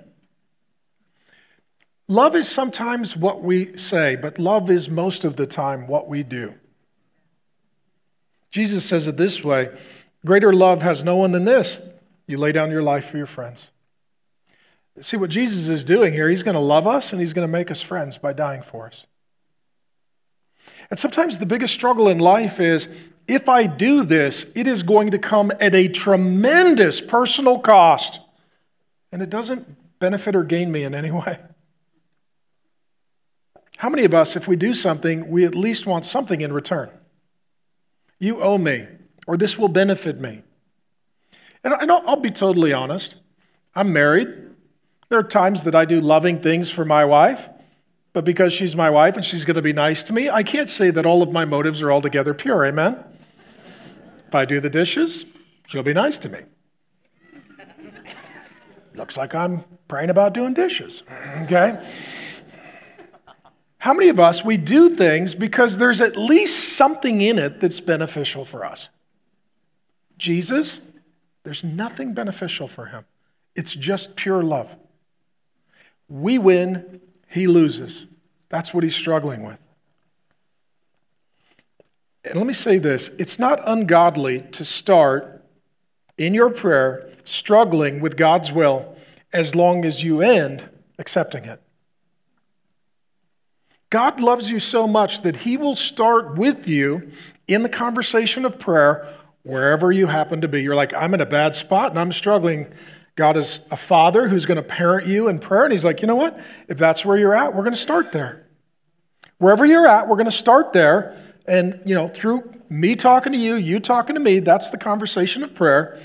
Love 2.08 2.34
is 2.34 2.48
sometimes 2.48 3.14
what 3.14 3.42
we 3.42 3.76
say, 3.76 4.16
but 4.16 4.38
love 4.38 4.70
is 4.70 4.88
most 4.88 5.26
of 5.26 5.36
the 5.36 5.46
time 5.46 5.86
what 5.86 6.08
we 6.08 6.22
do. 6.22 6.54
Jesus 8.50 8.82
says 8.82 9.06
it 9.06 9.18
this 9.18 9.44
way 9.44 9.76
Greater 10.24 10.54
love 10.54 10.80
has 10.80 11.04
no 11.04 11.16
one 11.16 11.32
than 11.32 11.44
this 11.44 11.82
you 12.26 12.38
lay 12.38 12.52
down 12.52 12.70
your 12.70 12.82
life 12.82 13.10
for 13.10 13.18
your 13.18 13.26
friends. 13.26 13.68
See 15.00 15.18
what 15.18 15.30
Jesus 15.30 15.68
is 15.68 15.84
doing 15.84 16.14
here, 16.14 16.30
he's 16.30 16.42
going 16.42 16.54
to 16.54 16.60
love 16.60 16.86
us 16.86 17.12
and 17.12 17.20
he's 17.20 17.34
going 17.34 17.46
to 17.46 17.52
make 17.52 17.70
us 17.70 17.82
friends 17.82 18.16
by 18.16 18.32
dying 18.32 18.62
for 18.62 18.86
us. 18.86 19.06
And 20.90 20.98
sometimes 20.98 21.38
the 21.38 21.46
biggest 21.46 21.74
struggle 21.74 22.08
in 22.08 22.18
life 22.18 22.58
is 22.58 22.88
if 23.28 23.48
I 23.48 23.66
do 23.66 24.04
this, 24.04 24.46
it 24.54 24.66
is 24.66 24.82
going 24.82 25.10
to 25.10 25.18
come 25.18 25.52
at 25.60 25.74
a 25.74 25.86
tremendous 25.86 27.02
personal 27.02 27.58
cost, 27.58 28.20
and 29.12 29.22
it 29.22 29.28
doesn't 29.28 29.76
benefit 30.00 30.34
or 30.34 30.42
gain 30.42 30.72
me 30.72 30.82
in 30.82 30.94
any 30.94 31.10
way. 31.12 31.38
How 33.76 33.90
many 33.90 34.04
of 34.04 34.14
us, 34.14 34.34
if 34.34 34.48
we 34.48 34.56
do 34.56 34.74
something, 34.74 35.28
we 35.28 35.44
at 35.44 35.54
least 35.54 35.86
want 35.86 36.04
something 36.04 36.40
in 36.40 36.52
return? 36.52 36.90
You 38.18 38.42
owe 38.42 38.58
me, 38.58 38.88
or 39.26 39.36
this 39.36 39.56
will 39.56 39.68
benefit 39.68 40.18
me. 40.18 40.42
And 41.62 41.92
I'll 41.92 42.16
be 42.16 42.30
totally 42.30 42.72
honest. 42.72 43.16
I'm 43.74 43.92
married. 43.92 44.28
There 45.10 45.18
are 45.18 45.24
times 45.24 45.62
that 45.64 45.74
I 45.74 45.84
do 45.84 46.00
loving 46.00 46.40
things 46.40 46.70
for 46.70 46.84
my 46.84 47.04
wife, 47.04 47.48
but 48.12 48.24
because 48.24 48.52
she's 48.52 48.74
my 48.74 48.90
wife 48.90 49.16
and 49.16 49.24
she's 49.24 49.44
going 49.44 49.54
to 49.56 49.62
be 49.62 49.72
nice 49.72 50.02
to 50.04 50.12
me, 50.12 50.28
I 50.28 50.42
can't 50.42 50.68
say 50.68 50.90
that 50.90 51.06
all 51.06 51.22
of 51.22 51.30
my 51.30 51.44
motives 51.44 51.82
are 51.82 51.92
altogether 51.92 52.34
pure. 52.34 52.64
Amen? 52.64 53.04
If 54.28 54.34
I 54.34 54.44
do 54.44 54.60
the 54.60 54.68
dishes, 54.68 55.24
she'll 55.66 55.82
be 55.82 55.94
nice 55.94 56.18
to 56.18 56.28
me. 56.28 56.40
Looks 58.94 59.16
like 59.16 59.34
I'm 59.34 59.64
praying 59.88 60.10
about 60.10 60.34
doing 60.34 60.52
dishes. 60.52 61.02
Okay? 61.44 61.82
How 63.78 63.94
many 63.94 64.10
of 64.10 64.20
us, 64.20 64.44
we 64.44 64.58
do 64.58 64.94
things 64.94 65.34
because 65.34 65.78
there's 65.78 66.02
at 66.02 66.18
least 66.18 66.76
something 66.76 67.22
in 67.22 67.38
it 67.38 67.60
that's 67.60 67.80
beneficial 67.80 68.44
for 68.44 68.66
us? 68.66 68.90
Jesus, 70.18 70.80
there's 71.44 71.64
nothing 71.64 72.12
beneficial 72.12 72.68
for 72.68 72.86
him. 72.86 73.06
It's 73.54 73.74
just 73.74 74.14
pure 74.14 74.42
love. 74.42 74.76
We 76.08 76.36
win, 76.36 77.00
he 77.28 77.46
loses. 77.46 78.04
That's 78.50 78.74
what 78.74 78.84
he's 78.84 78.96
struggling 78.96 79.42
with. 79.42 79.58
And 82.28 82.36
let 82.36 82.46
me 82.46 82.52
say 82.52 82.78
this 82.78 83.08
it's 83.18 83.38
not 83.38 83.60
ungodly 83.64 84.42
to 84.52 84.64
start 84.64 85.42
in 86.16 86.34
your 86.34 86.50
prayer 86.50 87.08
struggling 87.24 88.00
with 88.00 88.16
God's 88.16 88.52
will 88.52 88.96
as 89.32 89.54
long 89.54 89.84
as 89.84 90.02
you 90.02 90.20
end 90.20 90.68
accepting 90.98 91.44
it. 91.44 91.60
God 93.90 94.20
loves 94.20 94.50
you 94.50 94.60
so 94.60 94.86
much 94.86 95.22
that 95.22 95.36
He 95.36 95.56
will 95.56 95.74
start 95.74 96.36
with 96.36 96.68
you 96.68 97.10
in 97.46 97.62
the 97.62 97.68
conversation 97.68 98.44
of 98.44 98.58
prayer 98.58 99.06
wherever 99.42 99.90
you 99.90 100.06
happen 100.06 100.42
to 100.42 100.48
be. 100.48 100.62
You're 100.62 100.74
like, 100.74 100.92
I'm 100.92 101.14
in 101.14 101.22
a 101.22 101.26
bad 101.26 101.54
spot 101.54 101.90
and 101.90 101.98
I'm 101.98 102.12
struggling. 102.12 102.66
God 103.16 103.38
is 103.38 103.60
a 103.70 103.76
father 103.76 104.28
who's 104.28 104.44
going 104.44 104.56
to 104.56 104.62
parent 104.62 105.06
you 105.06 105.28
in 105.28 105.38
prayer. 105.38 105.64
And 105.64 105.72
He's 105.72 105.84
like, 105.84 106.02
you 106.02 106.08
know 106.08 106.16
what? 106.16 106.38
If 106.68 106.76
that's 106.76 107.04
where 107.04 107.16
you're 107.16 107.34
at, 107.34 107.54
we're 107.54 107.62
going 107.62 107.74
to 107.74 107.80
start 107.80 108.12
there. 108.12 108.44
Wherever 109.38 109.64
you're 109.64 109.86
at, 109.86 110.06
we're 110.06 110.16
going 110.16 110.26
to 110.26 110.30
start 110.30 110.74
there. 110.74 111.16
And, 111.48 111.80
you 111.84 111.94
know, 111.94 112.08
through 112.08 112.52
me 112.68 112.94
talking 112.94 113.32
to 113.32 113.38
you, 113.38 113.54
you 113.54 113.80
talking 113.80 114.14
to 114.14 114.20
me, 114.20 114.40
that's 114.40 114.70
the 114.70 114.78
conversation 114.78 115.42
of 115.42 115.54
prayer. 115.54 115.98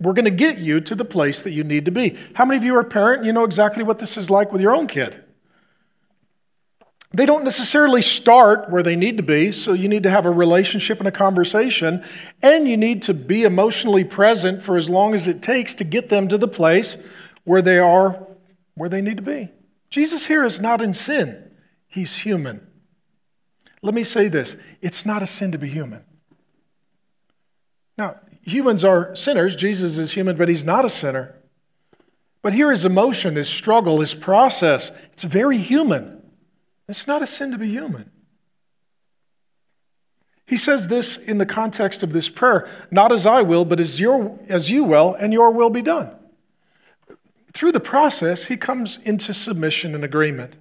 We're 0.00 0.12
going 0.12 0.24
to 0.24 0.30
get 0.30 0.58
you 0.58 0.80
to 0.82 0.94
the 0.94 1.04
place 1.04 1.42
that 1.42 1.50
you 1.50 1.64
need 1.64 1.84
to 1.86 1.90
be. 1.90 2.16
How 2.34 2.44
many 2.44 2.58
of 2.58 2.64
you 2.64 2.76
are 2.76 2.80
a 2.80 2.84
parent? 2.84 3.24
You 3.24 3.32
know 3.32 3.44
exactly 3.44 3.82
what 3.82 3.98
this 3.98 4.16
is 4.16 4.30
like 4.30 4.52
with 4.52 4.60
your 4.60 4.74
own 4.74 4.86
kid. 4.86 5.20
They 7.12 7.26
don't 7.26 7.44
necessarily 7.44 8.02
start 8.02 8.70
where 8.70 8.82
they 8.82 8.96
need 8.96 9.18
to 9.18 9.22
be, 9.22 9.52
so 9.52 9.72
you 9.72 9.88
need 9.88 10.02
to 10.02 10.10
have 10.10 10.26
a 10.26 10.30
relationship 10.30 10.98
and 10.98 11.06
a 11.06 11.12
conversation, 11.12 12.04
and 12.42 12.68
you 12.68 12.76
need 12.76 13.02
to 13.02 13.14
be 13.14 13.44
emotionally 13.44 14.02
present 14.02 14.64
for 14.64 14.76
as 14.76 14.90
long 14.90 15.14
as 15.14 15.28
it 15.28 15.40
takes 15.40 15.74
to 15.74 15.84
get 15.84 16.08
them 16.08 16.26
to 16.26 16.36
the 16.36 16.48
place 16.48 16.96
where 17.44 17.62
they 17.62 17.78
are 17.78 18.26
where 18.74 18.88
they 18.88 19.00
need 19.00 19.16
to 19.16 19.22
be. 19.22 19.48
Jesus 19.90 20.26
here 20.26 20.44
is 20.44 20.60
not 20.60 20.82
in 20.82 20.92
sin, 20.92 21.52
he's 21.86 22.16
human. 22.18 22.66
Let 23.84 23.92
me 23.92 24.02
say 24.02 24.28
this 24.28 24.56
it's 24.80 25.04
not 25.04 25.22
a 25.22 25.26
sin 25.26 25.52
to 25.52 25.58
be 25.58 25.68
human. 25.68 26.02
Now, 27.98 28.16
humans 28.40 28.82
are 28.82 29.14
sinners. 29.14 29.54
Jesus 29.54 29.98
is 29.98 30.14
human, 30.14 30.36
but 30.36 30.48
he's 30.48 30.64
not 30.64 30.86
a 30.86 30.90
sinner. 30.90 31.34
But 32.40 32.54
here 32.54 32.72
is 32.72 32.86
emotion, 32.86 33.36
his 33.36 33.48
struggle, 33.48 34.00
his 34.00 34.14
process, 34.14 34.90
it's 35.12 35.22
very 35.22 35.58
human. 35.58 36.22
It's 36.88 37.06
not 37.06 37.22
a 37.22 37.26
sin 37.26 37.52
to 37.52 37.58
be 37.58 37.68
human. 37.68 38.10
He 40.46 40.56
says 40.56 40.88
this 40.88 41.16
in 41.18 41.36
the 41.36 41.46
context 41.46 42.02
of 42.02 42.12
this 42.12 42.28
prayer 42.30 42.68
not 42.90 43.12
as 43.12 43.26
I 43.26 43.42
will, 43.42 43.66
but 43.66 43.80
as, 43.80 44.00
your, 44.00 44.38
as 44.48 44.70
you 44.70 44.82
will, 44.82 45.14
and 45.14 45.32
your 45.32 45.50
will 45.50 45.70
be 45.70 45.82
done. 45.82 46.10
Through 47.52 47.72
the 47.72 47.80
process, 47.80 48.46
he 48.46 48.56
comes 48.56 48.98
into 49.04 49.34
submission 49.34 49.94
and 49.94 50.04
agreement. 50.04 50.56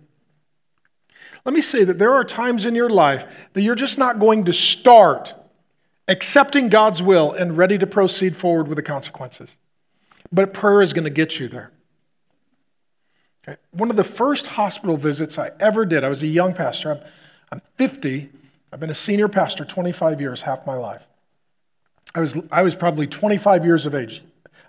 Let 1.45 1.53
me 1.53 1.61
say 1.61 1.83
that 1.83 1.99
there 1.99 2.13
are 2.13 2.23
times 2.23 2.65
in 2.65 2.75
your 2.75 2.89
life 2.89 3.25
that 3.53 3.61
you're 3.61 3.75
just 3.75 3.97
not 3.97 4.19
going 4.19 4.45
to 4.45 4.53
start 4.53 5.35
accepting 6.07 6.69
God's 6.69 7.01
will 7.01 7.31
and 7.31 7.57
ready 7.57 7.77
to 7.77 7.87
proceed 7.87 8.37
forward 8.37 8.67
with 8.67 8.77
the 8.77 8.83
consequences. 8.83 9.55
But 10.31 10.53
prayer 10.53 10.81
is 10.81 10.93
going 10.93 11.03
to 11.03 11.09
get 11.09 11.39
you 11.39 11.47
there. 11.47 11.71
Okay. 13.47 13.57
One 13.71 13.89
of 13.89 13.97
the 13.97 14.03
first 14.03 14.47
hospital 14.47 14.95
visits 14.95 15.37
I 15.37 15.51
ever 15.59 15.85
did, 15.85 16.03
I 16.03 16.09
was 16.09 16.23
a 16.23 16.27
young 16.27 16.53
pastor. 16.53 16.91
I'm, 16.91 16.99
I'm 17.51 17.61
50. 17.75 18.29
I've 18.71 18.79
been 18.79 18.89
a 18.89 18.95
senior 18.95 19.27
pastor 19.27 19.65
25 19.65 20.21
years, 20.21 20.43
half 20.43 20.65
my 20.65 20.75
life. 20.75 21.05
I 22.15 22.21
was, 22.21 22.37
I 22.51 22.61
was 22.61 22.75
probably 22.75 23.05
25 23.05 23.65
years 23.65 23.85
of 23.85 23.93
age. 23.93 24.23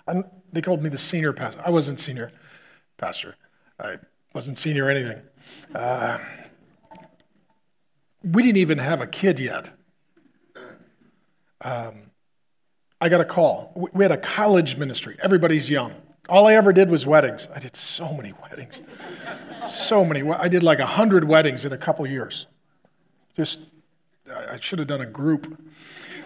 I'm, 0.08 0.24
they 0.52 0.60
called 0.60 0.82
me 0.82 0.88
the 0.88 0.98
senior 0.98 1.32
pastor. 1.32 1.60
I 1.64 1.70
wasn't 1.70 2.00
senior 2.00 2.32
pastor. 2.96 3.36
I 3.78 3.98
wasn't 4.34 4.58
senior 4.58 4.90
anything. 4.90 5.22
Uh, 5.74 6.18
we 8.24 8.42
didn't 8.42 8.58
even 8.58 8.78
have 8.78 9.00
a 9.00 9.06
kid 9.06 9.38
yet. 9.38 9.70
Um, 11.60 12.10
I 13.00 13.08
got 13.08 13.20
a 13.20 13.24
call. 13.24 13.72
We 13.92 14.04
had 14.04 14.12
a 14.12 14.16
college 14.16 14.76
ministry. 14.76 15.16
Everybody's 15.22 15.68
young. 15.68 15.92
All 16.28 16.46
I 16.46 16.54
ever 16.54 16.72
did 16.72 16.88
was 16.88 17.06
weddings. 17.06 17.48
I 17.54 17.58
did 17.58 17.76
so 17.76 18.12
many 18.14 18.32
weddings. 18.42 18.80
so 19.68 20.04
many. 20.04 20.22
I 20.30 20.48
did 20.48 20.62
like 20.62 20.78
100 20.78 21.24
weddings 21.24 21.64
in 21.66 21.72
a 21.72 21.78
couple 21.78 22.06
years. 22.06 22.46
Just, 23.36 23.60
I 24.30 24.58
should 24.58 24.78
have 24.78 24.88
done 24.88 25.02
a 25.02 25.06
group. 25.06 25.60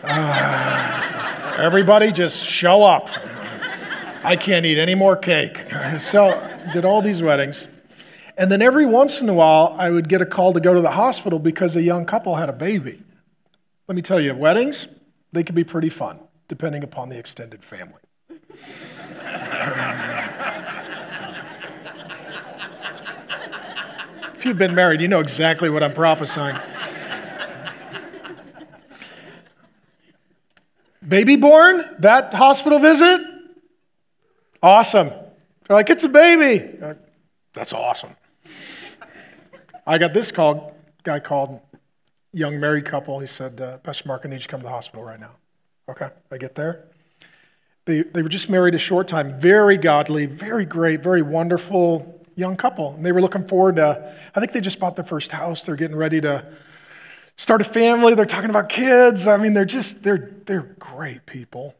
Uh, 0.04 1.56
everybody 1.58 2.12
just 2.12 2.44
show 2.44 2.84
up. 2.84 3.10
I 4.22 4.36
can't 4.36 4.64
eat 4.66 4.78
any 4.78 4.94
more 4.94 5.16
cake. 5.16 5.64
So, 5.98 6.46
did 6.72 6.84
all 6.84 7.02
these 7.02 7.22
weddings. 7.22 7.66
And 8.38 8.52
then 8.52 8.62
every 8.62 8.86
once 8.86 9.20
in 9.20 9.28
a 9.28 9.34
while, 9.34 9.74
I 9.76 9.90
would 9.90 10.08
get 10.08 10.22
a 10.22 10.26
call 10.26 10.52
to 10.52 10.60
go 10.60 10.72
to 10.72 10.80
the 10.80 10.92
hospital 10.92 11.40
because 11.40 11.74
a 11.74 11.82
young 11.82 12.06
couple 12.06 12.36
had 12.36 12.48
a 12.48 12.52
baby. 12.52 13.02
Let 13.88 13.96
me 13.96 14.02
tell 14.02 14.20
you, 14.20 14.32
weddings, 14.32 14.86
they 15.32 15.42
can 15.42 15.56
be 15.56 15.64
pretty 15.64 15.88
fun, 15.88 16.20
depending 16.46 16.84
upon 16.84 17.08
the 17.08 17.18
extended 17.18 17.64
family. 17.64 18.00
if 24.36 24.46
you've 24.46 24.56
been 24.56 24.76
married, 24.76 25.00
you 25.00 25.08
know 25.08 25.18
exactly 25.18 25.68
what 25.68 25.82
I'm 25.82 25.92
prophesying. 25.92 26.56
Baby 31.06 31.34
born? 31.34 31.84
That 31.98 32.32
hospital 32.34 32.78
visit? 32.78 33.20
Awesome. 34.62 35.08
They're 35.08 35.76
like, 35.76 35.90
it's 35.90 36.04
a 36.04 36.08
baby. 36.08 36.78
Like, 36.78 36.98
That's 37.52 37.72
awesome. 37.72 38.14
I 39.88 39.96
got 39.96 40.12
this 40.12 40.30
call, 40.30 40.76
guy 41.02 41.18
called, 41.18 41.60
young 42.34 42.60
married 42.60 42.84
couple. 42.84 43.20
He 43.20 43.26
said, 43.26 43.58
uh, 43.58 43.78
Pastor 43.78 44.06
Mark, 44.06 44.20
I 44.26 44.28
need 44.28 44.34
you 44.34 44.40
to 44.40 44.48
come 44.48 44.60
to 44.60 44.64
the 44.64 44.70
hospital 44.70 45.02
right 45.02 45.18
now. 45.18 45.30
Okay, 45.88 46.10
they 46.28 46.36
get 46.36 46.54
there. 46.54 46.84
They, 47.86 48.02
they 48.02 48.20
were 48.20 48.28
just 48.28 48.50
married 48.50 48.74
a 48.74 48.78
short 48.78 49.08
time. 49.08 49.40
Very 49.40 49.78
godly, 49.78 50.26
very 50.26 50.66
great, 50.66 51.02
very 51.02 51.22
wonderful 51.22 52.22
young 52.36 52.54
couple. 52.54 52.92
And 52.92 53.04
they 53.04 53.12
were 53.12 53.22
looking 53.22 53.46
forward 53.46 53.76
to, 53.76 54.14
I 54.34 54.40
think 54.40 54.52
they 54.52 54.60
just 54.60 54.78
bought 54.78 54.94
their 54.94 55.06
first 55.06 55.32
house. 55.32 55.64
They're 55.64 55.74
getting 55.74 55.96
ready 55.96 56.20
to 56.20 56.44
start 57.38 57.62
a 57.62 57.64
family. 57.64 58.14
They're 58.14 58.26
talking 58.26 58.50
about 58.50 58.68
kids. 58.68 59.26
I 59.26 59.38
mean, 59.38 59.54
they're 59.54 59.64
just, 59.64 60.02
they're, 60.02 60.34
they're 60.44 60.76
great 60.78 61.24
people. 61.24 61.74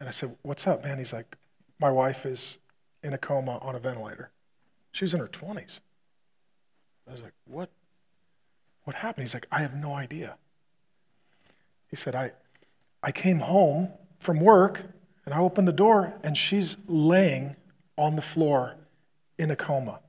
And 0.00 0.08
I 0.08 0.12
said, 0.12 0.36
What's 0.42 0.66
up, 0.66 0.82
man? 0.82 0.98
He's 0.98 1.12
like, 1.12 1.36
My 1.78 1.90
wife 1.90 2.26
is 2.26 2.58
in 3.04 3.12
a 3.12 3.18
coma 3.18 3.58
on 3.62 3.76
a 3.76 3.78
ventilator. 3.78 4.30
She 4.90 5.04
was 5.04 5.14
in 5.14 5.20
her 5.20 5.28
20s. 5.28 5.78
I 7.08 7.12
was 7.12 7.22
like, 7.22 7.34
What? 7.46 7.70
What 8.84 8.96
happened? 8.96 9.24
He's 9.24 9.34
like, 9.34 9.46
I 9.50 9.60
have 9.60 9.74
no 9.74 9.94
idea. 9.94 10.36
He 11.88 11.96
said, 11.96 12.14
I, 12.14 12.32
I 13.02 13.12
came 13.12 13.38
home 13.38 13.88
from 14.18 14.40
work 14.40 14.82
and 15.24 15.34
I 15.34 15.38
opened 15.38 15.66
the 15.66 15.72
door 15.72 16.14
and 16.22 16.36
she's 16.36 16.76
laying 16.86 17.56
on 17.96 18.16
the 18.16 18.22
floor 18.22 18.76
in 19.38 19.50
a 19.50 19.56
coma. 19.56 20.00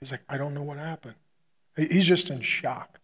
He's 0.00 0.10
like, 0.10 0.22
I 0.28 0.36
don't 0.36 0.54
know 0.54 0.62
what 0.62 0.78
happened. 0.78 1.14
He's 1.76 2.06
just 2.06 2.30
in 2.30 2.40
shock. 2.40 3.00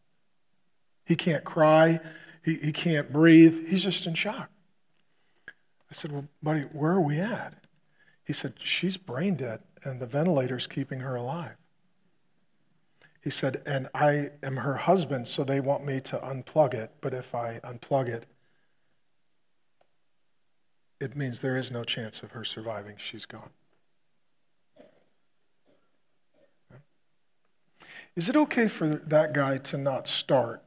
He 1.05 1.17
can't 1.17 1.45
cry, 1.45 2.01
he, 2.45 2.55
he 2.55 2.73
can't 2.73 3.13
breathe. 3.13 3.67
He's 3.67 3.83
just 3.83 4.07
in 4.07 4.15
shock. 4.15 4.51
I 5.91 5.95
said, 5.95 6.13
Well, 6.13 6.29
buddy, 6.43 6.63
where 6.63 6.93
are 6.93 7.01
we 7.01 7.19
at? 7.19 7.55
He 8.25 8.33
said, 8.33 8.55
She's 8.63 8.97
brain 8.97 9.35
dead 9.35 9.61
and 9.85 10.01
the 10.01 10.07
ventilator's 10.07 10.67
keeping 10.67 11.01
her 11.01 11.17
alive. 11.17 11.57
He 13.23 13.31
said, 13.31 13.63
and 13.67 13.89
I 13.95 14.31
am 14.43 14.59
her 14.59 14.77
husband, 14.77 15.29
so 15.29 15.45
they 15.45 15.61
want 15.61 15.85
me 15.85 16.01
to 16.01 16.17
unplug 16.19 16.73
it, 16.73 16.93
but 17.01 17.13
if 17.13 17.35
I 17.35 17.61
unplug 17.63 18.09
it, 18.09 18.27
it 21.01 21.17
means 21.17 21.41
there 21.41 21.57
is 21.57 21.71
no 21.71 21.85
chance 21.85 22.23
of 22.23 22.33
her 22.33 22.45
surviving. 22.45 22.97
She's 22.99 23.27
gone. 23.27 23.51
Is 28.17 28.29
it 28.29 28.37
okay 28.37 28.69
for 28.69 28.87
that 28.89 29.33
guy 29.33 29.59
to 29.59 29.79
not 29.79 30.09
start 30.09 30.63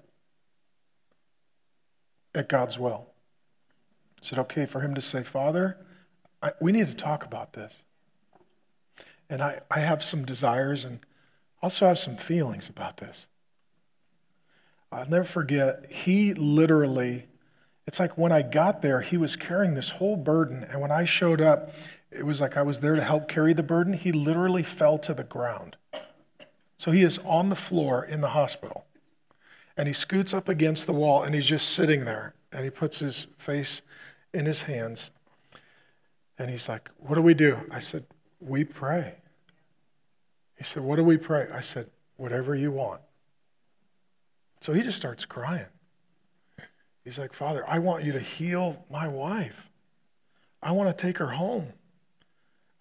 at 2.34 2.50
God's 2.50 2.80
will? 2.80 3.10
Is 4.22 4.32
it 4.32 4.40
okay 4.40 4.66
for 4.66 4.82
him 4.82 4.96
to 4.96 5.02
say, 5.02 5.24
Father, 5.24 5.78
I, 6.42 6.52
we 6.62 6.72
need 6.72 6.88
to 6.88 6.96
talk 6.96 7.26
about 7.26 7.54
this? 7.54 7.74
And 9.30 9.42
I, 9.42 9.62
I 9.70 9.80
have 9.80 10.04
some 10.04 10.24
desires 10.24 10.86
and 10.86 11.00
also 11.64 11.88
have 11.88 11.98
some 11.98 12.18
feelings 12.18 12.68
about 12.68 12.98
this. 12.98 13.26
I'll 14.92 15.10
never 15.10 15.24
forget, 15.24 15.86
he 15.90 16.34
literally, 16.34 17.26
it's 17.88 18.00
like 18.00 18.18
when 18.18 18.32
I 18.34 18.42
got 18.42 18.82
there, 18.82 19.02
he 19.02 19.18
was 19.18 19.36
carrying 19.38 19.74
this 19.74 19.92
whole 19.92 20.18
burden. 20.18 20.66
And 20.70 20.82
when 20.82 20.92
I 20.92 21.06
showed 21.06 21.42
up, 21.42 21.74
it 22.12 22.26
was 22.26 22.42
like 22.42 22.58
I 22.58 22.62
was 22.62 22.82
there 22.82 22.96
to 22.96 23.04
help 23.04 23.28
carry 23.28 23.54
the 23.54 23.64
burden. 23.64 23.94
He 23.94 24.12
literally 24.12 24.62
fell 24.62 25.00
to 25.00 25.14
the 25.14 25.24
ground. 25.24 25.78
So 26.78 26.92
he 26.92 27.02
is 27.02 27.18
on 27.20 27.50
the 27.50 27.56
floor 27.56 28.04
in 28.04 28.20
the 28.20 28.30
hospital. 28.30 28.86
And 29.78 29.88
he 29.88 29.94
scoots 29.94 30.34
up 30.34 30.50
against 30.50 30.86
the 30.86 30.94
wall 30.94 31.24
and 31.24 31.34
he's 31.34 31.48
just 31.48 31.70
sitting 31.70 32.04
there. 32.04 32.36
And 32.52 32.66
he 32.66 32.70
puts 32.70 33.00
his 33.00 33.28
face 33.38 33.82
in 34.34 34.46
his 34.46 34.64
hands. 34.64 35.10
And 36.38 36.52
he's 36.52 36.68
like, 36.68 36.90
What 36.98 37.16
do 37.16 37.22
we 37.22 37.34
do? 37.34 37.58
I 37.72 37.80
said, 37.80 38.06
We 38.40 38.66
pray. 38.66 39.16
He 40.64 40.68
said, 40.68 40.84
What 40.84 40.96
do 40.96 41.04
we 41.04 41.18
pray? 41.18 41.50
I 41.54 41.60
said, 41.60 41.90
Whatever 42.16 42.56
you 42.56 42.72
want. 42.72 43.02
So 44.62 44.72
he 44.72 44.82
just 44.82 44.96
starts 44.96 45.26
crying. 45.26 45.66
He's 47.04 47.20
like, 47.20 47.34
Father, 47.34 47.68
I 47.68 47.80
want 47.80 48.06
you 48.06 48.14
to 48.14 48.22
heal 48.22 48.86
my 48.90 49.10
wife. 49.10 49.70
I 50.62 50.72
want 50.72 50.98
to 50.98 51.06
take 51.06 51.18
her 51.18 51.32
home. 51.32 51.74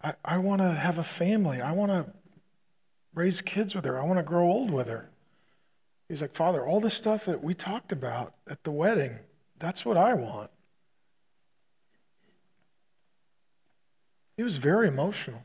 I, 0.01 0.13
I 0.23 0.37
want 0.37 0.61
to 0.61 0.71
have 0.71 0.97
a 0.97 1.03
family. 1.03 1.59
I 1.59 1.73
want 1.73 1.91
to 1.91 2.05
raise 3.13 3.41
kids 3.41 3.75
with 3.75 3.83
her. 3.83 3.99
I 3.99 4.05
want 4.05 4.17
to 4.17 4.23
grow 4.23 4.45
old 4.45 4.71
with 4.71 4.87
her. 4.87 5.09
He's 6.07 6.21
like, 6.21 6.33
Father, 6.33 6.65
all 6.65 6.79
the 6.79 6.89
stuff 6.89 7.25
that 7.25 7.43
we 7.43 7.53
talked 7.53 7.91
about 7.91 8.33
at 8.47 8.63
the 8.63 8.71
wedding, 8.71 9.17
that's 9.59 9.83
what 9.83 9.97
I 9.97 10.13
want. 10.13 10.51
He 14.37 14.43
was 14.43 14.55
very 14.55 14.87
emotional. 14.87 15.43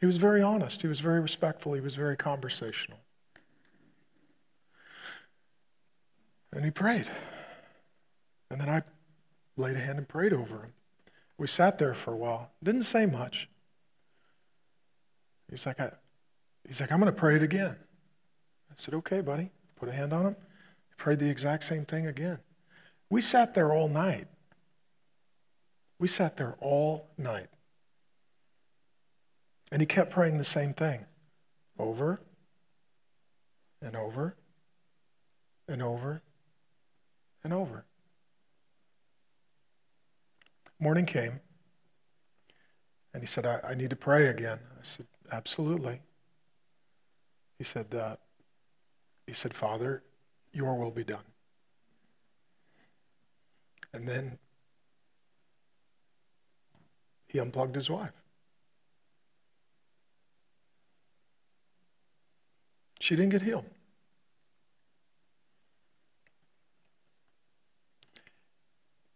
He 0.00 0.06
was 0.06 0.18
very 0.18 0.42
honest. 0.42 0.82
He 0.82 0.88
was 0.88 1.00
very 1.00 1.20
respectful. 1.20 1.72
He 1.72 1.80
was 1.80 1.94
very 1.94 2.16
conversational. 2.16 2.98
And 6.52 6.64
he 6.64 6.70
prayed. 6.70 7.10
And 8.50 8.60
then 8.60 8.68
I 8.68 8.82
laid 9.56 9.76
a 9.76 9.80
hand 9.80 9.98
and 9.98 10.08
prayed 10.08 10.32
over 10.32 10.56
him. 10.56 10.72
We 11.38 11.46
sat 11.46 11.78
there 11.78 11.94
for 11.94 12.12
a 12.12 12.16
while. 12.16 12.50
Didn't 12.62 12.82
say 12.82 13.06
much. 13.06 13.48
He's 15.50 15.66
like, 15.66 15.80
I, 15.80 15.92
he's 16.66 16.80
like, 16.80 16.90
I'm 16.92 17.00
going 17.00 17.12
to 17.12 17.18
pray 17.18 17.36
it 17.36 17.42
again. 17.42 17.76
I 18.70 18.74
said, 18.76 18.94
okay, 18.94 19.20
buddy. 19.20 19.50
Put 19.76 19.88
a 19.90 19.92
hand 19.92 20.12
on 20.12 20.26
him. 20.26 20.36
He 20.88 20.94
prayed 20.96 21.18
the 21.18 21.28
exact 21.28 21.64
same 21.64 21.84
thing 21.84 22.06
again. 22.06 22.38
We 23.10 23.20
sat 23.20 23.54
there 23.54 23.72
all 23.72 23.88
night. 23.88 24.26
We 25.98 26.08
sat 26.08 26.36
there 26.36 26.56
all 26.60 27.08
night. 27.16 27.48
And 29.70 29.82
he 29.82 29.86
kept 29.86 30.10
praying 30.10 30.38
the 30.38 30.44
same 30.44 30.74
thing 30.74 31.06
over 31.78 32.20
and 33.82 33.96
over 33.96 34.36
and 35.68 35.82
over 35.82 36.22
and 37.42 37.52
over. 37.52 37.84
Morning 40.78 41.06
came, 41.06 41.40
and 43.14 43.22
he 43.22 43.26
said, 43.26 43.46
I, 43.46 43.60
I 43.70 43.74
need 43.74 43.90
to 43.90 43.96
pray 43.96 44.26
again. 44.26 44.58
I 44.78 44.82
said, 44.82 45.06
Absolutely. 45.32 46.00
He 47.58 47.64
said, 47.64 47.94
uh, 47.94 48.16
he 49.26 49.32
said, 49.32 49.54
Father, 49.54 50.02
your 50.52 50.74
will 50.74 50.90
be 50.90 51.04
done. 51.04 51.24
And 53.92 54.06
then 54.06 54.38
he 57.26 57.38
unplugged 57.38 57.74
his 57.74 57.88
wife. 57.88 58.12
She 63.06 63.14
didn't 63.14 63.30
get 63.30 63.42
healed. 63.42 63.66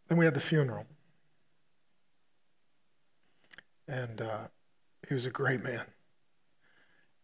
Then 0.07 0.17
we 0.17 0.25
had 0.25 0.35
the 0.35 0.41
funeral. 0.41 0.87
And 3.89 4.23
uh, 4.23 4.39
he 5.09 5.13
was 5.13 5.27
a 5.27 5.31
great 5.31 5.65
man. 5.65 5.87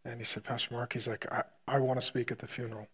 And 0.04 0.18
he 0.18 0.24
said, 0.24 0.42
Pastor 0.42 0.74
Mark, 0.74 0.94
he's 0.94 1.06
like, 1.06 1.24
I, 1.30 1.44
I 1.68 1.78
want 1.78 2.00
to 2.00 2.04
speak 2.04 2.32
at 2.32 2.40
the 2.40 2.48
funeral. 2.48 2.88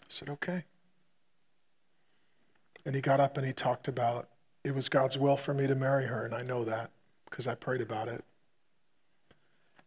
I 0.00 0.06
said, 0.08 0.28
okay. 0.28 0.64
And 2.84 2.96
he 2.96 3.00
got 3.00 3.20
up 3.20 3.36
and 3.36 3.46
he 3.46 3.52
talked 3.52 3.86
about 3.86 4.30
it 4.64 4.74
was 4.74 4.88
God's 4.88 5.16
will 5.16 5.36
for 5.36 5.54
me 5.54 5.68
to 5.68 5.76
marry 5.76 6.06
her, 6.06 6.24
and 6.24 6.34
I 6.34 6.42
know 6.42 6.64
that 6.64 6.90
because 7.30 7.46
I 7.46 7.54
prayed 7.54 7.82
about 7.82 8.08
it. 8.08 8.24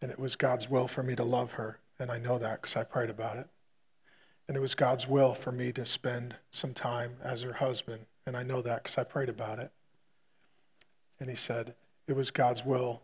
And 0.01 0.11
it 0.11 0.19
was 0.19 0.35
God's 0.35 0.69
will 0.69 0.87
for 0.87 1.03
me 1.03 1.15
to 1.15 1.23
love 1.23 1.53
her, 1.53 1.79
and 1.99 2.09
I 2.09 2.17
know 2.17 2.37
that 2.37 2.61
because 2.61 2.75
I 2.75 2.83
prayed 2.83 3.09
about 3.09 3.37
it. 3.37 3.47
And 4.47 4.57
it 4.57 4.61
was 4.61 4.73
God's 4.73 5.07
will 5.07 5.33
for 5.33 5.51
me 5.51 5.71
to 5.73 5.85
spend 5.85 6.37
some 6.51 6.73
time 6.73 7.17
as 7.23 7.41
her 7.41 7.53
husband, 7.53 8.05
and 8.25 8.35
I 8.35 8.43
know 8.43 8.61
that 8.61 8.83
because 8.83 8.97
I 8.97 9.03
prayed 9.03 9.29
about 9.29 9.59
it. 9.59 9.71
And 11.19 11.29
he 11.29 11.35
said, 11.35 11.75
It 12.07 12.15
was 12.15 12.31
God's 12.31 12.65
will 12.65 13.01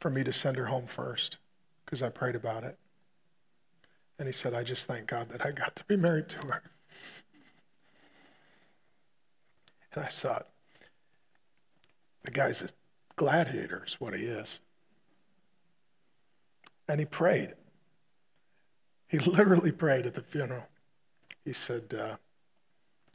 for 0.00 0.10
me 0.10 0.24
to 0.24 0.32
send 0.32 0.56
her 0.56 0.66
home 0.66 0.86
first 0.86 1.36
because 1.84 2.02
I 2.02 2.08
prayed 2.08 2.34
about 2.34 2.64
it. 2.64 2.78
And 4.18 4.26
he 4.26 4.32
said, 4.32 4.54
I 4.54 4.62
just 4.62 4.86
thank 4.86 5.06
God 5.06 5.28
that 5.30 5.44
I 5.44 5.50
got 5.50 5.76
to 5.76 5.84
be 5.84 5.96
married 5.96 6.28
to 6.30 6.36
her. 6.38 6.62
And 9.94 10.04
I 10.04 10.08
thought, 10.08 10.48
the 12.22 12.30
guy's 12.30 12.62
a 12.62 12.68
gladiator, 13.16 13.82
is 13.86 14.00
what 14.00 14.14
he 14.14 14.24
is. 14.24 14.60
And 16.90 16.98
he 16.98 17.06
prayed. 17.06 17.54
He 19.06 19.18
literally 19.18 19.70
prayed 19.70 20.06
at 20.06 20.14
the 20.14 20.22
funeral. 20.22 20.64
He 21.44 21.52
said, 21.52 21.94
uh, 21.94 22.16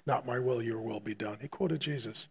Not 0.08 0.26
my 0.26 0.40
will, 0.40 0.64
your 0.64 0.80
will 0.80 1.02
be 1.02 1.14
done. 1.14 1.40
He 1.42 1.50
quoted 1.50 1.82
Jesus. 1.82 2.30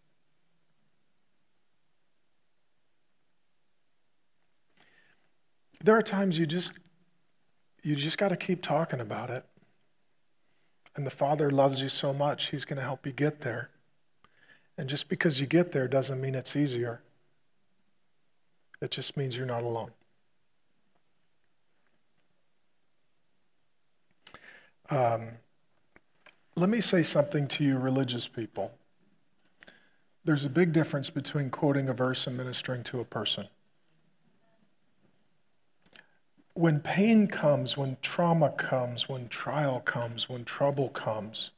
There 5.83 5.95
are 5.95 6.01
times 6.01 6.39
you 6.39 6.47
just 6.47 6.73
you 7.83 7.95
just 7.95 8.17
got 8.17 8.29
to 8.29 8.37
keep 8.37 8.63
talking 8.63 8.99
about 8.99 9.29
it. 9.29 9.45
And 10.95 11.05
the 11.05 11.11
Father 11.11 11.51
loves 11.51 11.79
you 11.79 11.89
so 11.89 12.11
much, 12.11 12.49
He's 12.49 12.65
going 12.65 12.77
to 12.77 12.83
help 12.83 13.05
you 13.05 13.11
get 13.11 13.41
there. 13.41 13.69
And 14.79 14.89
just 14.89 15.09
because 15.09 15.39
you 15.39 15.45
get 15.45 15.73
there 15.73 15.87
doesn't 15.87 16.19
mean 16.19 16.33
it's 16.33 16.55
easier. 16.55 17.03
It 18.81 18.89
just 18.89 19.15
means 19.15 19.37
you're 19.37 19.45
not 19.45 19.61
alone. 19.61 19.91
Um, 24.89 25.29
let 26.55 26.69
me 26.69 26.79
say 26.79 27.03
something 27.03 27.47
to 27.49 27.63
you, 27.63 27.77
religious 27.77 28.27
people. 28.27 28.71
There's 30.23 30.45
a 30.45 30.49
big 30.49 30.73
difference 30.73 31.09
between 31.09 31.49
quoting 31.49 31.89
a 31.89 31.93
verse 31.93 32.27
and 32.27 32.37
ministering 32.37 32.83
to 32.85 32.99
a 32.99 33.05
person. 33.05 33.47
When 36.53 36.79
pain 36.79 37.27
comes, 37.27 37.75
when 37.75 37.97
trauma 38.01 38.49
comes, 38.51 39.09
when 39.09 39.27
trial 39.27 39.81
comes, 39.81 40.29
when 40.29 40.45
trouble 40.45 40.89
comes, 40.89 41.51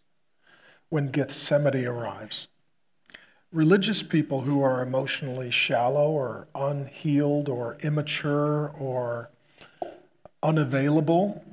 when 0.90 1.12
Gethsemane 1.12 1.86
arrives, 1.86 2.48
religious 3.52 4.02
people 4.02 4.42
who 4.42 4.62
are 4.62 4.82
emotionally 4.82 5.52
shallow 5.52 6.10
or 6.10 6.48
unhealed 6.56 7.48
or 7.48 7.78
immature 7.82 8.70
or 8.70 9.30
unavailable 10.42 11.44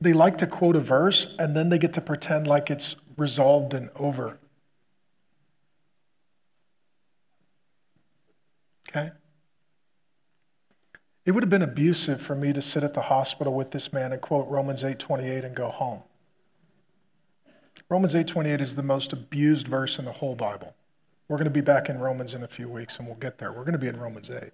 they 0.00 0.12
like 0.12 0.38
to 0.38 0.46
quote 0.46 0.76
a 0.76 0.80
verse 0.80 1.26
and 1.38 1.56
then 1.56 1.68
they 1.68 1.78
get 1.78 1.92
to 1.94 2.00
pretend 2.00 2.46
like 2.46 2.70
it's 2.70 2.96
resolved 3.16 3.74
and 3.74 3.90
over. 3.96 4.38
Okay? 8.88 9.12
It 11.24 11.32
would 11.32 11.42
have 11.42 11.50
been 11.50 11.62
abusive 11.62 12.20
for 12.20 12.34
me 12.34 12.52
to 12.52 12.60
sit 12.60 12.84
at 12.84 12.94
the 12.94 13.02
hospital 13.02 13.54
with 13.54 13.70
this 13.70 13.92
man 13.92 14.12
and 14.12 14.20
quote 14.20 14.46
Romans 14.48 14.84
8:28 14.84 15.44
and 15.44 15.54
go 15.54 15.68
home. 15.68 16.02
Romans 17.88 18.14
8:28 18.14 18.60
is 18.60 18.74
the 18.74 18.82
most 18.82 19.12
abused 19.12 19.66
verse 19.68 19.98
in 19.98 20.04
the 20.04 20.12
whole 20.12 20.34
Bible. 20.34 20.74
We're 21.28 21.38
going 21.38 21.46
to 21.46 21.50
be 21.50 21.62
back 21.62 21.88
in 21.88 21.98
Romans 21.98 22.34
in 22.34 22.42
a 22.42 22.48
few 22.48 22.68
weeks 22.68 22.98
and 22.98 23.06
we'll 23.06 23.16
get 23.16 23.38
there. 23.38 23.50
We're 23.50 23.64
going 23.64 23.72
to 23.72 23.78
be 23.78 23.88
in 23.88 23.98
Romans 23.98 24.30
8. 24.30 24.52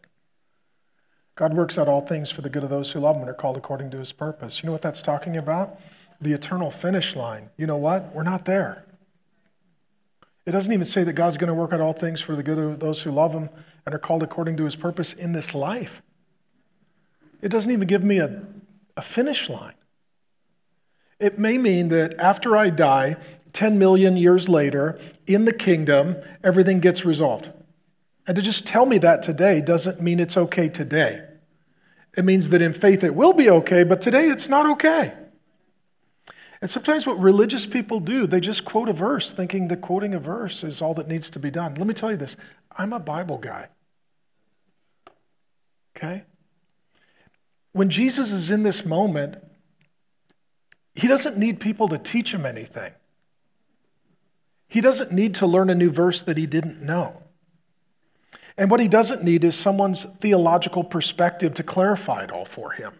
God 1.40 1.54
works 1.54 1.78
out 1.78 1.88
all 1.88 2.02
things 2.02 2.30
for 2.30 2.42
the 2.42 2.50
good 2.50 2.64
of 2.64 2.68
those 2.68 2.92
who 2.92 3.00
love 3.00 3.16
him 3.16 3.22
and 3.22 3.30
are 3.30 3.34
called 3.34 3.56
according 3.56 3.90
to 3.92 3.98
his 3.98 4.12
purpose. 4.12 4.62
You 4.62 4.66
know 4.66 4.72
what 4.72 4.82
that's 4.82 5.00
talking 5.00 5.38
about? 5.38 5.80
The 6.20 6.34
eternal 6.34 6.70
finish 6.70 7.16
line. 7.16 7.48
You 7.56 7.66
know 7.66 7.78
what? 7.78 8.14
We're 8.14 8.24
not 8.24 8.44
there. 8.44 8.84
It 10.44 10.50
doesn't 10.50 10.70
even 10.70 10.84
say 10.84 11.02
that 11.02 11.14
God's 11.14 11.38
going 11.38 11.48
to 11.48 11.54
work 11.54 11.72
out 11.72 11.80
all 11.80 11.94
things 11.94 12.20
for 12.20 12.36
the 12.36 12.42
good 12.42 12.58
of 12.58 12.80
those 12.80 13.00
who 13.00 13.10
love 13.10 13.32
him 13.32 13.48
and 13.86 13.94
are 13.94 13.98
called 13.98 14.22
according 14.22 14.58
to 14.58 14.64
his 14.64 14.76
purpose 14.76 15.14
in 15.14 15.32
this 15.32 15.54
life. 15.54 16.02
It 17.40 17.48
doesn't 17.48 17.72
even 17.72 17.88
give 17.88 18.04
me 18.04 18.18
a, 18.18 18.42
a 18.98 19.00
finish 19.00 19.48
line. 19.48 19.76
It 21.18 21.38
may 21.38 21.56
mean 21.56 21.88
that 21.88 22.18
after 22.18 22.54
I 22.54 22.68
die, 22.68 23.16
10 23.54 23.78
million 23.78 24.18
years 24.18 24.46
later, 24.46 24.98
in 25.26 25.46
the 25.46 25.54
kingdom, 25.54 26.16
everything 26.44 26.80
gets 26.80 27.06
resolved. 27.06 27.48
And 28.26 28.36
to 28.36 28.42
just 28.42 28.66
tell 28.66 28.84
me 28.84 28.98
that 28.98 29.22
today 29.22 29.62
doesn't 29.62 30.02
mean 30.02 30.20
it's 30.20 30.36
okay 30.36 30.68
today. 30.68 31.28
It 32.20 32.26
means 32.26 32.50
that 32.50 32.60
in 32.60 32.74
faith 32.74 33.02
it 33.02 33.14
will 33.14 33.32
be 33.32 33.48
okay, 33.48 33.82
but 33.82 34.02
today 34.02 34.28
it's 34.28 34.46
not 34.46 34.66
okay. 34.72 35.14
And 36.60 36.70
sometimes 36.70 37.06
what 37.06 37.18
religious 37.18 37.64
people 37.64 37.98
do, 37.98 38.26
they 38.26 38.40
just 38.40 38.66
quote 38.66 38.90
a 38.90 38.92
verse 38.92 39.32
thinking 39.32 39.68
that 39.68 39.80
quoting 39.80 40.12
a 40.12 40.18
verse 40.18 40.62
is 40.62 40.82
all 40.82 40.92
that 40.94 41.08
needs 41.08 41.30
to 41.30 41.38
be 41.38 41.50
done. 41.50 41.76
Let 41.76 41.86
me 41.86 41.94
tell 41.94 42.10
you 42.10 42.18
this 42.18 42.36
I'm 42.76 42.92
a 42.92 43.00
Bible 43.00 43.38
guy. 43.38 43.68
Okay? 45.96 46.24
When 47.72 47.88
Jesus 47.88 48.32
is 48.32 48.50
in 48.50 48.64
this 48.64 48.84
moment, 48.84 49.36
he 50.94 51.08
doesn't 51.08 51.38
need 51.38 51.58
people 51.58 51.88
to 51.88 51.96
teach 51.96 52.34
him 52.34 52.44
anything. 52.44 52.92
He 54.68 54.82
doesn't 54.82 55.10
need 55.10 55.36
to 55.36 55.46
learn 55.46 55.70
a 55.70 55.74
new 55.74 55.90
verse 55.90 56.20
that 56.20 56.36
he 56.36 56.44
didn't 56.44 56.82
know. 56.82 57.22
And 58.60 58.70
what 58.70 58.78
he 58.78 58.88
doesn't 58.88 59.24
need 59.24 59.42
is 59.42 59.56
someone's 59.56 60.04
theological 60.04 60.84
perspective 60.84 61.54
to 61.54 61.62
clarify 61.62 62.24
it 62.24 62.30
all 62.30 62.44
for 62.44 62.72
him. 62.72 62.92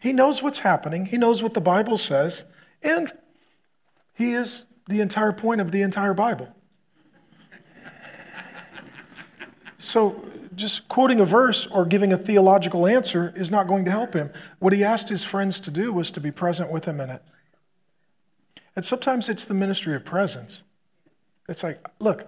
He 0.00 0.12
knows 0.12 0.42
what's 0.42 0.58
happening, 0.58 1.06
he 1.06 1.16
knows 1.16 1.40
what 1.40 1.54
the 1.54 1.60
Bible 1.60 1.96
says, 1.96 2.42
and 2.82 3.12
he 4.12 4.32
is 4.32 4.66
the 4.88 5.00
entire 5.00 5.32
point 5.32 5.60
of 5.60 5.70
the 5.70 5.82
entire 5.82 6.14
Bible. 6.14 6.48
So, 9.78 10.24
just 10.56 10.88
quoting 10.88 11.20
a 11.20 11.24
verse 11.24 11.64
or 11.66 11.84
giving 11.84 12.12
a 12.12 12.18
theological 12.18 12.84
answer 12.84 13.32
is 13.36 13.52
not 13.52 13.68
going 13.68 13.84
to 13.84 13.90
help 13.92 14.14
him. 14.14 14.30
What 14.58 14.72
he 14.72 14.82
asked 14.82 15.08
his 15.08 15.22
friends 15.22 15.60
to 15.60 15.70
do 15.70 15.92
was 15.92 16.10
to 16.10 16.20
be 16.20 16.32
present 16.32 16.72
with 16.72 16.86
him 16.86 17.00
in 17.00 17.08
it. 17.08 17.22
And 18.74 18.84
sometimes 18.84 19.28
it's 19.28 19.44
the 19.44 19.54
ministry 19.54 19.94
of 19.94 20.04
presence. 20.04 20.62
It's 21.48 21.62
like, 21.62 21.84
look, 22.00 22.26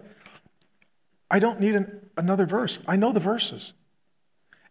I 1.31 1.39
don't 1.39 1.61
need 1.61 1.75
an, 1.75 2.11
another 2.17 2.47
verse. 2.47 2.79
I 2.87 2.97
know 2.97 3.13
the 3.13 3.21
verses. 3.21 3.73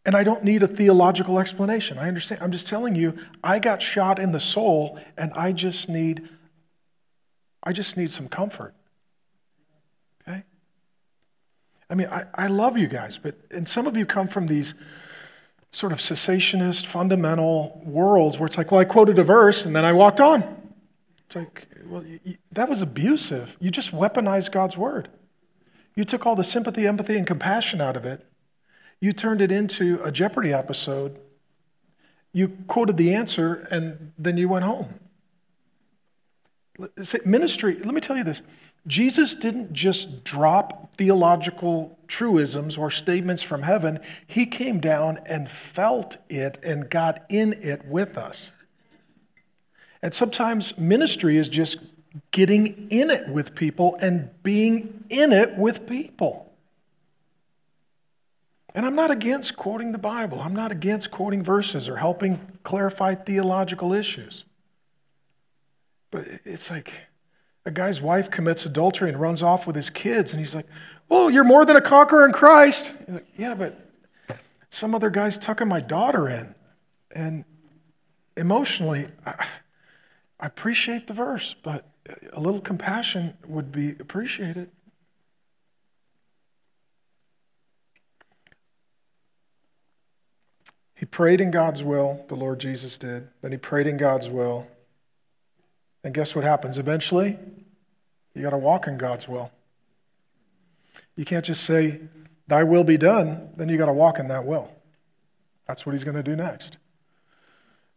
And 0.05 0.15
I 0.15 0.23
don't 0.23 0.43
need 0.43 0.63
a 0.63 0.67
theological 0.67 1.39
explanation. 1.39 1.97
I 1.97 2.07
understand. 2.07 2.41
I'm 2.41 2.51
just 2.51 2.67
telling 2.67 2.95
you, 2.95 3.13
I 3.43 3.59
got 3.59 3.81
shot 3.81 4.19
in 4.19 4.33
the 4.33 4.39
soul 4.39 4.99
and 5.17 5.31
I 5.33 5.51
just 5.53 5.87
need 5.87 6.27
I 7.65 7.71
just 7.71 7.95
need 7.95 8.11
some 8.11 8.27
comfort. 8.27 8.73
Okay? 10.27 10.43
I 11.89 11.95
mean, 11.95 12.07
I, 12.07 12.25
I 12.35 12.47
love 12.47 12.77
you 12.77 12.87
guys, 12.87 13.17
but 13.17 13.35
and 13.51 13.67
some 13.67 13.87
of 13.87 13.95
you 13.95 14.05
come 14.05 14.27
from 14.27 14.47
these 14.47 14.73
sort 15.71 15.93
of 15.93 15.99
cessationist, 15.99 16.85
fundamental 16.85 17.81
worlds 17.85 18.37
where 18.37 18.45
it's 18.45 18.57
like, 18.57 18.71
well, 18.71 18.81
I 18.81 18.85
quoted 18.85 19.17
a 19.17 19.23
verse 19.23 19.65
and 19.65 19.75
then 19.75 19.85
I 19.85 19.93
walked 19.93 20.19
on. 20.19 20.43
It's 21.25 21.35
like, 21.35 21.67
well, 21.85 22.03
you, 22.03 22.37
that 22.51 22.69
was 22.69 22.81
abusive. 22.81 23.55
You 23.59 23.71
just 23.71 23.91
weaponized 23.91 24.51
God's 24.51 24.77
word. 24.77 25.09
You 25.95 26.03
took 26.03 26.25
all 26.25 26.35
the 26.35 26.43
sympathy, 26.43 26.87
empathy, 26.87 27.17
and 27.17 27.27
compassion 27.27 27.81
out 27.81 27.95
of 27.95 28.05
it. 28.05 28.25
You 28.99 29.13
turned 29.13 29.41
it 29.41 29.51
into 29.51 30.01
a 30.03 30.11
Jeopardy 30.11 30.53
episode. 30.53 31.19
You 32.31 32.49
quoted 32.67 32.97
the 32.97 33.13
answer, 33.13 33.67
and 33.69 34.13
then 34.17 34.37
you 34.37 34.49
went 34.49 34.65
home. 34.65 34.99
Ministry, 37.25 37.75
let 37.75 37.93
me 37.93 38.01
tell 38.01 38.17
you 38.17 38.23
this 38.23 38.41
Jesus 38.87 39.35
didn't 39.35 39.73
just 39.73 40.23
drop 40.23 40.95
theological 40.95 41.99
truisms 42.07 42.77
or 42.77 42.91
statements 42.91 43.41
from 43.41 43.63
heaven, 43.63 43.99
he 44.25 44.45
came 44.45 44.79
down 44.79 45.19
and 45.25 45.49
felt 45.49 46.17
it 46.29 46.57
and 46.63 46.89
got 46.89 47.23
in 47.29 47.53
it 47.53 47.85
with 47.85 48.17
us. 48.17 48.51
And 50.01 50.13
sometimes 50.13 50.77
ministry 50.77 51.37
is 51.37 51.47
just 51.47 51.79
getting 52.31 52.87
in 52.89 53.09
it 53.09 53.27
with 53.27 53.55
people 53.55 53.97
and 54.01 54.29
being 54.43 55.05
in 55.09 55.31
it 55.31 55.57
with 55.57 55.87
people. 55.87 56.53
And 58.75 58.85
I'm 58.85 58.95
not 58.95 59.11
against 59.11 59.55
quoting 59.55 59.91
the 59.91 59.97
Bible. 59.97 60.39
I'm 60.39 60.55
not 60.55 60.71
against 60.71 61.11
quoting 61.11 61.43
verses 61.43 61.87
or 61.87 61.97
helping 61.97 62.39
clarify 62.63 63.15
theological 63.15 63.93
issues. 63.93 64.45
But 66.09 66.25
it's 66.43 66.71
like 66.71 66.93
a 67.65 67.71
guy's 67.71 68.01
wife 68.01 68.29
commits 68.29 68.65
adultery 68.65 69.09
and 69.09 69.19
runs 69.19 69.41
off 69.43 69.65
with 69.65 69.75
his 69.75 69.89
kids, 69.89 70.31
and 70.31 70.39
he's 70.39 70.53
like, 70.53 70.65
Well, 71.07 71.29
you're 71.29 71.43
more 71.43 71.65
than 71.65 71.75
a 71.75 71.81
conqueror 71.81 72.25
in 72.25 72.33
Christ. 72.33 72.93
Like, 73.07 73.25
yeah, 73.35 73.55
but 73.55 73.79
some 74.69 74.95
other 74.95 75.09
guy's 75.09 75.37
tucking 75.37 75.67
my 75.67 75.79
daughter 75.79 76.27
in. 76.27 76.55
And 77.11 77.45
emotionally, 78.35 79.07
I, 79.25 79.45
I 80.39 80.47
appreciate 80.47 81.07
the 81.07 81.13
verse, 81.13 81.55
but 81.61 81.85
a 82.33 82.39
little 82.39 82.61
compassion 82.61 83.37
would 83.47 83.71
be 83.71 83.91
appreciated. 83.91 84.69
He 90.95 91.05
prayed 91.05 91.41
in 91.41 91.51
God's 91.51 91.83
will, 91.83 92.25
the 92.29 92.35
Lord 92.35 92.59
Jesus 92.59 92.97
did. 92.97 93.27
Then 93.41 93.51
he 93.51 93.57
prayed 93.57 93.87
in 93.87 93.97
God's 93.97 94.29
will. 94.29 94.67
And 96.03 96.13
guess 96.13 96.35
what 96.35 96.43
happens? 96.43 96.77
Eventually, 96.77 97.37
you 98.33 98.41
got 98.41 98.51
to 98.51 98.57
walk 98.57 98.87
in 98.87 98.97
God's 98.97 99.27
will. 99.27 99.51
You 101.15 101.25
can't 101.25 101.45
just 101.45 101.63
say, 101.63 102.01
Thy 102.47 102.63
will 102.63 102.83
be 102.83 102.97
done, 102.97 103.49
then 103.55 103.69
you 103.69 103.77
got 103.77 103.85
to 103.85 103.93
walk 103.93 104.19
in 104.19 104.27
that 104.27 104.45
will. 104.45 104.69
That's 105.67 105.85
what 105.85 105.93
he's 105.93 106.03
going 106.03 106.17
to 106.17 106.23
do 106.23 106.35
next. 106.35 106.77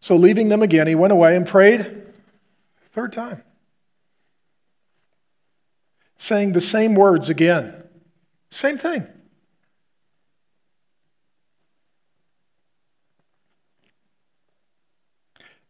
So, 0.00 0.14
leaving 0.14 0.48
them 0.48 0.62
again, 0.62 0.86
he 0.86 0.94
went 0.94 1.12
away 1.12 1.36
and 1.36 1.46
prayed 1.46 2.02
third 2.92 3.12
time, 3.12 3.42
saying 6.16 6.52
the 6.52 6.60
same 6.60 6.94
words 6.94 7.28
again. 7.28 7.84
Same 8.50 8.78
thing. 8.78 9.06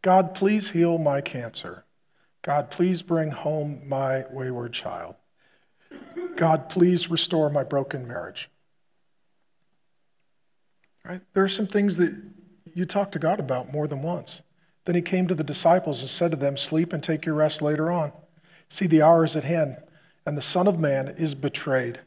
God, 0.02 0.34
please 0.34 0.70
heal 0.70 0.98
my 0.98 1.20
cancer. 1.20 1.84
God, 2.42 2.70
please 2.70 3.02
bring 3.02 3.32
home 3.32 3.82
my 3.88 4.24
wayward 4.30 4.72
child. 4.72 5.16
God, 6.36 6.68
please 6.68 7.10
restore 7.10 7.50
my 7.50 7.64
broken 7.64 8.06
marriage. 8.06 8.48
Right? 11.04 11.22
There 11.34 11.42
are 11.42 11.48
some 11.48 11.66
things 11.66 11.96
that 11.96 12.14
you 12.72 12.84
talk 12.84 13.10
to 13.12 13.18
God 13.18 13.40
about 13.40 13.72
more 13.72 13.88
than 13.88 14.02
once. 14.02 14.42
Then 14.84 14.94
he 14.94 15.02
came 15.02 15.26
to 15.26 15.34
the 15.34 15.42
disciples 15.42 16.00
and 16.02 16.10
said 16.10 16.30
to 16.30 16.36
them, 16.36 16.56
Sleep 16.56 16.92
and 16.92 17.02
take 17.02 17.26
your 17.26 17.34
rest 17.34 17.60
later 17.60 17.90
on. 17.90 18.12
See, 18.68 18.86
the 18.86 19.02
hour 19.02 19.24
is 19.24 19.34
at 19.34 19.42
hand, 19.44 19.76
and 20.26 20.36
the 20.36 20.42
Son 20.42 20.66
of 20.66 20.78
Man 20.78 21.08
is 21.08 21.34
betrayed. 21.34 22.00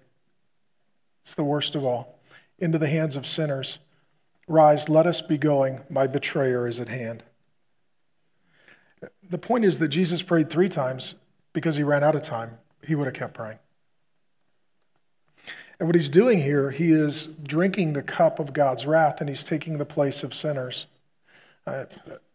It's 1.24 1.34
the 1.34 1.44
worst 1.44 1.74
of 1.74 1.86
all. 1.86 2.20
Into 2.60 2.78
the 2.78 2.90
hands 2.90 3.16
of 3.16 3.26
sinners. 3.26 3.80
Rise, 4.48 4.90
let 4.90 5.08
us 5.08 5.22
be 5.22 5.38
going. 5.38 5.82
My 5.90 6.06
betrayer 6.06 6.68
is 6.68 6.80
at 6.80 6.90
hand. 6.90 7.24
The 9.28 9.38
point 9.38 9.64
is 9.64 9.80
that 9.80 9.88
Jesus 9.88 10.22
prayed 10.22 10.50
three 10.50 10.68
times 10.68 11.16
because 11.54 11.78
he 11.78 11.84
ran 11.84 12.04
out 12.04 12.16
of 12.16 12.24
time. 12.24 12.58
He 12.86 12.96
would 12.96 13.06
have 13.06 13.14
kept 13.14 13.36
praying. 13.36 13.60
And 15.80 15.88
what 15.88 15.96
he's 15.96 16.10
doing 16.10 16.42
here, 16.42 16.72
he 16.72 16.92
is 16.92 17.28
drinking 17.28 17.94
the 17.94 18.04
cup 18.04 18.40
of 18.40 18.52
God's 18.52 18.86
wrath 18.86 19.22
and 19.22 19.30
he's 19.30 19.46
taking 19.46 19.78
the 19.78 19.86
place 19.86 20.24
of 20.24 20.34
sinners. 20.34 20.88
Uh, 21.66 21.86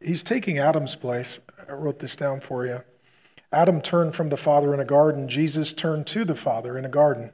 he's 0.01 0.23
taking 0.23 0.59
Adam's 0.59 0.95
place. 0.95 1.41
I 1.69 1.73
wrote 1.73 1.99
this 1.99 2.17
down 2.17 2.41
for 2.41 2.65
you. 2.65 2.81
Adam 3.55 3.81
turned 3.81 4.17
from 4.17 4.31
the 4.31 4.37
Father 4.37 4.75
in 4.75 4.81
a 4.81 4.85
garden. 4.85 5.29
Jesus 5.29 5.73
turned 5.73 6.09
to 6.09 6.25
the 6.25 6.35
Father 6.35 6.77
in 6.77 6.85
a 6.85 6.89
garden. 6.89 7.31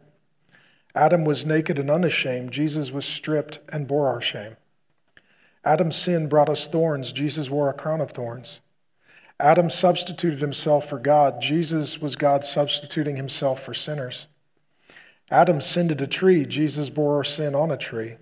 Adam 0.95 1.25
was 1.25 1.47
naked 1.47 1.79
and 1.79 1.91
unashamed. 1.91 2.53
Jesus 2.53 2.91
was 2.91 3.07
stripped 3.07 3.61
and 3.73 3.89
bore 3.89 4.07
our 4.07 4.21
shame. 4.21 4.57
Adam's 5.64 5.97
sin 5.97 6.29
brought 6.29 6.51
us 6.51 6.68
thorns. 6.68 7.12
Jesus 7.12 7.49
wore 7.49 7.71
a 7.71 7.75
crown 7.75 8.03
of 8.03 8.11
thorns. 8.11 8.61
Adam 9.39 9.71
substituted 9.71 10.43
himself 10.43 10.87
for 10.87 10.99
God. 10.99 11.41
Jesus 11.41 12.03
was 12.03 12.16
God 12.16 12.45
substituting 12.45 13.16
himself 13.16 13.62
for 13.62 13.73
sinners. 13.73 14.27
Adam 15.31 15.62
sinned 15.62 15.91
at 15.91 16.03
a 16.03 16.07
tree. 16.07 16.45
Jesus 16.45 16.91
bore 16.91 17.16
our 17.16 17.25
sin 17.25 17.55
on 17.55 17.71
a 17.71 17.79
tree. 17.79 18.16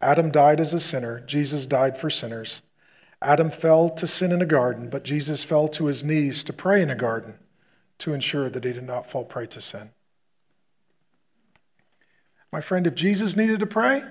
Adam 0.00 0.30
died 0.30 0.58
as 0.58 0.72
a 0.72 0.80
sinner. 0.80 1.20
Jesus 1.20 1.66
died 1.66 1.98
for 1.98 2.08
sinners. 2.08 2.62
Adam 3.22 3.50
fell 3.50 3.88
to 3.90 4.06
sin 4.06 4.32
in 4.32 4.42
a 4.42 4.46
garden, 4.46 4.90
but 4.90 5.02
Jesus 5.02 5.42
fell 5.42 5.68
to 5.68 5.86
his 5.86 6.04
knees 6.04 6.44
to 6.44 6.52
pray 6.52 6.82
in 6.82 6.90
a 6.90 6.94
garden 6.94 7.34
to 7.98 8.12
ensure 8.12 8.50
that 8.50 8.64
he 8.64 8.72
did 8.72 8.84
not 8.84 9.10
fall 9.10 9.24
prey 9.24 9.46
to 9.46 9.60
sin. 9.60 9.90
My 12.52 12.60
friend, 12.60 12.86
if 12.86 12.94
Jesus 12.94 13.36
needed 13.36 13.60
to 13.60 13.66
pray, 13.66 14.02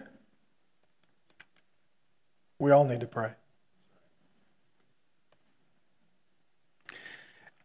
we 2.60 2.72
all 2.72 2.86
need 2.86 3.00
to 3.02 3.08
pray. 3.08 3.32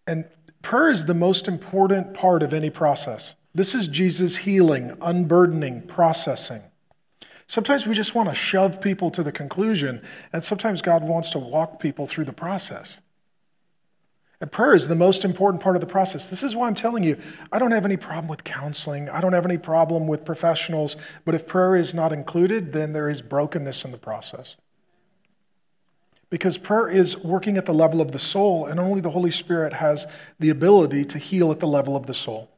And 0.07 0.27
prayer 0.63 0.91
is 0.91 1.05
the 1.05 1.15
most 1.15 1.49
important 1.49 2.15
part 2.15 2.43
of 2.43 2.53
any 2.53 2.71
process. 2.71 3.35
This 3.55 3.75
is 3.75 3.89
Jesus' 3.89 4.39
healing, 4.39 4.97
unburdening, 5.01 5.83
processing. 5.83 6.63
Sometimes 7.51 7.85
we 7.85 7.97
just 7.97 8.15
want 8.15 8.29
to 8.29 8.35
shove 8.37 8.81
people 8.81 9.11
to 9.11 9.25
the 9.25 9.33
conclusion, 9.33 10.03
and 10.33 10.45
sometimes 10.45 10.83
God 10.83 11.03
wants 11.03 11.31
to 11.31 11.39
walk 11.41 11.81
people 11.81 12.07
through 12.07 12.27
the 12.27 12.33
process. 12.33 13.01
And 14.41 14.53
prayer 14.53 14.73
is 14.73 14.87
the 14.87 14.95
most 14.95 15.25
important 15.25 15.61
part 15.61 15.75
of 15.75 15.81
the 15.81 15.87
process. 15.89 16.29
This 16.29 16.45
is 16.45 16.55
why 16.55 16.69
I'm 16.69 16.77
telling 16.77 17.03
you, 17.03 17.19
I 17.51 17.59
don't 17.59 17.73
have 17.73 17.85
any 17.85 17.97
problem 17.97 18.29
with 18.29 18.45
counseling. 18.45 19.11
I 19.11 19.21
don't 19.21 19.33
have 19.33 19.45
any 19.45 19.59
problem 19.59 20.07
with 20.07 20.25
professionals. 20.25 20.95
But 21.25 21.35
if 21.35 21.45
prayer 21.45 21.75
is 21.75 21.93
not 21.93 22.13
included, 22.13 22.73
then 22.73 22.93
there 22.93 23.09
is 23.09 23.21
brokenness 23.21 23.85
in 23.85 23.91
the 23.91 23.99
process. 23.99 24.55
Because 26.29 26.57
prayer 26.57 26.89
is 26.89 27.19
working 27.19 27.57
at 27.57 27.67
the 27.67 27.75
level 27.75 28.01
of 28.01 28.13
the 28.13 28.21
soul, 28.21 28.65
and 28.65 28.79
only 28.79 29.01
the 29.01 29.11
Holy 29.11 29.33
Spirit 29.33 29.73
has 29.73 30.07
the 30.39 30.51
ability 30.51 31.05
to 31.07 31.19
heal 31.19 31.51
at 31.51 31.59
the 31.59 31.67
level 31.67 31.97
of 31.97 32.07
the 32.07 32.15
soul. 32.15 32.50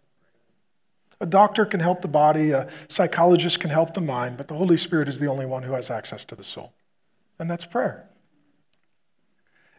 A 1.22 1.26
doctor 1.26 1.64
can 1.64 1.78
help 1.78 2.02
the 2.02 2.08
body, 2.08 2.50
a 2.50 2.68
psychologist 2.88 3.60
can 3.60 3.70
help 3.70 3.94
the 3.94 4.00
mind, 4.00 4.36
but 4.36 4.48
the 4.48 4.54
Holy 4.54 4.76
Spirit 4.76 5.08
is 5.08 5.20
the 5.20 5.28
only 5.28 5.46
one 5.46 5.62
who 5.62 5.72
has 5.72 5.88
access 5.88 6.24
to 6.24 6.34
the 6.34 6.42
soul. 6.42 6.72
And 7.38 7.48
that's 7.48 7.64
prayer. 7.64 8.08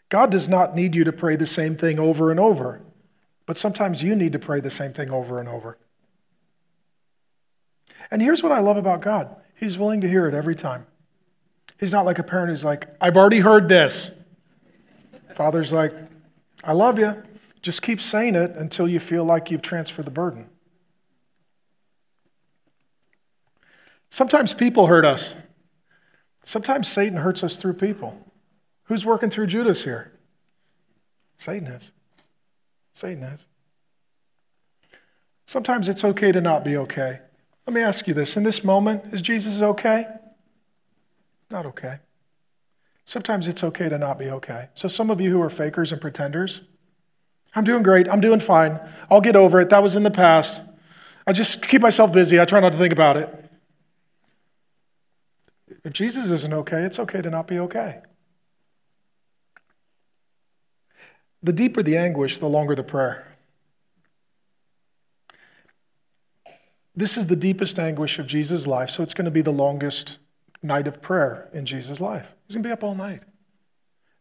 God 0.08 0.32
does 0.32 0.48
not 0.48 0.74
need 0.74 0.96
you 0.96 1.04
to 1.04 1.12
pray 1.12 1.36
the 1.36 1.46
same 1.46 1.76
thing 1.76 2.00
over 2.00 2.32
and 2.32 2.40
over, 2.40 2.82
but 3.46 3.58
sometimes 3.58 4.02
you 4.02 4.16
need 4.16 4.32
to 4.32 4.40
pray 4.40 4.62
the 4.62 4.72
same 4.72 4.94
thing 4.94 5.12
over 5.12 5.38
and 5.38 5.50
over. 5.50 5.78
And 8.10 8.22
here's 8.22 8.42
what 8.42 8.54
I 8.54 8.60
love 8.60 8.78
about 8.78 9.02
God 9.02 9.36
He's 9.54 9.78
willing 9.78 10.00
to 10.00 10.08
hear 10.08 10.30
it 10.30 10.34
every 10.34 10.56
time. 10.56 10.86
He's 11.78 11.92
not 11.92 12.06
like 12.06 12.20
a 12.20 12.24
parent 12.24 12.52
who's 12.52 12.64
like, 12.64 12.88
I've 13.02 13.18
already 13.18 13.40
heard 13.40 13.68
this. 13.68 14.12
Father's 15.36 15.74
like, 15.74 15.94
I 16.64 16.72
love 16.72 16.98
you. 17.00 17.22
Just 17.62 17.82
keep 17.82 18.00
saying 18.00 18.36
it 18.36 18.52
until 18.52 18.88
you 18.88 19.02
feel 19.02 19.26
like 19.26 19.52
you've 19.52 19.62
transferred 19.62 20.06
the 20.06 20.12
burden. 20.12 20.48
Sometimes 24.14 24.54
people 24.54 24.86
hurt 24.86 25.06
us. 25.06 25.34
Sometimes 26.44 26.88
Satan 26.88 27.18
hurts 27.18 27.44
us 27.44 27.58
through 27.58 27.74
people. 27.74 28.16
Who's 28.84 29.04
working 29.04 29.32
through 29.32 29.48
Judas 29.48 29.86
here? 29.86 30.12
Satan 31.40 31.68
is. 31.68 31.92
Satan 32.94 33.24
is. 33.24 33.48
Sometimes 35.48 35.90
it's 35.90 36.04
okay 36.04 36.32
to 36.32 36.42
not 36.42 36.64
be 36.64 36.78
okay. 36.78 37.22
Let 37.66 37.74
me 37.74 37.82
ask 37.82 38.08
you 38.08 38.14
this 38.14 38.38
in 38.38 38.44
this 38.44 38.64
moment, 38.64 39.12
is 39.12 39.24
Jesus 39.24 39.64
okay? 39.64 40.06
Not 41.50 41.66
okay. 41.66 41.98
Sometimes 43.06 43.48
it's 43.48 43.64
okay 43.64 43.90
to 43.90 43.98
not 43.98 44.20
be 44.20 44.30
okay. 44.30 44.70
So, 44.76 44.88
some 44.88 45.10
of 45.10 45.22
you 45.22 45.32
who 45.32 45.42
are 45.42 45.50
fakers 45.50 45.92
and 45.92 46.00
pretenders, 46.00 46.62
I'm 47.56 47.64
doing 47.64 47.82
great. 47.82 48.08
I'm 48.08 48.22
doing 48.22 48.42
fine. 48.42 48.80
I'll 49.10 49.22
get 49.22 49.36
over 49.36 49.60
it. 49.60 49.72
That 49.72 49.82
was 49.82 49.96
in 49.96 50.04
the 50.04 50.12
past. 50.12 50.62
I 51.26 51.34
just 51.34 51.68
keep 51.68 51.82
myself 51.82 52.14
busy. 52.14 52.40
I 52.40 52.46
try 52.46 52.60
not 52.60 52.74
to 52.74 52.78
think 52.78 52.94
about 52.94 53.18
it. 53.18 53.43
If 55.84 55.94
Jesus 55.94 56.30
isn't 56.30 56.54
okay, 56.54 56.84
it's 56.84 57.00
okay 57.00 57.22
to 57.22 57.30
not 57.30 57.48
be 57.48 57.60
okay. 57.60 58.00
The 61.42 61.54
deeper 61.54 61.84
the 61.84 61.98
anguish, 61.98 62.38
the 62.38 62.48
longer 62.48 62.74
the 62.74 62.84
prayer. 62.84 63.28
This 66.96 67.18
is 67.18 67.28
the 67.28 67.36
deepest 67.36 67.80
anguish 67.80 68.20
of 68.20 68.28
Jesus' 68.28 68.68
life, 68.68 68.90
so 68.90 69.04
it's 69.04 69.14
going 69.14 69.26
to 69.26 69.32
be 69.32 69.42
the 69.42 69.52
longest 69.52 70.20
night 70.62 70.88
of 70.88 71.02
prayer 71.02 71.50
in 71.52 71.66
Jesus' 71.66 72.00
life. 72.00 72.32
He's 72.48 72.56
going 72.56 72.64
to 72.64 72.70
be 72.70 72.74
up 72.74 72.84
all 72.84 72.96
night. 72.96 73.24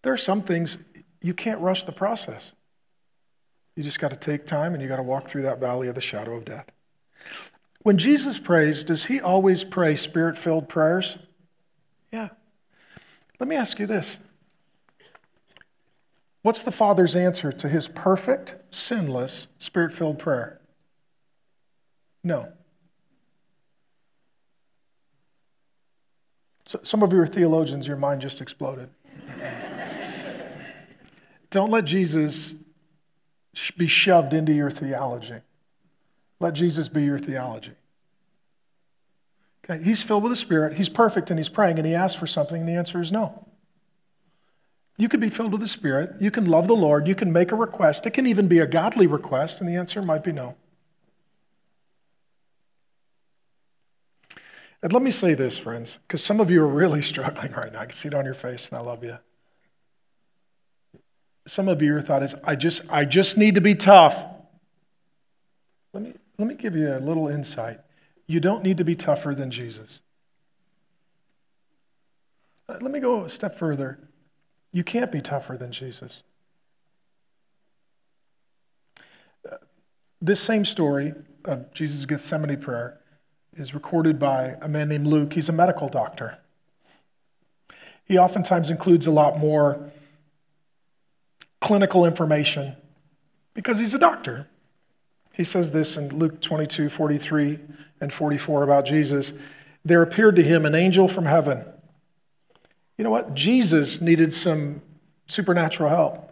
There 0.02 0.12
are 0.12 0.18
some 0.18 0.42
things 0.42 0.78
you 1.20 1.34
can't 1.34 1.60
rush 1.60 1.84
the 1.84 1.92
process. 1.92 2.52
You 3.76 3.82
just 3.82 4.00
got 4.00 4.10
to 4.10 4.16
take 4.16 4.46
time 4.46 4.74
and 4.74 4.82
you 4.82 4.88
got 4.88 4.96
to 4.96 5.02
walk 5.02 5.28
through 5.28 5.42
that 5.42 5.60
valley 5.60 5.88
of 5.88 5.94
the 5.94 6.00
shadow 6.00 6.34
of 6.34 6.44
death. 6.44 6.66
When 7.82 7.98
Jesus 7.98 8.38
prays, 8.38 8.84
does 8.84 9.06
he 9.06 9.20
always 9.20 9.64
pray 9.64 9.96
spirit 9.96 10.36
filled 10.36 10.68
prayers? 10.68 11.18
Yeah. 12.12 12.28
Let 13.40 13.48
me 13.48 13.56
ask 13.56 13.78
you 13.78 13.86
this 13.86 14.18
What's 16.42 16.62
the 16.62 16.72
Father's 16.72 17.16
answer 17.16 17.52
to 17.52 17.68
his 17.68 17.88
perfect, 17.88 18.56
sinless, 18.70 19.48
spirit 19.58 19.92
filled 19.92 20.18
prayer? 20.18 20.60
No. 22.22 22.52
So, 26.66 26.80
some 26.82 27.02
of 27.02 27.12
you 27.12 27.20
are 27.20 27.26
theologians, 27.26 27.86
your 27.86 27.96
mind 27.96 28.20
just 28.20 28.40
exploded. 28.40 28.90
Don't 31.50 31.70
let 31.70 31.84
Jesus 31.84 32.54
be 33.76 33.86
shoved 33.86 34.32
into 34.32 34.52
your 34.52 34.70
theology. 34.70 35.40
Let 36.40 36.54
Jesus 36.54 36.88
be 36.88 37.02
your 37.04 37.18
theology. 37.18 37.72
Okay, 39.64 39.82
he's 39.82 40.02
filled 40.02 40.24
with 40.24 40.32
the 40.32 40.36
Spirit, 40.36 40.74
he's 40.74 40.88
perfect, 40.88 41.30
and 41.30 41.38
he's 41.38 41.48
praying, 41.48 41.78
and 41.78 41.86
he 41.86 41.94
asks 41.94 42.18
for 42.18 42.26
something, 42.26 42.60
and 42.60 42.68
the 42.68 42.74
answer 42.74 43.00
is 43.00 43.12
no. 43.12 43.46
You 44.98 45.08
can 45.08 45.20
be 45.20 45.28
filled 45.28 45.52
with 45.52 45.60
the 45.60 45.68
Spirit, 45.68 46.14
you 46.20 46.30
can 46.30 46.46
love 46.46 46.66
the 46.66 46.74
Lord, 46.74 47.06
you 47.06 47.14
can 47.14 47.32
make 47.32 47.52
a 47.52 47.56
request, 47.56 48.04
it 48.06 48.10
can 48.10 48.26
even 48.26 48.48
be 48.48 48.58
a 48.58 48.66
godly 48.66 49.06
request, 49.06 49.60
and 49.60 49.68
the 49.68 49.76
answer 49.76 50.02
might 50.02 50.24
be 50.24 50.32
no. 50.32 50.56
And 54.82 54.92
let 54.92 55.02
me 55.02 55.12
say 55.12 55.34
this, 55.34 55.58
friends, 55.58 55.98
because 56.08 56.24
some 56.24 56.40
of 56.40 56.50
you 56.50 56.60
are 56.62 56.66
really 56.66 57.02
struggling 57.12 57.52
right 57.52 57.72
now. 57.72 57.80
I 57.80 57.84
can 57.84 57.92
see 57.92 58.08
it 58.08 58.14
on 58.14 58.24
your 58.24 58.34
face, 58.34 58.68
and 58.68 58.78
I 58.78 58.80
love 58.80 59.04
you. 59.04 59.16
Some 61.46 61.68
of 61.68 61.80
you, 61.82 61.88
your 61.88 62.02
thought 62.02 62.22
is, 62.22 62.34
I 62.44 62.56
just, 62.56 62.82
I 62.90 63.04
just 63.04 63.36
need 63.36 63.54
to 63.54 63.60
be 63.60 63.74
tough. 63.74 64.24
Let 65.92 66.02
me, 66.02 66.14
let 66.38 66.48
me 66.48 66.54
give 66.54 66.74
you 66.74 66.92
a 66.92 66.98
little 66.98 67.28
insight. 67.28 67.80
You 68.26 68.40
don't 68.40 68.62
need 68.62 68.78
to 68.78 68.84
be 68.84 68.94
tougher 68.94 69.34
than 69.34 69.50
Jesus. 69.50 70.00
Uh, 72.68 72.78
let 72.80 72.90
me 72.90 73.00
go 73.00 73.24
a 73.24 73.28
step 73.28 73.54
further. 73.54 73.98
You 74.72 74.84
can't 74.84 75.12
be 75.12 75.20
tougher 75.20 75.56
than 75.56 75.72
Jesus. 75.72 76.22
Uh, 79.50 79.56
this 80.20 80.40
same 80.40 80.64
story 80.64 81.14
of 81.44 81.72
Jesus' 81.74 82.06
Gethsemane 82.06 82.60
prayer 82.60 82.98
is 83.54 83.74
recorded 83.74 84.18
by 84.18 84.56
a 84.62 84.68
man 84.68 84.88
named 84.88 85.06
Luke. 85.06 85.34
He's 85.34 85.48
a 85.48 85.52
medical 85.52 85.88
doctor. 85.88 86.38
He 88.04 88.18
oftentimes 88.18 88.70
includes 88.70 89.06
a 89.06 89.10
lot 89.10 89.38
more 89.38 89.90
clinical 91.60 92.04
information 92.04 92.76
because 93.54 93.78
he's 93.78 93.94
a 93.94 93.98
doctor. 93.98 94.48
He 95.32 95.44
says 95.44 95.70
this 95.70 95.96
in 95.96 96.18
Luke 96.18 96.40
22, 96.40 96.88
43 96.88 97.58
and 98.00 98.12
44 98.12 98.62
about 98.62 98.84
Jesus. 98.84 99.32
There 99.84 100.02
appeared 100.02 100.36
to 100.36 100.42
him 100.42 100.66
an 100.66 100.74
angel 100.74 101.08
from 101.08 101.26
heaven. 101.26 101.64
You 102.96 103.04
know 103.04 103.10
what? 103.10 103.34
Jesus 103.34 104.00
needed 104.00 104.34
some 104.34 104.82
supernatural 105.26 105.88
help. 105.88 106.28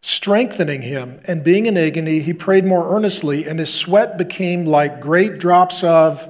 Strengthening 0.00 0.82
him 0.82 1.20
and 1.24 1.42
being 1.42 1.66
in 1.66 1.76
agony, 1.76 2.20
he 2.20 2.32
prayed 2.32 2.64
more 2.64 2.94
earnestly, 2.94 3.46
and 3.46 3.58
his 3.58 3.72
sweat 3.72 4.16
became 4.16 4.64
like 4.64 5.00
great 5.00 5.38
drops 5.38 5.82
of 5.82 6.28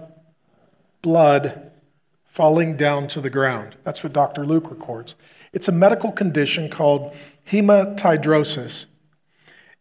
blood 1.03 1.70
falling 2.26 2.76
down 2.76 3.07
to 3.09 3.20
the 3.20 3.30
ground. 3.30 3.76
That's 3.84 4.03
what 4.03 4.12
Dr. 4.12 4.47
Luke 4.47 4.70
records. 4.70 5.14
It's 5.53 5.68
a 5.68 5.72
medical 5.72 6.12
condition 6.12 6.68
called 6.68 7.14
hematidrosis. 7.51 8.87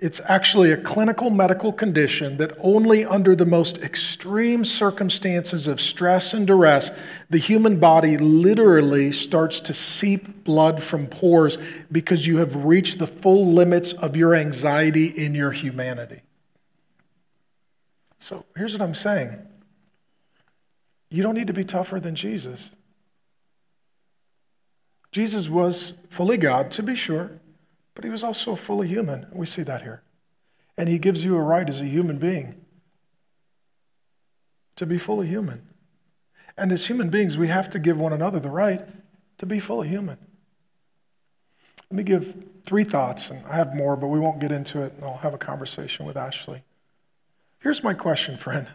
It's 0.06 0.22
actually 0.26 0.72
a 0.72 0.78
clinical 0.78 1.32
medical 1.32 1.74
condition 1.74 2.38
that 2.38 2.56
only 2.60 3.04
under 3.04 3.36
the 3.36 3.44
most 3.44 3.80
extreme 3.80 4.64
circumstances 4.64 5.66
of 5.66 5.82
stress 5.82 6.32
and 6.32 6.46
duress, 6.46 6.92
the 7.32 7.40
human 7.40 7.80
body 7.80 8.16
literally 8.16 9.12
starts 9.12 9.60
to 9.62 9.74
seep 9.74 10.44
blood 10.44 10.84
from 10.84 11.08
pores 11.08 11.58
because 11.92 12.28
you 12.28 12.38
have 12.38 12.66
reached 12.66 13.00
the 13.00 13.08
full 13.08 13.48
limits 13.48 13.94
of 13.94 14.16
your 14.16 14.36
anxiety 14.36 15.08
in 15.08 15.34
your 15.34 15.52
humanity. 15.52 16.22
So 18.20 18.46
here's 18.56 18.74
what 18.74 18.84
I'm 18.84 18.94
saying 18.94 19.42
you 21.10 21.24
don't 21.24 21.34
need 21.34 21.48
to 21.48 21.54
be 21.54 21.66
tougher 21.66 22.00
than 22.00 22.14
Jesus. 22.14 22.70
Jesus 25.12 25.50
was 25.50 25.94
fully 26.10 26.38
God, 26.38 26.70
to 26.70 26.84
be 26.84 26.94
sure, 26.94 27.40
but 27.96 28.04
he 28.04 28.10
was 28.10 28.24
also 28.24 28.56
fully 28.56 28.88
human. 28.88 29.26
We 29.32 29.46
see 29.46 29.64
that 29.64 29.82
here. 29.82 30.04
And 30.78 30.90
he 30.90 31.00
gives 31.00 31.24
you 31.24 31.36
a 31.36 31.42
right 31.42 31.68
as 31.68 31.82
a 31.82 31.86
human 31.86 32.18
being 32.18 32.62
to 34.76 34.86
be 34.86 34.98
fully 34.98 35.28
human. 35.28 35.70
And 36.58 36.72
as 36.72 36.88
human 36.88 37.10
beings, 37.10 37.38
we 37.38 37.48
have 37.48 37.70
to 37.72 37.80
give 37.80 37.98
one 37.98 38.14
another 38.14 38.40
the 38.40 38.50
right 38.50 38.82
to 39.38 39.46
be 39.46 39.60
fully 39.60 39.88
human. 39.88 40.18
Let 41.90 41.98
me 41.98 42.04
give 42.04 42.36
three 42.66 42.84
thoughts, 42.84 43.30
and 43.30 43.46
I 43.46 43.56
have 43.56 43.76
more, 43.76 43.96
but 43.96 44.08
we 44.08 44.20
won't 44.20 44.40
get 44.40 44.52
into 44.52 44.82
it, 44.82 44.94
and 44.94 45.04
I'll 45.04 45.18
have 45.18 45.34
a 45.34 45.38
conversation 45.38 46.06
with 46.06 46.18
Ashley. 46.18 46.64
Here's 47.60 47.84
my 47.84 47.94
question, 47.94 48.38
friend. 48.38 48.68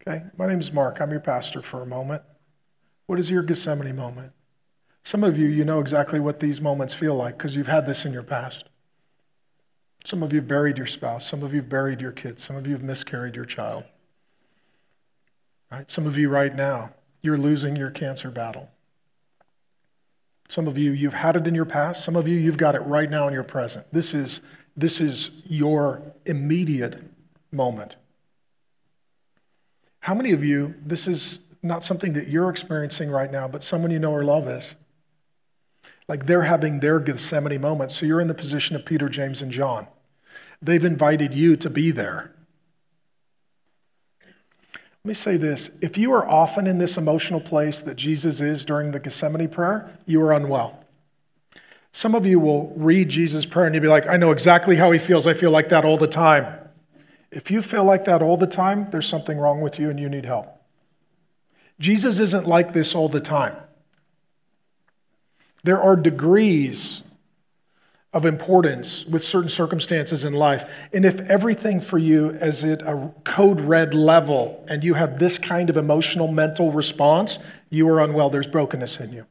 Okay, 0.00 0.24
my 0.38 0.46
name 0.46 0.60
is 0.60 0.72
Mark. 0.72 1.00
I'm 1.00 1.10
your 1.10 1.20
pastor 1.20 1.60
for 1.60 1.82
a 1.82 1.86
moment. 1.86 2.22
What 3.06 3.18
is 3.18 3.30
your 3.30 3.42
Gethsemane 3.42 3.94
moment? 3.94 4.32
Some 5.02 5.24
of 5.24 5.38
you, 5.38 5.48
you 5.48 5.64
know 5.64 5.80
exactly 5.80 6.20
what 6.20 6.40
these 6.40 6.60
moments 6.60 6.94
feel 6.94 7.14
like 7.14 7.38
because 7.38 7.56
you've 7.56 7.68
had 7.68 7.86
this 7.86 8.04
in 8.04 8.12
your 8.12 8.22
past. 8.22 8.64
Some 10.04 10.22
of 10.22 10.32
you 10.32 10.40
have 10.40 10.48
buried 10.48 10.78
your 10.78 10.86
spouse. 10.86 11.28
Some 11.28 11.42
of 11.42 11.52
you 11.52 11.60
have 11.60 11.68
buried 11.68 12.00
your 12.00 12.12
kids. 12.12 12.42
Some 12.44 12.56
of 12.56 12.66
you 12.66 12.72
have 12.72 12.82
miscarried 12.82 13.36
your 13.36 13.44
child. 13.44 13.84
Right? 15.70 15.90
Some 15.90 16.06
of 16.06 16.18
you 16.18 16.28
right 16.28 16.54
now, 16.54 16.90
you're 17.22 17.38
losing 17.38 17.76
your 17.76 17.90
cancer 17.90 18.30
battle. 18.30 18.70
Some 20.48 20.66
of 20.66 20.76
you, 20.76 20.90
you've 20.90 21.14
had 21.14 21.36
it 21.36 21.46
in 21.46 21.54
your 21.54 21.64
past. 21.64 22.02
Some 22.02 22.16
of 22.16 22.26
you, 22.26 22.36
you've 22.36 22.56
got 22.56 22.74
it 22.74 22.80
right 22.80 23.08
now 23.08 23.28
in 23.28 23.34
your 23.34 23.44
present. 23.44 23.86
This 23.92 24.12
is, 24.14 24.40
this 24.76 25.00
is 25.00 25.30
your 25.44 26.02
immediate 26.26 27.00
moment. 27.52 27.96
How 30.00 30.14
many 30.14 30.32
of 30.32 30.42
you, 30.42 30.74
this 30.84 31.06
is 31.06 31.40
not 31.62 31.84
something 31.84 32.14
that 32.14 32.28
you're 32.28 32.50
experiencing 32.50 33.10
right 33.10 33.30
now, 33.30 33.46
but 33.46 33.62
someone 33.62 33.90
you 33.90 33.98
know 33.98 34.12
or 34.12 34.24
love 34.24 34.48
is? 34.48 34.74
Like 36.10 36.26
they're 36.26 36.42
having 36.42 36.80
their 36.80 36.98
Gethsemane 36.98 37.60
moment. 37.60 37.92
So 37.92 38.04
you're 38.04 38.20
in 38.20 38.26
the 38.26 38.34
position 38.34 38.74
of 38.74 38.84
Peter, 38.84 39.08
James, 39.08 39.42
and 39.42 39.52
John. 39.52 39.86
They've 40.60 40.84
invited 40.84 41.34
you 41.34 41.56
to 41.58 41.70
be 41.70 41.92
there. 41.92 42.32
Let 44.72 45.04
me 45.04 45.14
say 45.14 45.36
this 45.36 45.70
if 45.80 45.96
you 45.96 46.12
are 46.12 46.28
often 46.28 46.66
in 46.66 46.78
this 46.78 46.96
emotional 46.96 47.40
place 47.40 47.80
that 47.82 47.94
Jesus 47.94 48.40
is 48.40 48.64
during 48.64 48.90
the 48.90 48.98
Gethsemane 48.98 49.48
prayer, 49.48 49.96
you 50.04 50.20
are 50.22 50.32
unwell. 50.32 50.84
Some 51.92 52.16
of 52.16 52.26
you 52.26 52.40
will 52.40 52.72
read 52.74 53.08
Jesus' 53.08 53.46
prayer 53.46 53.66
and 53.66 53.74
you'll 53.76 53.82
be 53.82 53.88
like, 53.88 54.08
I 54.08 54.16
know 54.16 54.32
exactly 54.32 54.74
how 54.74 54.90
he 54.90 54.98
feels. 54.98 55.28
I 55.28 55.34
feel 55.34 55.52
like 55.52 55.68
that 55.68 55.84
all 55.84 55.96
the 55.96 56.08
time. 56.08 56.58
If 57.30 57.52
you 57.52 57.62
feel 57.62 57.84
like 57.84 58.04
that 58.06 58.20
all 58.20 58.36
the 58.36 58.48
time, 58.48 58.90
there's 58.90 59.06
something 59.06 59.38
wrong 59.38 59.60
with 59.60 59.78
you 59.78 59.88
and 59.88 60.00
you 60.00 60.08
need 60.08 60.24
help. 60.24 60.60
Jesus 61.78 62.18
isn't 62.18 62.48
like 62.48 62.72
this 62.72 62.96
all 62.96 63.08
the 63.08 63.20
time. 63.20 63.54
There 65.62 65.80
are 65.80 65.96
degrees 65.96 67.02
of 68.12 68.24
importance 68.24 69.04
with 69.04 69.22
certain 69.22 69.48
circumstances 69.48 70.24
in 70.24 70.32
life. 70.32 70.68
And 70.92 71.04
if 71.04 71.20
everything 71.30 71.80
for 71.80 71.96
you 71.96 72.30
is 72.30 72.64
at 72.64 72.82
a 72.82 73.12
code 73.24 73.60
red 73.60 73.94
level 73.94 74.64
and 74.68 74.82
you 74.82 74.94
have 74.94 75.18
this 75.18 75.38
kind 75.38 75.70
of 75.70 75.76
emotional 75.76 76.26
mental 76.26 76.72
response, 76.72 77.38
you 77.68 77.88
are 77.88 78.00
unwell. 78.00 78.30
There's 78.30 78.48
brokenness 78.48 78.98
in 78.98 79.12
you. 79.12 79.26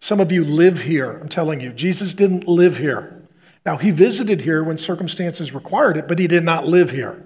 Some 0.00 0.20
of 0.20 0.30
you 0.30 0.44
live 0.44 0.82
here, 0.82 1.18
I'm 1.18 1.28
telling 1.28 1.60
you. 1.60 1.72
Jesus 1.72 2.14
didn't 2.14 2.46
live 2.46 2.78
here. 2.78 3.22
Now, 3.66 3.76
he 3.76 3.90
visited 3.90 4.42
here 4.42 4.62
when 4.62 4.78
circumstances 4.78 5.52
required 5.52 5.96
it, 5.96 6.06
but 6.06 6.20
he 6.20 6.28
did 6.28 6.44
not 6.44 6.66
live 6.66 6.92
here. 6.92 7.24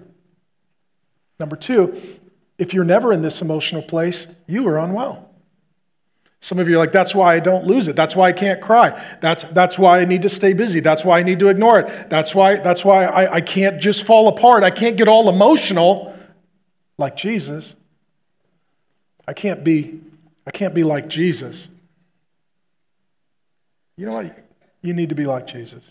Number 1.38 1.56
two, 1.56 2.18
if 2.58 2.72
you're 2.72 2.84
never 2.84 3.12
in 3.12 3.20
this 3.20 3.42
emotional 3.42 3.82
place, 3.82 4.26
you 4.46 4.66
are 4.68 4.78
unwell. 4.78 5.31
Some 6.42 6.58
of 6.58 6.68
you 6.68 6.74
are 6.74 6.78
like, 6.78 6.90
that's 6.90 7.14
why 7.14 7.36
I 7.36 7.38
don't 7.38 7.64
lose 7.64 7.86
it. 7.86 7.94
That's 7.94 8.16
why 8.16 8.26
I 8.28 8.32
can't 8.32 8.60
cry. 8.60 9.00
That's, 9.20 9.44
that's 9.44 9.78
why 9.78 10.00
I 10.00 10.04
need 10.04 10.22
to 10.22 10.28
stay 10.28 10.54
busy. 10.54 10.80
That's 10.80 11.04
why 11.04 11.20
I 11.20 11.22
need 11.22 11.38
to 11.38 11.46
ignore 11.46 11.78
it. 11.78 12.10
That's 12.10 12.34
why, 12.34 12.56
that's 12.56 12.84
why 12.84 13.04
I, 13.04 13.34
I 13.36 13.40
can't 13.40 13.80
just 13.80 14.04
fall 14.04 14.26
apart. 14.26 14.64
I 14.64 14.72
can't 14.72 14.96
get 14.96 15.06
all 15.06 15.28
emotional 15.28 16.18
like 16.98 17.14
Jesus. 17.14 17.76
I 19.28 19.34
can't 19.34 19.62
be, 19.62 20.00
I 20.44 20.50
can't 20.50 20.74
be 20.74 20.82
like 20.82 21.08
Jesus. 21.08 21.68
You 23.96 24.06
know 24.06 24.14
what? 24.14 24.36
You 24.82 24.94
need 24.94 25.10
to 25.10 25.14
be 25.14 25.26
like 25.26 25.46
Jesus. 25.46 25.84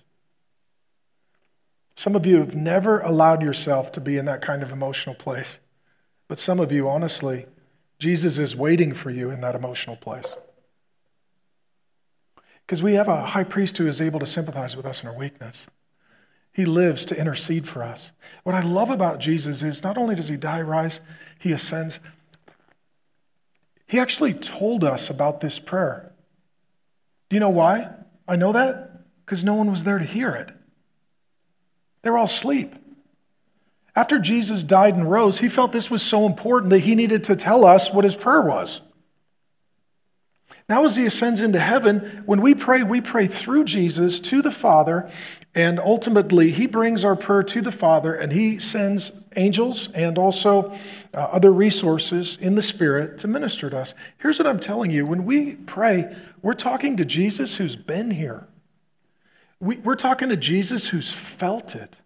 Some 1.95 2.13
of 2.13 2.25
you 2.25 2.39
have 2.39 2.55
never 2.55 2.99
allowed 2.99 3.41
yourself 3.41 3.89
to 3.93 4.01
be 4.01 4.17
in 4.17 4.25
that 4.25 4.41
kind 4.41 4.63
of 4.63 4.73
emotional 4.73 5.15
place. 5.15 5.59
But 6.27 6.39
some 6.39 6.59
of 6.59 6.73
you, 6.73 6.89
honestly, 6.89 7.45
Jesus 8.01 8.39
is 8.39 8.55
waiting 8.55 8.95
for 8.95 9.11
you 9.11 9.29
in 9.29 9.41
that 9.41 9.53
emotional 9.53 9.95
place. 9.95 10.25
Because 12.65 12.81
we 12.81 12.95
have 12.95 13.07
a 13.07 13.27
high 13.27 13.43
priest 13.43 13.77
who 13.77 13.87
is 13.87 14.01
able 14.01 14.19
to 14.19 14.25
sympathize 14.25 14.75
with 14.75 14.87
us 14.87 15.03
in 15.03 15.09
our 15.09 15.15
weakness. 15.15 15.67
He 16.51 16.65
lives 16.65 17.05
to 17.05 17.15
intercede 17.17 17.69
for 17.69 17.83
us. 17.83 18.11
What 18.41 18.55
I 18.55 18.61
love 18.61 18.89
about 18.89 19.19
Jesus 19.19 19.61
is 19.61 19.83
not 19.83 19.99
only 19.99 20.15
does 20.15 20.29
he 20.29 20.35
die, 20.35 20.63
rise, 20.63 20.99
he 21.37 21.51
ascends, 21.51 21.99
he 23.85 23.99
actually 23.99 24.33
told 24.33 24.83
us 24.83 25.11
about 25.11 25.41
this 25.41 25.59
prayer. 25.59 26.11
Do 27.29 27.35
you 27.35 27.39
know 27.39 27.51
why? 27.51 27.91
I 28.27 28.35
know 28.35 28.51
that 28.51 29.03
because 29.23 29.43
no 29.43 29.53
one 29.53 29.69
was 29.69 29.83
there 29.83 29.99
to 29.99 30.05
hear 30.05 30.31
it. 30.31 30.49
They 32.01 32.09
were 32.09 32.17
all 32.17 32.25
asleep. 32.25 32.73
After 33.95 34.19
Jesus 34.19 34.63
died 34.63 34.95
and 34.95 35.09
rose, 35.09 35.39
he 35.39 35.49
felt 35.49 35.71
this 35.71 35.91
was 35.91 36.01
so 36.01 36.25
important 36.25 36.69
that 36.69 36.79
he 36.79 36.95
needed 36.95 37.23
to 37.25 37.35
tell 37.35 37.65
us 37.65 37.91
what 37.91 38.05
his 38.05 38.15
prayer 38.15 38.41
was. 38.41 38.81
Now, 40.69 40.85
as 40.85 40.95
he 40.95 41.05
ascends 41.05 41.41
into 41.41 41.59
heaven, 41.59 42.23
when 42.25 42.41
we 42.41 42.55
pray, 42.55 42.81
we 42.81 43.01
pray 43.01 43.27
through 43.27 43.65
Jesus 43.65 44.21
to 44.21 44.41
the 44.41 44.51
Father, 44.51 45.09
and 45.53 45.77
ultimately, 45.81 46.51
he 46.51 46.65
brings 46.65 47.03
our 47.03 47.17
prayer 47.17 47.43
to 47.43 47.61
the 47.61 47.73
Father, 47.73 48.15
and 48.15 48.31
he 48.31 48.57
sends 48.57 49.11
angels 49.35 49.89
and 49.93 50.17
also 50.17 50.71
uh, 51.13 51.17
other 51.17 51.51
resources 51.51 52.37
in 52.39 52.55
the 52.55 52.61
Spirit 52.61 53.17
to 53.17 53.27
minister 53.27 53.69
to 53.69 53.79
us. 53.79 53.93
Here's 54.19 54.39
what 54.39 54.47
I'm 54.47 54.61
telling 54.61 54.91
you 54.91 55.05
when 55.05 55.25
we 55.25 55.55
pray, 55.55 56.15
we're 56.41 56.53
talking 56.53 56.95
to 56.95 57.03
Jesus 57.03 57.57
who's 57.57 57.75
been 57.75 58.11
here. 58.11 58.47
We, 59.59 59.75
we're 59.75 59.95
talking 59.95 60.29
to 60.29 60.37
Jesus 60.37 60.87
who's 60.87 61.11
felt 61.11 61.75
it. 61.75 61.97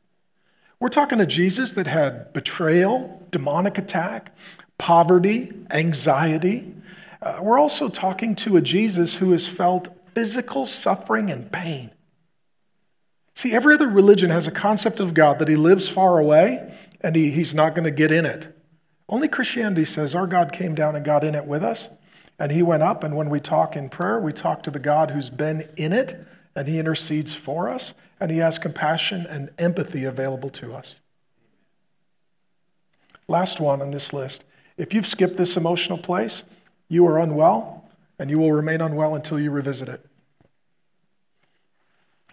We're 0.80 0.90
talking 0.90 1.20
to 1.20 1.26
Jesus 1.26 1.72
that 1.74 1.88
had 1.88 2.34
betrayal, 2.34 3.26
demonic 3.32 3.78
attack, 3.78 4.36
poverty, 4.78 5.52
anxiety. 5.72 6.74
Uh, 7.22 7.40
we're 7.42 7.60
also 7.60 7.90
talking 7.90 8.36
to 8.36 8.58
a 8.58 8.62
Jesus 8.62 9.16
who 9.16 9.32
has 9.32 9.48
felt 9.48 9.90
physical 10.14 10.66
suffering 10.66 11.30
and 11.30 11.52
pain. 11.52 11.92
See, 13.36 13.54
every 13.54 13.74
other 13.74 13.88
religion 13.88 14.30
has 14.30 14.48
a 14.48 14.52
concept 14.52 15.00
of 15.00 15.14
God 15.14 15.40
that 15.40 15.48
he 15.48 15.56
lives 15.56 15.90
far 15.90 16.20
away 16.20 16.74
and 17.02 17.16
he, 17.16 17.32
he's 17.32 17.54
not 17.54 17.76
going 17.76 17.84
to 17.84 17.92
get 17.92 18.12
in 18.12 18.26
it. 18.26 18.56
Only 19.08 19.28
Christianity 19.28 19.86
says 19.86 20.16
our 20.16 20.26
God 20.26 20.52
came 20.52 20.74
down 20.74 20.96
and 20.96 21.06
got 21.06 21.24
in 21.24 21.36
it 21.36 21.46
with 21.46 21.64
us, 21.64 21.90
and 22.40 22.52
he 22.52 22.64
went 22.64 22.82
up. 22.82 23.04
And 23.04 23.16
when 23.16 23.30
we 23.30 23.40
talk 23.40 23.76
in 23.76 23.90
prayer, 23.90 24.20
we 24.20 24.32
talk 24.34 24.64
to 24.64 24.72
the 24.72 24.80
God 24.80 25.12
who's 25.12 25.30
been 25.30 25.70
in 25.76 25.94
it, 25.94 26.26
and 26.56 26.68
he 26.68 26.80
intercedes 26.80 27.34
for 27.36 27.70
us, 27.70 27.94
and 28.20 28.32
he 28.32 28.38
has 28.38 28.58
compassion 28.58 29.26
and 29.28 29.50
empathy 29.58 30.06
available 30.06 30.50
to 30.50 30.74
us. 30.74 30.96
Last 33.28 33.60
one 33.60 33.82
on 33.82 33.92
this 33.92 34.14
list. 34.14 34.44
If 34.78 34.94
you've 34.94 35.08
skipped 35.08 35.38
this 35.38 35.58
emotional 35.58 35.98
place, 35.98 36.44
you 36.88 37.06
are 37.08 37.20
unwell, 37.20 37.90
and 38.20 38.30
you 38.30 38.40
will 38.40 38.52
remain 38.52 38.82
unwell 38.82 39.16
until 39.16 39.40
you 39.40 39.52
revisit 39.52 39.90
it. 39.90 40.06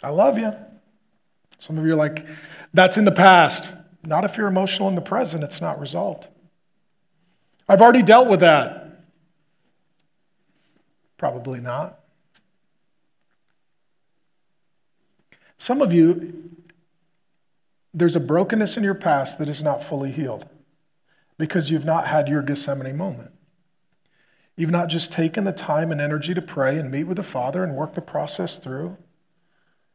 I 0.03 0.11
love 0.11 0.39
you. 0.39 0.53
Some 1.59 1.79
of 1.79 1.87
you 1.87 1.93
are 1.93 1.97
like, 1.97 2.27
that's 2.75 2.97
in 2.97 3.05
the 3.05 3.13
past. 3.13 3.73
Not 4.05 4.25
if 4.25 4.37
you're 4.37 4.49
emotional 4.49 4.89
in 4.89 4.97
the 4.97 5.01
present, 5.01 5.45
it's 5.45 5.61
not 5.61 5.81
resolved. 5.81 6.27
I've 7.69 7.81
already 7.81 8.03
dealt 8.03 8.29
with 8.29 8.41
that. 8.41 9.05
Probably 11.17 11.61
not. 11.61 12.01
Some 15.63 15.81
of 15.81 15.93
you, 15.93 16.51
there's 17.95 18.17
a 18.17 18.21
brokenness 18.21 18.77
in 18.77 18.83
your 18.83 18.97
past 18.97 19.39
that 19.39 19.49
is 19.49 19.63
not 19.63 19.85
fully 19.85 20.11
healed 20.11 20.49
because 21.39 21.71
you've 21.71 21.85
not 21.85 22.09
had 22.09 22.27
your 22.27 22.43
Gethsemane 22.43 22.97
moment. 22.97 23.31
You've 24.57 24.73
not 24.73 24.89
just 24.89 25.13
taken 25.13 25.45
the 25.45 25.53
time 25.53 25.93
and 25.93 26.01
energy 26.01 26.35
to 26.35 26.43
pray 26.43 26.77
and 26.81 26.91
meet 26.91 27.05
with 27.05 27.17
the 27.17 27.23
Father 27.23 27.63
and 27.63 27.77
work 27.77 27.95
the 27.95 28.01
process 28.01 28.59
through 28.59 28.97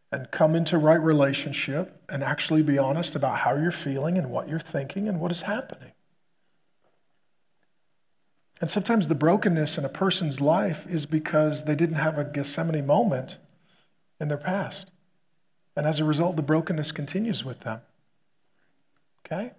and 0.09 0.31
come 0.31 0.55
into 0.55 0.77
right 0.77 1.01
relationship 1.01 2.01
and 2.07 2.23
actually 2.23 2.63
be 2.63 2.77
honest 2.77 3.13
about 3.13 3.39
how 3.39 3.57
you're 3.57 3.69
feeling 3.69 4.17
and 4.17 4.31
what 4.31 4.47
you're 4.47 4.59
thinking 4.59 5.09
and 5.09 5.19
what 5.19 5.31
is 5.31 5.41
happening. 5.41 5.91
And 8.61 8.71
sometimes 8.71 9.09
the 9.09 9.15
brokenness 9.15 9.77
in 9.77 9.83
a 9.83 9.89
person's 9.89 10.39
life 10.39 10.87
is 10.87 11.05
because 11.05 11.65
they 11.65 11.75
didn't 11.75 11.97
have 11.97 12.17
a 12.17 12.23
Gethsemane 12.23 12.87
moment 12.87 13.35
in 14.17 14.29
their 14.29 14.37
past. 14.37 14.91
And 15.77 15.85
as 15.85 15.99
a 15.99 16.03
result, 16.03 16.35
the 16.35 16.41
brokenness 16.41 16.91
continues 16.91 17.45
with 17.45 17.59
them. 17.61 17.81
Okay? 19.25 19.51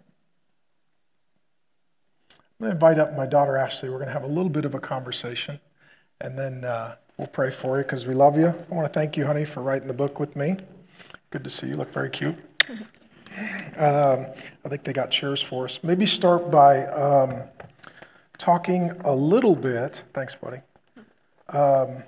I'm 2.40 2.58
going 2.58 2.70
to 2.70 2.74
invite 2.74 2.98
up 2.98 3.16
my 3.16 3.24
daughter 3.24 3.56
Ashley. 3.56 3.88
We're 3.88 3.98
going 3.98 4.08
to 4.08 4.12
have 4.12 4.24
a 4.24 4.28
little 4.28 4.50
bit 4.50 4.64
of 4.64 4.74
a 4.74 4.80
conversation, 4.80 5.60
and 6.20 6.36
then 6.36 6.64
uh, 6.64 6.96
we'll 7.16 7.28
pray 7.28 7.50
for 7.50 7.78
you 7.78 7.84
because 7.84 8.04
we 8.04 8.14
love 8.14 8.36
you. 8.36 8.48
I 8.48 8.74
want 8.74 8.92
to 8.92 8.92
thank 8.92 9.16
you, 9.16 9.26
honey, 9.26 9.44
for 9.44 9.62
writing 9.62 9.86
the 9.86 9.94
book 9.94 10.18
with 10.18 10.34
me. 10.34 10.56
Good 11.30 11.44
to 11.44 11.50
see 11.50 11.68
you. 11.68 11.76
Look 11.76 11.92
very 11.92 12.10
cute. 12.10 12.36
Um, 13.76 14.26
I 14.64 14.68
think 14.68 14.82
they 14.82 14.92
got 14.92 15.12
chairs 15.12 15.40
for 15.40 15.66
us. 15.66 15.84
Maybe 15.84 16.06
start 16.06 16.50
by. 16.50 16.86
Um, 16.86 17.42
talking 18.36 18.90
a 19.04 19.14
little 19.14 19.54
bit. 19.54 20.02
Thanks, 20.12 20.34
buddy. 20.34 20.58
Um, 21.50 22.02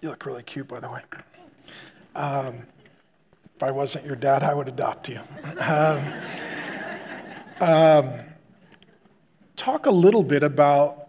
you 0.00 0.08
look 0.08 0.24
really 0.24 0.44
cute, 0.44 0.68
by 0.68 0.80
the 0.80 0.88
way. 0.88 1.02
Um, 2.16 2.62
if 3.54 3.62
I 3.62 3.70
wasn't 3.70 4.06
your 4.06 4.16
dad, 4.16 4.42
I 4.42 4.54
would 4.54 4.68
adopt 4.68 5.08
you. 5.08 5.20
Um, 5.58 6.12
um, 7.60 8.10
talk 9.56 9.86
a 9.86 9.90
little 9.90 10.22
bit 10.22 10.42
about 10.42 11.08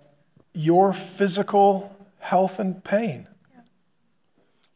your 0.54 0.94
physical 0.94 1.94
health 2.20 2.60
and 2.60 2.82
pain. 2.84 3.28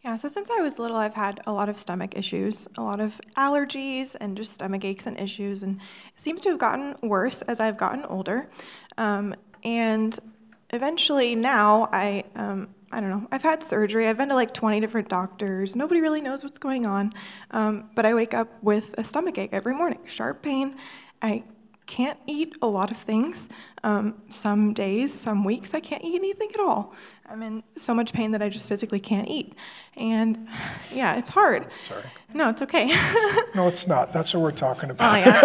Yeah, 0.03 0.15
so 0.17 0.27
since 0.27 0.49
I 0.49 0.61
was 0.61 0.79
little, 0.79 0.97
I've 0.97 1.13
had 1.13 1.41
a 1.45 1.53
lot 1.53 1.69
of 1.69 1.79
stomach 1.79 2.17
issues, 2.17 2.67
a 2.77 2.81
lot 2.81 2.99
of 2.99 3.21
allergies, 3.37 4.15
and 4.19 4.35
just 4.35 4.53
stomach 4.53 4.83
aches 4.83 5.05
and 5.05 5.17
issues. 5.17 5.63
And 5.63 5.79
it 6.13 6.19
seems 6.19 6.41
to 6.41 6.49
have 6.49 6.59
gotten 6.59 6.95
worse 7.07 7.41
as 7.43 7.59
I've 7.59 7.77
gotten 7.77 8.03
older. 8.05 8.49
Um, 8.97 9.35
and 9.63 10.17
eventually 10.71 11.35
now 11.35 11.87
I, 11.93 12.23
um, 12.35 12.73
I 12.91 12.99
don't 12.99 13.09
know, 13.09 13.27
I've 13.31 13.43
had 13.43 13.63
surgery. 13.63 14.07
I've 14.07 14.17
been 14.17 14.29
to 14.29 14.35
like 14.35 14.53
20 14.53 14.79
different 14.79 15.09
doctors. 15.09 15.75
Nobody 15.75 16.01
really 16.01 16.21
knows 16.21 16.43
what's 16.43 16.57
going 16.57 16.85
on. 16.85 17.13
Um, 17.51 17.89
but 17.95 18.05
I 18.05 18.13
wake 18.13 18.33
up 18.33 18.49
with 18.61 18.93
a 18.97 19.03
stomach 19.03 19.37
ache 19.37 19.51
every 19.53 19.73
morning, 19.73 19.99
sharp 20.05 20.41
pain. 20.41 20.75
I 21.21 21.43
can't 21.87 22.17
eat 22.25 22.55
a 22.61 22.67
lot 22.67 22.89
of 22.91 22.97
things. 22.97 23.49
Um, 23.83 24.21
some 24.29 24.73
days, 24.73 25.13
some 25.13 25.43
weeks, 25.43 25.73
I 25.73 25.79
can't 25.79 26.03
eat 26.03 26.15
anything 26.15 26.49
at 26.53 26.59
all. 26.59 26.93
I'm 27.29 27.41
in 27.41 27.63
so 27.75 27.93
much 27.93 28.13
pain 28.13 28.31
that 28.31 28.41
I 28.41 28.49
just 28.49 28.69
physically 28.69 28.99
can't 28.99 29.27
eat. 29.27 29.53
And 29.97 30.47
yeah, 30.93 31.15
it's 31.15 31.29
hard. 31.29 31.67
Sorry. 31.81 32.03
No, 32.33 32.49
it's 32.49 32.61
okay. 32.61 32.87
no, 33.55 33.67
it's 33.67 33.87
not. 33.87 34.13
That's 34.13 34.33
what 34.33 34.41
we're 34.41 34.51
talking 34.51 34.89
about. 34.89 35.13
Oh, 35.13 35.17
yeah, 35.17 35.41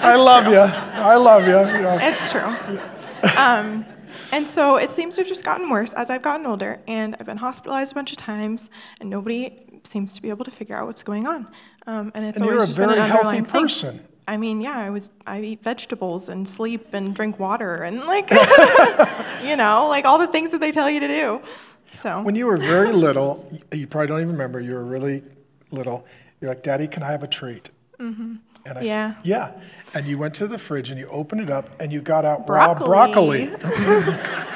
I 0.02 0.16
love 0.16 0.44
true. 0.44 0.52
you. 0.54 0.60
I 0.60 1.16
love 1.16 1.42
you. 1.46 1.52
Yeah. 1.52 2.10
It's 2.10 2.30
true. 2.30 3.30
Um, 3.36 3.84
and 4.32 4.46
so 4.46 4.76
it 4.76 4.90
seems 4.90 5.16
to 5.16 5.22
have 5.22 5.28
just 5.28 5.44
gotten 5.44 5.68
worse 5.70 5.92
as 5.94 6.10
I've 6.10 6.22
gotten 6.22 6.46
older, 6.46 6.80
and 6.86 7.16
I've 7.18 7.26
been 7.26 7.36
hospitalized 7.36 7.92
a 7.92 7.94
bunch 7.94 8.12
of 8.12 8.18
times, 8.18 8.70
and 9.00 9.08
nobody 9.08 9.64
seems 9.84 10.12
to 10.14 10.22
be 10.22 10.28
able 10.28 10.44
to 10.44 10.50
figure 10.50 10.76
out 10.76 10.86
what's 10.86 11.02
going 11.02 11.26
on. 11.26 11.46
Um, 11.86 12.12
and 12.14 12.26
it's 12.26 12.40
and 12.40 12.50
always 12.50 12.66
just 12.66 12.78
been 12.78 12.90
an 12.90 12.98
underlying 12.98 13.44
person. 13.44 13.98
Thing. 13.98 14.06
I 14.28 14.36
mean, 14.36 14.60
yeah, 14.60 14.78
I 14.78 14.90
was 14.90 15.10
I 15.26 15.40
eat 15.40 15.62
vegetables 15.62 16.28
and 16.28 16.46
sleep 16.46 16.92
and 16.92 17.14
drink 17.14 17.38
water 17.38 17.76
and 17.76 18.00
like 18.00 18.30
you 19.42 19.56
know, 19.56 19.86
like 19.88 20.04
all 20.04 20.18
the 20.18 20.26
things 20.26 20.50
that 20.50 20.60
they 20.60 20.70
tell 20.70 20.90
you 20.90 21.00
to 21.00 21.08
do. 21.08 21.40
So 21.92 22.20
when 22.20 22.34
you 22.34 22.46
were 22.46 22.58
very 22.58 22.92
little, 22.92 23.50
you 23.72 23.86
probably 23.86 24.08
don't 24.08 24.20
even 24.20 24.32
remember. 24.32 24.60
You 24.60 24.74
were 24.74 24.84
really 24.84 25.22
little. 25.70 26.04
You're 26.40 26.50
like, 26.50 26.62
"Daddy, 26.62 26.86
can 26.86 27.02
I 27.02 27.10
have 27.10 27.22
a 27.22 27.26
treat?" 27.26 27.70
Mm-hmm. 27.98 28.36
And 28.66 28.78
I 28.78 28.82
yeah. 28.82 29.14
said, 29.14 29.26
"Yeah." 29.26 29.52
And 29.94 30.06
you 30.06 30.18
went 30.18 30.34
to 30.34 30.46
the 30.46 30.58
fridge 30.58 30.90
and 30.90 31.00
you 31.00 31.06
opened 31.08 31.40
it 31.40 31.50
up 31.50 31.68
and 31.80 31.92
you 31.92 32.00
got 32.00 32.24
out 32.24 32.46
broccoli. 32.46 32.88
raw 32.88 33.06
broccoli. 33.06 33.50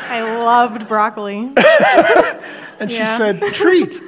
I 0.09 0.39
loved 0.39 0.87
broccoli. 0.87 1.39
and 2.79 2.91
she 2.91 2.99
yeah. 2.99 3.17
said, 3.17 3.41
"Treat." 3.55 4.01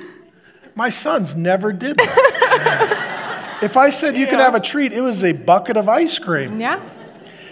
My 0.74 0.90
sons 0.90 1.36
never 1.36 1.72
did 1.72 1.96
that. 1.96 3.58
if 3.62 3.76
I 3.76 3.90
said 3.90 4.16
you 4.16 4.24
yeah. 4.24 4.30
could 4.30 4.40
have 4.40 4.54
a 4.54 4.60
treat, 4.60 4.92
it 4.92 5.00
was 5.00 5.22
a 5.22 5.32
bucket 5.32 5.76
of 5.76 5.88
ice 5.88 6.18
cream. 6.18 6.60
Yeah. 6.60 6.80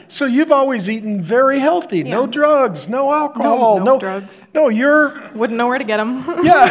So 0.08 0.26
you've 0.26 0.52
always 0.52 0.90
eaten 0.90 1.22
very 1.22 1.58
healthy. 1.58 1.98
Yeah. 1.98 2.10
No 2.10 2.26
drugs, 2.26 2.88
no 2.88 3.10
alcohol, 3.12 3.78
no, 3.78 3.84
no, 3.84 3.92
no, 3.92 3.98
drugs. 3.98 4.46
No, 4.52 4.68
you're 4.68 5.30
wouldn't 5.34 5.56
know 5.56 5.68
where 5.68 5.78
to 5.78 5.84
get 5.84 5.96
them. 5.96 6.22
yeah, 6.42 6.68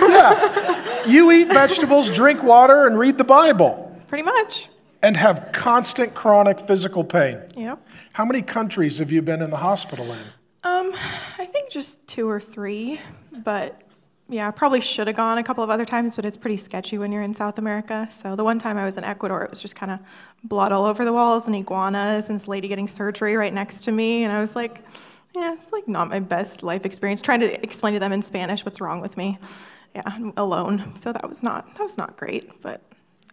yeah. 0.00 1.06
You 1.06 1.32
eat 1.32 1.48
vegetables, 1.48 2.10
drink 2.10 2.42
water, 2.42 2.86
and 2.86 2.98
read 2.98 3.16
the 3.16 3.24
Bible. 3.24 3.96
Pretty 4.08 4.24
much. 4.24 4.68
And 5.02 5.16
have 5.16 5.50
constant 5.52 6.14
chronic 6.14 6.60
physical 6.60 7.02
pain. 7.02 7.40
Yep. 7.56 7.84
How 8.12 8.24
many 8.24 8.40
countries 8.40 8.98
have 8.98 9.10
you 9.10 9.20
been 9.20 9.42
in 9.42 9.50
the 9.50 9.56
hospital 9.56 10.12
in? 10.12 10.20
Um, 10.64 10.92
I 11.38 11.44
think 11.44 11.70
just 11.70 12.06
two 12.06 12.28
or 12.28 12.38
three, 12.38 13.00
but 13.32 13.82
yeah, 14.28 14.50
probably 14.52 14.80
should 14.80 15.08
have 15.08 15.16
gone 15.16 15.38
a 15.38 15.42
couple 15.42 15.64
of 15.64 15.70
other 15.70 15.84
times, 15.84 16.14
but 16.14 16.24
it's 16.24 16.36
pretty 16.36 16.56
sketchy 16.56 16.98
when 16.98 17.10
you're 17.10 17.22
in 17.22 17.34
South 17.34 17.58
America. 17.58 18.08
So 18.12 18.36
the 18.36 18.44
one 18.44 18.58
time 18.60 18.78
I 18.78 18.84
was 18.84 18.96
in 18.96 19.02
Ecuador, 19.02 19.42
it 19.42 19.50
was 19.50 19.60
just 19.60 19.74
kind 19.74 19.90
of 19.90 19.98
blood 20.44 20.70
all 20.70 20.86
over 20.86 21.04
the 21.04 21.12
walls 21.12 21.46
and 21.46 21.56
iguanas 21.56 22.28
and 22.28 22.38
this 22.38 22.46
lady 22.46 22.68
getting 22.68 22.86
surgery 22.86 23.36
right 23.36 23.52
next 23.52 23.82
to 23.84 23.92
me. 23.92 24.22
And 24.22 24.32
I 24.32 24.40
was 24.40 24.54
like, 24.54 24.82
Yeah, 25.34 25.52
it's 25.52 25.72
like 25.72 25.88
not 25.88 26.08
my 26.08 26.20
best 26.20 26.62
life 26.62 26.86
experience. 26.86 27.20
Trying 27.20 27.40
to 27.40 27.62
explain 27.62 27.94
to 27.94 28.00
them 28.00 28.12
in 28.12 28.22
Spanish 28.22 28.64
what's 28.64 28.80
wrong 28.80 29.00
with 29.00 29.16
me. 29.16 29.38
Yeah, 29.94 30.02
I'm 30.06 30.32
alone. 30.36 30.92
So 30.94 31.12
that 31.12 31.28
was 31.28 31.42
not 31.42 31.66
that 31.74 31.82
was 31.82 31.98
not 31.98 32.16
great, 32.16 32.62
but 32.62 32.80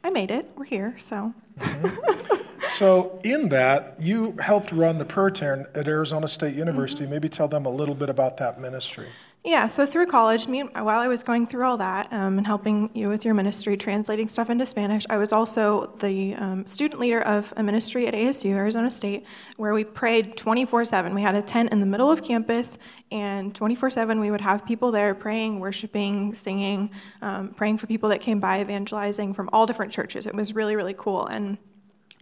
I 0.03 0.09
made 0.09 0.31
it. 0.31 0.49
We're 0.55 0.65
here, 0.65 0.95
so. 0.97 1.33
So, 2.79 3.19
in 3.23 3.49
that, 3.49 3.95
you 3.99 4.37
helped 4.39 4.71
run 4.71 4.99
the 4.99 5.05
prayer 5.05 5.31
tent 5.31 5.67
at 5.75 5.87
Arizona 5.87 6.27
State 6.27 6.55
University. 6.55 7.03
Mm-hmm. 7.03 7.11
Maybe 7.11 7.27
tell 7.27 7.47
them 7.47 7.65
a 7.65 7.69
little 7.69 7.95
bit 7.95 8.09
about 8.09 8.37
that 8.37 8.61
ministry. 8.61 9.07
Yeah, 9.45 9.67
so 9.67 9.85
through 9.85 10.07
college, 10.07 10.49
me, 10.49 10.63
while 10.63 10.99
I 10.99 11.07
was 11.07 11.23
going 11.23 11.47
through 11.47 11.65
all 11.65 11.77
that 11.77 12.11
um, 12.11 12.37
and 12.37 12.45
helping 12.45 12.89
you 12.93 13.07
with 13.07 13.23
your 13.23 13.33
ministry, 13.33 13.77
translating 13.77 14.27
stuff 14.27 14.49
into 14.49 14.65
Spanish, 14.65 15.05
I 15.09 15.15
was 15.15 15.31
also 15.31 15.95
the 15.99 16.35
um, 16.35 16.67
student 16.67 16.99
leader 16.99 17.21
of 17.21 17.53
a 17.55 17.63
ministry 17.63 18.05
at 18.05 18.13
ASU, 18.13 18.51
Arizona 18.51 18.91
State, 18.91 19.25
where 19.55 19.73
we 19.73 19.85
prayed 19.85 20.35
24 20.35 20.83
7. 20.83 21.15
We 21.15 21.21
had 21.21 21.35
a 21.35 21.41
tent 21.41 21.71
in 21.71 21.79
the 21.79 21.85
middle 21.85 22.11
of 22.11 22.21
campus, 22.21 22.77
and 23.13 23.55
24 23.55 23.89
7 23.89 24.19
we 24.19 24.29
would 24.29 24.41
have 24.41 24.65
people 24.65 24.91
there 24.91 25.15
praying, 25.15 25.61
worshiping, 25.61 26.33
singing, 26.33 26.91
um, 27.21 27.53
praying 27.53 27.77
for 27.77 27.87
people 27.87 28.09
that 28.09 28.19
came 28.19 28.41
by, 28.41 28.59
evangelizing 28.59 29.33
from 29.33 29.49
all 29.53 29.65
different 29.65 29.93
churches. 29.93 30.27
It 30.27 30.35
was 30.35 30.53
really, 30.53 30.75
really 30.75 30.95
cool. 30.97 31.25
And 31.27 31.57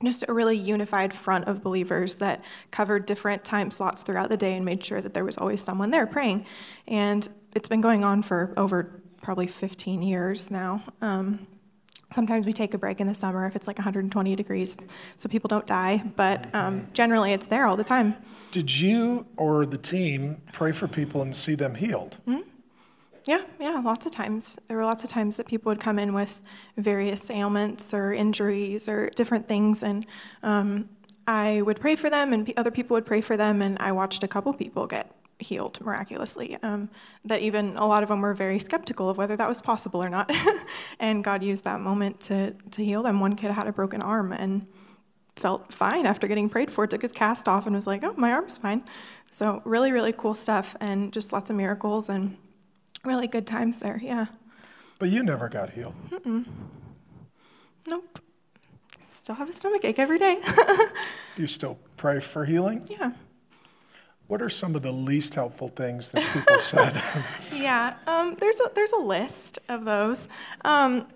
just 0.04 0.26
a 0.28 0.34
really 0.34 0.56
unified 0.56 1.14
front 1.14 1.48
of 1.48 1.64
believers 1.64 2.16
that 2.16 2.44
covered 2.72 3.06
different 3.06 3.44
time 3.44 3.72
slots 3.72 4.04
throughout 4.04 4.30
the 4.30 4.38
day 4.38 4.56
and 4.56 4.64
made 4.64 4.84
sure 4.84 5.02
that 5.02 5.14
there 5.14 5.26
was 5.26 5.38
always 5.38 5.62
someone 5.62 5.92
there 5.92 6.06
praying. 6.06 6.46
And 6.88 7.28
it's 7.56 7.68
been 7.68 7.82
going 7.82 8.04
on 8.04 8.22
for 8.22 8.54
over 8.58 9.02
probably 9.22 9.48
15 9.48 10.02
years 10.02 10.52
now. 10.52 10.84
Um, 11.02 11.48
sometimes 12.12 12.46
we 12.46 12.54
take 12.54 12.74
a 12.74 12.78
break 12.78 13.02
in 13.02 13.08
the 13.08 13.16
summer 13.16 13.46
if 13.48 13.56
it's 13.56 13.68
like 13.68 13.78
120 13.78 14.36
degrees 14.36 14.78
so 15.18 15.28
people 15.28 15.48
don't 15.48 15.66
die, 15.66 16.04
but 16.16 16.54
um, 16.54 16.88
generally 16.94 17.34
it's 17.34 17.48
there 17.48 17.66
all 17.66 17.76
the 17.76 17.84
time. 17.84 18.16
Did 18.52 18.74
you 18.74 19.26
or 19.36 19.66
the 19.66 19.78
team 19.78 20.42
pray 20.54 20.72
for 20.72 20.88
people 20.88 21.22
and 21.22 21.36
see 21.36 21.56
them 21.56 21.76
healed? 21.76 22.18
Mm-hmm. 22.28 22.42
Yeah, 23.28 23.42
yeah, 23.60 23.82
lots 23.84 24.06
of 24.06 24.14
times. 24.14 24.58
There 24.68 24.78
were 24.78 24.86
lots 24.86 25.04
of 25.04 25.10
times 25.10 25.36
that 25.36 25.48
people 25.48 25.70
would 25.70 25.82
come 25.82 26.00
in 26.00 26.14
with 26.14 26.42
various 26.78 27.30
ailments 27.30 27.94
or 27.94 28.14
injuries 28.14 28.88
or 28.88 29.10
different 29.16 29.50
things, 29.50 29.84
and 29.84 30.06
um, 30.44 30.88
I 31.28 31.62
would 31.62 31.82
pray 31.82 31.98
for 31.98 32.10
them, 32.10 32.32
and 32.32 32.50
other 32.56 32.72
people 32.72 32.96
would 32.96 33.06
pray 33.06 33.20
for 33.20 33.36
them, 33.36 33.62
and 33.62 33.78
I 33.80 33.92
watched 33.92 34.24
a 34.24 34.30
couple 34.30 34.54
people 34.54 34.88
get 34.88 35.12
healed 35.40 35.78
miraculously. 35.82 36.58
Um, 36.64 36.90
that 37.26 37.42
even 37.42 37.76
a 37.76 37.86
lot 37.86 38.02
of 38.02 38.08
them 38.08 38.22
were 38.22 38.34
very 38.34 38.60
skeptical 38.60 39.10
of 39.10 39.18
whether 39.18 39.36
that 39.36 39.50
was 39.50 39.62
possible 39.62 40.02
or 40.02 40.10
not, 40.10 40.32
and 41.02 41.22
God 41.22 41.44
used 41.44 41.66
that 41.66 41.82
moment 41.82 42.22
to 42.22 42.54
to 42.72 42.86
heal 42.86 43.04
them. 43.04 43.20
One 43.20 43.36
kid 43.36 43.52
had 43.52 43.68
a 43.68 43.74
broken 43.74 44.02
arm 44.02 44.32
and 44.32 44.66
felt 45.36 45.74
fine 45.74 46.06
after 46.06 46.30
getting 46.30 46.48
prayed 46.48 46.72
for. 46.72 46.88
Took 46.88 47.02
his 47.02 47.12
cast 47.12 47.50
off 47.50 47.66
and 47.68 47.76
was 47.76 47.88
like, 47.88 48.06
"Oh, 48.06 48.14
my 48.16 48.32
arm's 48.32 48.58
fine." 48.58 48.86
So 49.32 49.62
really, 49.66 49.92
really 49.92 50.14
cool 50.14 50.34
stuff, 50.34 50.78
and 50.80 51.12
just 51.12 51.34
lots 51.34 51.50
of 51.50 51.58
miracles 51.58 52.08
and 52.08 52.38
really 53.08 53.28
good 53.28 53.48
times 53.48 53.80
there. 53.80 54.00
Yeah. 54.04 54.26
But 55.00 55.10
you 55.10 55.24
never 55.24 55.48
got 55.50 55.72
healed. 55.72 55.96
Nope. 57.88 58.20
Still 59.08 59.36
have 59.36 59.50
a 59.50 59.54
stomach 59.54 59.84
ache 59.86 60.00
every 60.00 60.20
day. 60.20 60.42
Do 61.36 61.42
you 61.42 61.48
still 61.48 61.78
pray 61.98 62.20
for 62.20 62.46
healing? 62.46 62.86
yeah. 62.90 63.12
What 64.28 64.42
are 64.42 64.50
some 64.50 64.76
of 64.76 64.82
the 64.82 64.92
least 64.92 65.36
helpful 65.36 65.70
things 65.70 66.10
that 66.10 66.24
people 66.34 66.60
said? 66.60 67.02
Yeah. 67.54 67.94
Um, 68.08 68.36
there's 68.40 68.60
a 68.60 68.70
there's 68.76 68.92
a 68.92 69.00
list 69.00 69.60
of 69.70 69.86
those. 69.86 70.28
Um, 70.66 71.08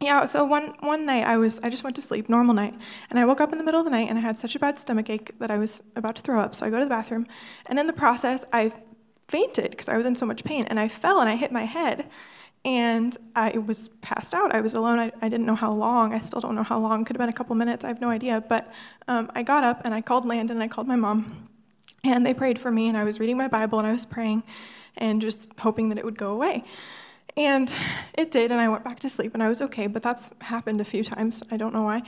yeah. 0.00 0.26
So 0.26 0.44
one 0.44 0.74
one 0.80 1.06
night 1.06 1.26
I 1.26 1.36
was 1.36 1.60
I 1.62 1.68
just 1.68 1.84
went 1.84 1.94
to 1.96 2.02
sleep, 2.02 2.28
normal 2.28 2.54
night, 2.54 2.74
and 3.08 3.18
I 3.20 3.24
woke 3.24 3.40
up 3.40 3.52
in 3.52 3.58
the 3.58 3.64
middle 3.64 3.80
of 3.80 3.84
the 3.84 3.90
night 3.92 4.08
and 4.08 4.18
I 4.18 4.20
had 4.20 4.36
such 4.38 4.56
a 4.56 4.58
bad 4.58 4.80
stomach 4.80 5.08
ache 5.10 5.30
that 5.38 5.50
I 5.52 5.58
was 5.58 5.80
about 5.94 6.16
to 6.16 6.22
throw 6.22 6.40
up. 6.40 6.54
So 6.56 6.66
I 6.66 6.70
go 6.70 6.78
to 6.78 6.84
the 6.84 6.88
bathroom, 6.90 7.26
and 7.66 7.78
in 7.78 7.86
the 7.86 7.92
process 7.92 8.44
I 8.52 8.72
fainted 9.30 9.70
because 9.70 9.88
I 9.88 9.96
was 9.96 10.06
in 10.06 10.16
so 10.16 10.26
much 10.26 10.44
pain, 10.44 10.64
and 10.66 10.78
I 10.78 10.88
fell 10.88 11.20
and 11.20 11.28
I 11.28 11.36
hit 11.36 11.52
my 11.52 11.64
head. 11.64 12.06
And 12.62 13.16
I 13.34 13.56
was 13.56 13.88
passed 14.02 14.34
out. 14.34 14.54
I 14.54 14.60
was 14.60 14.74
alone. 14.74 14.98
I, 14.98 15.10
I 15.22 15.30
didn't 15.30 15.46
know 15.46 15.54
how 15.54 15.72
long. 15.72 16.12
I 16.12 16.18
still 16.18 16.42
don't 16.42 16.54
know 16.54 16.62
how 16.62 16.78
long. 16.78 17.06
Could 17.06 17.16
have 17.16 17.20
been 17.20 17.30
a 17.30 17.38
couple 17.40 17.56
minutes. 17.56 17.86
I 17.86 17.88
have 17.88 18.02
no 18.02 18.10
idea. 18.10 18.44
But 18.46 18.70
um, 19.08 19.30
I 19.34 19.42
got 19.42 19.64
up 19.64 19.80
and 19.86 19.94
I 19.94 20.02
called 20.02 20.26
Landon 20.26 20.58
and 20.58 20.62
I 20.62 20.68
called 20.68 20.86
my 20.86 20.96
mom. 20.96 21.48
And 22.04 22.26
they 22.26 22.34
prayed 22.34 22.58
for 22.58 22.70
me, 22.70 22.88
and 22.88 22.98
I 22.98 23.04
was 23.04 23.18
reading 23.18 23.38
my 23.38 23.48
Bible 23.48 23.78
and 23.78 23.88
I 23.88 23.92
was 23.92 24.04
praying 24.04 24.42
and 24.96 25.22
just 25.22 25.48
hoping 25.58 25.88
that 25.88 25.98
it 25.98 26.04
would 26.04 26.18
go 26.18 26.32
away. 26.32 26.64
And 27.36 27.72
it 28.14 28.30
did, 28.30 28.50
and 28.50 28.60
I 28.60 28.68
went 28.68 28.84
back 28.84 29.00
to 29.00 29.08
sleep 29.08 29.34
and 29.34 29.42
I 29.42 29.48
was 29.48 29.62
okay, 29.62 29.86
but 29.86 30.02
that's 30.02 30.32
happened 30.40 30.80
a 30.80 30.84
few 30.84 31.04
times. 31.04 31.42
I 31.50 31.56
don't 31.56 31.72
know 31.72 31.82
why. 31.82 32.02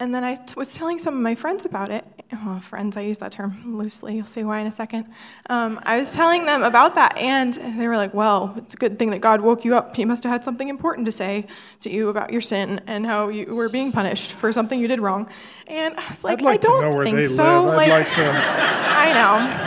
And 0.00 0.14
then 0.14 0.22
I 0.22 0.36
t- 0.36 0.54
was 0.56 0.74
telling 0.74 0.98
some 1.00 1.14
of 1.14 1.20
my 1.20 1.34
friends 1.34 1.64
about 1.64 1.90
it. 1.90 2.04
Oh, 2.32 2.60
friends, 2.60 2.96
I 2.96 3.00
use 3.00 3.18
that 3.18 3.32
term 3.32 3.76
loosely. 3.78 4.14
You'll 4.16 4.26
see 4.26 4.44
why 4.44 4.60
in 4.60 4.66
a 4.66 4.70
second. 4.70 5.06
Um, 5.48 5.80
I 5.82 5.96
was 5.98 6.12
telling 6.12 6.44
them 6.44 6.62
about 6.62 6.94
that, 6.94 7.16
and 7.16 7.54
they 7.54 7.88
were 7.88 7.96
like, 7.96 8.12
Well, 8.14 8.54
it's 8.58 8.74
a 8.74 8.76
good 8.76 8.98
thing 8.98 9.10
that 9.10 9.20
God 9.20 9.40
woke 9.40 9.64
you 9.64 9.74
up. 9.74 9.96
He 9.96 10.04
must 10.04 10.22
have 10.24 10.30
had 10.30 10.44
something 10.44 10.68
important 10.68 11.06
to 11.06 11.12
say 11.12 11.46
to 11.80 11.90
you 11.90 12.10
about 12.10 12.30
your 12.32 12.42
sin 12.42 12.80
and 12.86 13.06
how 13.06 13.28
you 13.28 13.54
were 13.54 13.68
being 13.70 13.90
punished 13.90 14.32
for 14.32 14.52
something 14.52 14.78
you 14.78 14.86
did 14.88 15.00
wrong. 15.00 15.28
And 15.66 15.96
I 15.98 16.04
was 16.10 16.22
like, 16.22 16.38
I'd 16.38 16.44
like 16.44 16.54
I 16.64 16.68
don't 16.68 16.82
to 16.82 16.90
know 16.90 16.96
where 16.96 17.04
think 17.04 17.16
they 17.16 17.26
so. 17.26 17.64
live. 17.64 17.72
I'd 17.72 17.76
Like, 17.76 17.88
like 17.88 18.10
to. 18.12 18.30
I 18.98 19.12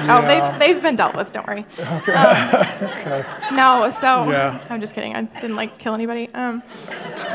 know. 0.07 0.13
Oh, 0.13 0.27
they've, 0.27 0.59
they've 0.59 0.81
been 0.83 0.95
dealt 0.95 1.15
with, 1.15 1.31
don't 1.33 1.47
worry. 1.47 1.65
Okay. 1.79 3.23
No, 3.53 3.89
so 3.89 4.29
Yeah. 4.29 4.59
I'm 4.69 4.79
just 4.79 4.93
kidding. 4.93 5.15
I 5.15 5.23
didn't 5.23 5.55
like 5.55 5.77
kill 5.77 5.93
anybody. 5.93 6.29
Um, 6.33 6.61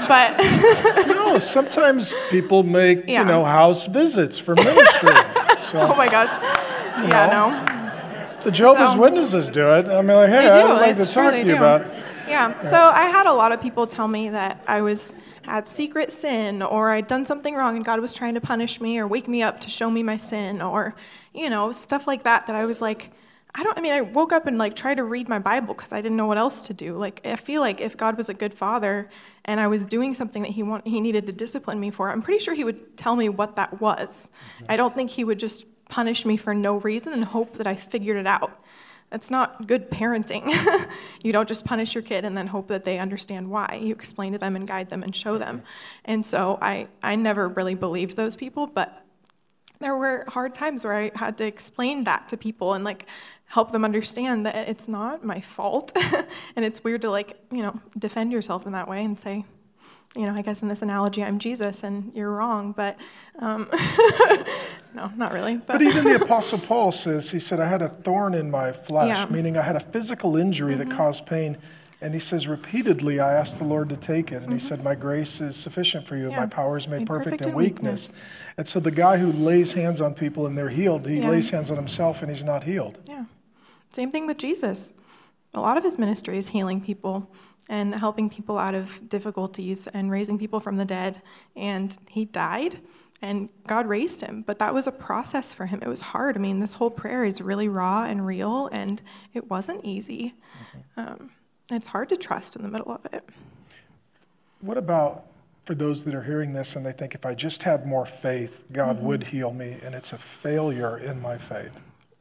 but 0.09 0.36
No, 1.07 1.38
sometimes 1.38 2.12
people 2.30 2.62
make, 2.95 3.09
Yeah. 3.09 3.20
you 3.20 3.26
know, 3.26 3.45
house 3.45 3.87
visits 3.87 4.39
for 4.39 4.55
ministry. 4.55 5.11
oh 5.74 5.95
my 5.97 6.09
gosh. 6.09 6.28
Yeah, 7.09 7.28
no. 7.30 8.41
the 8.41 8.51
Jehovah's 8.51 8.93
so- 8.93 9.01
Witnesses 9.01 9.51
do 9.51 9.70
it. 9.72 9.87
I 9.87 10.01
mean, 10.03 10.16
like, 10.16 10.30
hey, 10.30 10.49
I'd 10.49 10.80
like 10.80 10.97
to 10.97 11.07
talk 11.07 11.32
to 11.32 11.39
you 11.39 11.45
do. 11.45 11.57
about 11.57 11.82
it. 11.82 11.89
Yeah. 12.28 12.68
So 12.68 12.76
I 12.76 13.05
had 13.09 13.26
a 13.26 13.32
lot 13.32 13.53
of 13.53 13.61
people 13.61 13.87
tell 13.87 14.09
me 14.09 14.30
that 14.30 14.62
I 14.66 14.80
was 14.80 15.14
had 15.43 15.68
secret 15.68 16.11
sin 16.11 16.61
or 16.61 16.91
I'd 16.91 17.07
done 17.07 17.24
something 17.24 17.55
wrong 17.55 17.76
and 17.76 17.84
God 17.84 18.01
was 18.01 18.12
trying 18.12 18.34
to 18.34 18.41
punish 18.41 18.80
me 18.80 18.99
or 18.99 19.07
wake 19.07 19.28
me 19.28 19.45
up 19.45 19.61
to 19.61 19.70
show 19.70 19.89
me 19.89 20.03
my 20.03 20.16
sin 20.16 20.61
or 20.61 20.97
you 21.32 21.49
know 21.49 21.70
stuff 21.70 22.09
like 22.09 22.24
that 22.24 22.49
that 22.49 22.57
I 22.57 22.64
was 22.64 22.82
like 22.82 23.12
I 23.55 23.62
don't 23.62 23.76
I 23.78 23.80
mean 23.80 23.92
I 23.92 24.03
woke 24.03 24.32
up 24.32 24.47
and 24.47 24.59
like 24.59 24.76
tried 24.76 24.97
to 24.97 25.05
read 25.05 25.28
my 25.28 25.38
Bible 25.38 25.74
because 25.74 25.92
I 25.92 26.03
didn't 26.03 26.16
know 26.16 26.26
what 26.26 26.38
else 26.38 26.61
to 26.62 26.74
do. 26.74 26.97
Like 26.97 27.20
I 27.24 27.36
feel 27.36 27.61
like 27.61 27.80
if 27.80 27.97
God 27.97 28.16
was 28.16 28.28
a 28.28 28.34
good 28.34 28.53
father 28.53 29.09
and 29.47 29.61
I 29.61 29.66
was 29.66 29.86
doing 29.86 30.14
something 30.14 30.42
that 30.42 30.51
he 30.51 30.62
want, 30.62 30.86
he 30.86 31.01
needed 31.01 31.26
to 31.26 31.32
discipline 31.32 31.80
me 31.80 31.90
for, 31.90 32.11
I'm 32.11 32.22
pretty 32.22 32.42
sure 32.42 32.55
he 32.55 32.64
would 32.64 32.97
tell 32.97 33.16
me 33.16 33.28
what 33.28 33.57
that 33.57 33.80
was. 33.80 34.28
I 34.68 34.76
don't 34.76 34.94
think 34.94 35.11
he 35.11 35.24
would 35.24 35.38
just 35.38 35.64
punish 35.88 36.26
me 36.26 36.36
for 36.36 36.53
no 36.53 36.76
reason 36.76 37.12
and 37.12 37.24
hope 37.24 37.57
that 37.59 37.66
I 37.66 37.76
figured 37.76 38.16
it 38.16 38.26
out. 38.26 38.62
That's 39.11 39.30
not 39.30 39.68
good 39.68 39.88
parenting. 39.88 40.53
you 41.22 41.32
don't 41.32 41.49
just 41.49 41.64
punish 41.64 41.94
your 41.94 42.03
kid 42.03 42.24
and 42.24 42.36
then 42.36 42.49
hope 42.49 42.68
that 42.68 42.84
they 42.84 42.99
understand 42.99 43.49
why. 43.49 43.78
You 43.80 43.94
explain 43.94 44.32
to 44.32 44.38
them 44.38 44.57
and 44.57 44.66
guide 44.66 44.90
them 44.90 45.03
and 45.03 45.14
show 45.14 45.38
them. 45.38 45.62
And 46.05 46.26
so 46.26 46.59
I, 46.61 46.88
I 47.03 47.14
never 47.14 47.49
really 47.49 47.74
believed 47.74 48.16
those 48.16 48.34
people, 48.34 48.66
but 48.66 49.05
there 49.78 49.94
were 49.94 50.24
hard 50.28 50.55
times 50.55 50.84
where 50.84 50.97
I 50.97 51.12
had 51.14 51.38
to 51.38 51.47
explain 51.47 52.05
that 52.05 52.28
to 52.30 52.36
people 52.36 52.74
and 52.74 52.82
like 52.82 53.07
help 53.47 53.72
them 53.72 53.84
understand 53.84 54.44
that 54.47 54.68
it's 54.68 54.88
not 54.88 55.24
my 55.24 55.40
fault. 55.40 55.92
and 56.57 56.64
it's 56.64 56.82
weird 56.84 57.03
to 57.03 57.11
like, 57.11 57.38
you 57.51 57.62
know, 57.62 57.80
defend 57.99 58.32
yourself 58.32 58.66
in 58.66 58.72
that 58.72 58.88
way 58.88 59.05
and 59.05 59.18
say, 59.18 59.44
you 60.16 60.24
know, 60.26 60.32
I 60.34 60.42
guess 60.42 60.62
in 60.62 60.68
this 60.68 60.82
analogy, 60.82 61.22
I'm 61.22 61.38
Jesus 61.38 61.82
and 61.84 62.11
you're 62.14 62.30
wrong, 62.30 62.72
but 62.72 62.97
um, 63.38 63.68
no, 64.94 65.11
not 65.16 65.32
really. 65.32 65.57
But, 65.57 65.66
But 65.74 65.82
even 65.82 66.05
the 66.05 66.16
Apostle 66.16 66.59
Paul 66.59 66.90
says, 66.92 67.30
he 67.30 67.38
said, 67.38 67.61
I 67.61 67.68
had 67.68 67.82
a 67.82 67.88
thorn 67.88 68.34
in 68.34 68.51
my 68.51 68.72
flesh, 68.72 69.09
Yeah. 69.09 69.24
Mm-hmm. 69.24 69.34
meaning 69.34 69.57
I 69.59 69.62
had 69.62 69.76
a 69.76 69.80
physical 69.80 70.36
injury 70.36 70.74
that 70.74 70.90
caused 70.90 71.26
pain. 71.26 71.59
And 72.01 72.12
he 72.12 72.20
says, 72.20 72.47
repeatedly, 72.47 73.20
I 73.20 73.32
asked 73.34 73.59
the 73.59 73.64
Lord 73.64 73.88
to 73.88 73.97
take 73.97 74.30
it. 74.30 74.42
And 74.42 74.53
he 74.53 74.59
said, 74.59 74.84
My 74.84 74.94
grace 74.94 75.40
is 75.40 75.57
sufficient 75.57 76.07
for 76.07 76.14
you. 76.16 76.24
Mm-hmm. 76.24 76.32
Yeah. 76.32 76.40
My 76.40 76.47
power 76.47 76.76
is 76.76 76.86
made 76.86 77.01
Made 77.01 77.07
perfect, 77.07 77.24
perfect 77.38 77.42
in 77.42 77.49
in 77.51 77.55
weakness. 77.55 78.09
weakness. 78.09 78.28
And 78.59 78.68
so 78.68 78.80
the 78.80 78.90
guy 78.90 79.16
who 79.16 79.32
lays 79.32 79.72
hands 79.72 80.01
on 80.03 80.12
people 80.14 80.47
and 80.47 80.57
they're 80.59 80.68
healed, 80.68 81.07
he 81.07 81.20
Yeah. 81.20 81.30
lays 81.30 81.49
hands 81.51 81.70
on 81.70 81.76
himself 81.76 82.20
and 82.22 82.30
he's 82.30 82.44
not 82.44 82.64
healed. 82.64 82.99
Yeah. 83.07 83.24
Same 83.97 84.11
thing 84.12 84.26
with 84.26 84.36
Jesus. 84.36 84.92
A 85.55 85.61
lot 85.61 85.78
of 85.78 85.82
his 85.82 85.97
ministry 85.99 86.36
is 86.36 86.49
healing 86.49 86.82
people 86.82 87.30
and 87.70 87.94
helping 87.94 88.28
people 88.28 88.59
out 88.59 88.74
of 88.74 89.09
difficulties 89.09 89.86
and 89.86 90.11
raising 90.11 90.38
people 90.38 90.61
from 90.61 90.76
the 90.76 90.84
dead. 90.84 91.22
And 91.57 91.97
he 92.11 92.26
died 92.26 92.80
and 93.22 93.49
God 93.66 93.86
raised 93.86 94.20
him. 94.20 94.42
But 94.47 94.59
that 94.59 94.74
was 94.74 94.86
a 94.86 94.92
process 94.92 95.55
for 95.55 95.64
him. 95.64 95.80
It 95.80 95.88
was 95.88 96.03
hard. 96.03 96.36
I 96.36 96.40
mean, 96.40 96.61
this 96.61 96.74
whole 96.74 96.90
prayer 96.90 97.24
is 97.24 97.40
really 97.40 97.68
raw 97.68 98.05
and 98.05 98.26
real, 98.26 98.68
and 98.70 99.01
it 99.32 99.49
wasn't 99.49 99.82
easy. 99.82 100.34
Um, 100.99 101.30
it's 101.70 101.86
hard 101.86 102.11
to 102.11 102.18
trust 102.18 102.55
in 102.55 102.62
the 102.62 102.68
middle 102.68 102.92
of 102.92 103.07
it. 103.14 103.26
What 104.61 104.76
about 104.76 105.24
for 105.64 105.74
those 105.74 106.05
that 106.05 106.14
are 106.14 106.22
hearing 106.22 106.53
this 106.53 106.76
and 106.76 106.84
they 106.84 106.92
think, 106.92 107.14
if 107.14 107.24
I 107.24 107.34
just 107.34 107.62
had 107.62 107.86
more 107.86 108.05
faith, 108.05 108.62
God 108.72 108.97
Mm-hmm. 108.99 109.07
would 109.07 109.24
heal 109.24 109.55
me, 109.55 109.78
and 109.82 109.94
it's 109.94 110.12
a 110.12 110.18
failure 110.18 110.99
in 110.99 111.22
my 111.22 111.38
faith? 111.38 111.72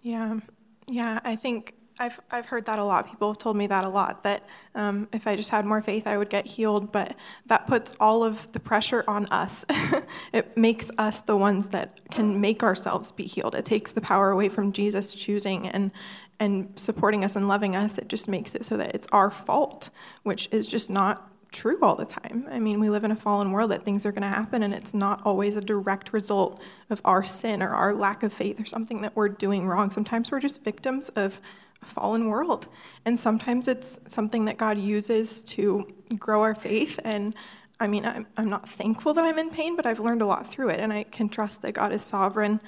Yeah, 0.02 0.40
yeah. 0.88 1.20
I 1.24 1.36
think 1.36 1.76
I've, 1.98 2.20
I've 2.30 2.46
heard 2.46 2.66
that 2.66 2.78
a 2.78 2.84
lot. 2.84 3.10
People 3.10 3.30
have 3.30 3.38
told 3.38 3.56
me 3.56 3.68
that 3.68 3.86
a 3.86 3.90
lot, 3.90 4.24
that 4.24 4.44
um, 4.74 5.08
if 5.14 5.28
I 5.28 5.36
just 5.36 5.50
had 5.50 5.66
more 5.66 5.82
faith, 5.82 6.08
I 6.08 6.18
would 6.18 6.30
get 6.30 6.46
healed. 6.46 6.92
But 6.92 7.16
that 7.46 7.68
puts 7.68 7.96
all 8.00 8.24
of 8.24 8.52
the 8.52 8.60
pressure 8.60 9.04
on 9.08 9.28
us. 9.28 9.66
it 10.34 10.58
makes 10.58 10.92
us 10.98 11.22
the 11.22 11.38
ones 11.38 11.68
that 11.68 12.02
can 12.12 12.42
make 12.42 12.64
ourselves 12.64 13.12
be 13.12 13.24
healed. 13.24 13.56
It 13.56 13.66
takes 13.66 13.94
the 13.94 14.02
power 14.02 14.32
away 14.32 14.50
from 14.50 14.74
Jesus 14.74 15.14
choosing 15.14 15.70
and, 15.70 15.92
and 16.40 16.74
supporting 16.76 17.24
us 17.24 17.38
and 17.38 17.48
loving 17.48 17.76
us. 17.76 17.98
It 17.98 18.10
just 18.10 18.28
makes 18.28 18.56
it 18.56 18.66
so 18.66 18.76
that 18.76 18.94
it's 18.94 19.08
our 19.14 19.32
fault, 19.32 19.90
which 20.24 20.50
is 20.52 20.68
just 20.68 20.90
not 20.90 21.32
true 21.56 21.78
all 21.82 21.96
the 21.96 22.06
time. 22.06 22.48
I 22.52 22.60
mean, 22.60 22.80
we 22.80 22.90
live 22.90 23.06
in 23.06 23.12
a 23.12 23.16
fallen 23.16 23.52
world 23.52 23.72
that 23.72 23.86
things 23.86 24.06
are 24.06 24.12
going 24.12 24.24
to 24.24 24.28
happen, 24.28 24.62
and 24.62 24.74
it's 24.74 24.94
not 24.94 25.22
always 25.26 25.56
a 25.56 25.62
direct 25.62 26.12
result 26.12 26.62
of 26.90 27.02
our 27.06 27.24
sin 27.24 27.64
or 27.64 27.70
our 27.70 27.94
lack 27.94 28.24
of 28.24 28.34
faith 28.34 28.60
or 28.60 28.66
something 28.66 29.02
that 29.02 29.16
we're 29.16 29.30
doing 29.30 29.66
wrong. 29.66 29.90
Sometimes 29.90 30.32
we're 30.32 30.42
just 30.42 30.64
victims 30.64 31.10
of 31.10 31.40
a 31.82 31.86
fallen 31.86 32.28
world, 32.28 32.68
and 33.06 33.18
sometimes 33.18 33.68
it's 33.68 34.00
something 34.08 34.46
that 34.46 34.58
God 34.58 34.78
uses 34.78 35.42
to 35.44 35.88
grow 36.20 36.42
our 36.42 36.56
faith. 36.56 37.00
And 37.06 37.34
I 37.80 37.88
mean, 37.88 38.06
I'm, 38.06 38.28
I'm 38.38 38.50
not 38.50 38.68
thankful 38.70 39.14
that 39.14 39.24
I'm 39.24 39.40
in 39.40 39.50
pain, 39.50 39.76
but 39.78 39.86
I've 39.86 40.00
learned 40.00 40.22
a 40.22 40.26
lot 40.26 40.52
through 40.52 40.70
it, 40.70 40.82
and 40.82 40.92
I 40.92 41.04
can 41.04 41.30
trust 41.30 41.62
that 41.62 41.72
God 41.72 41.94
is 41.94 42.04
sovereign 42.04 42.60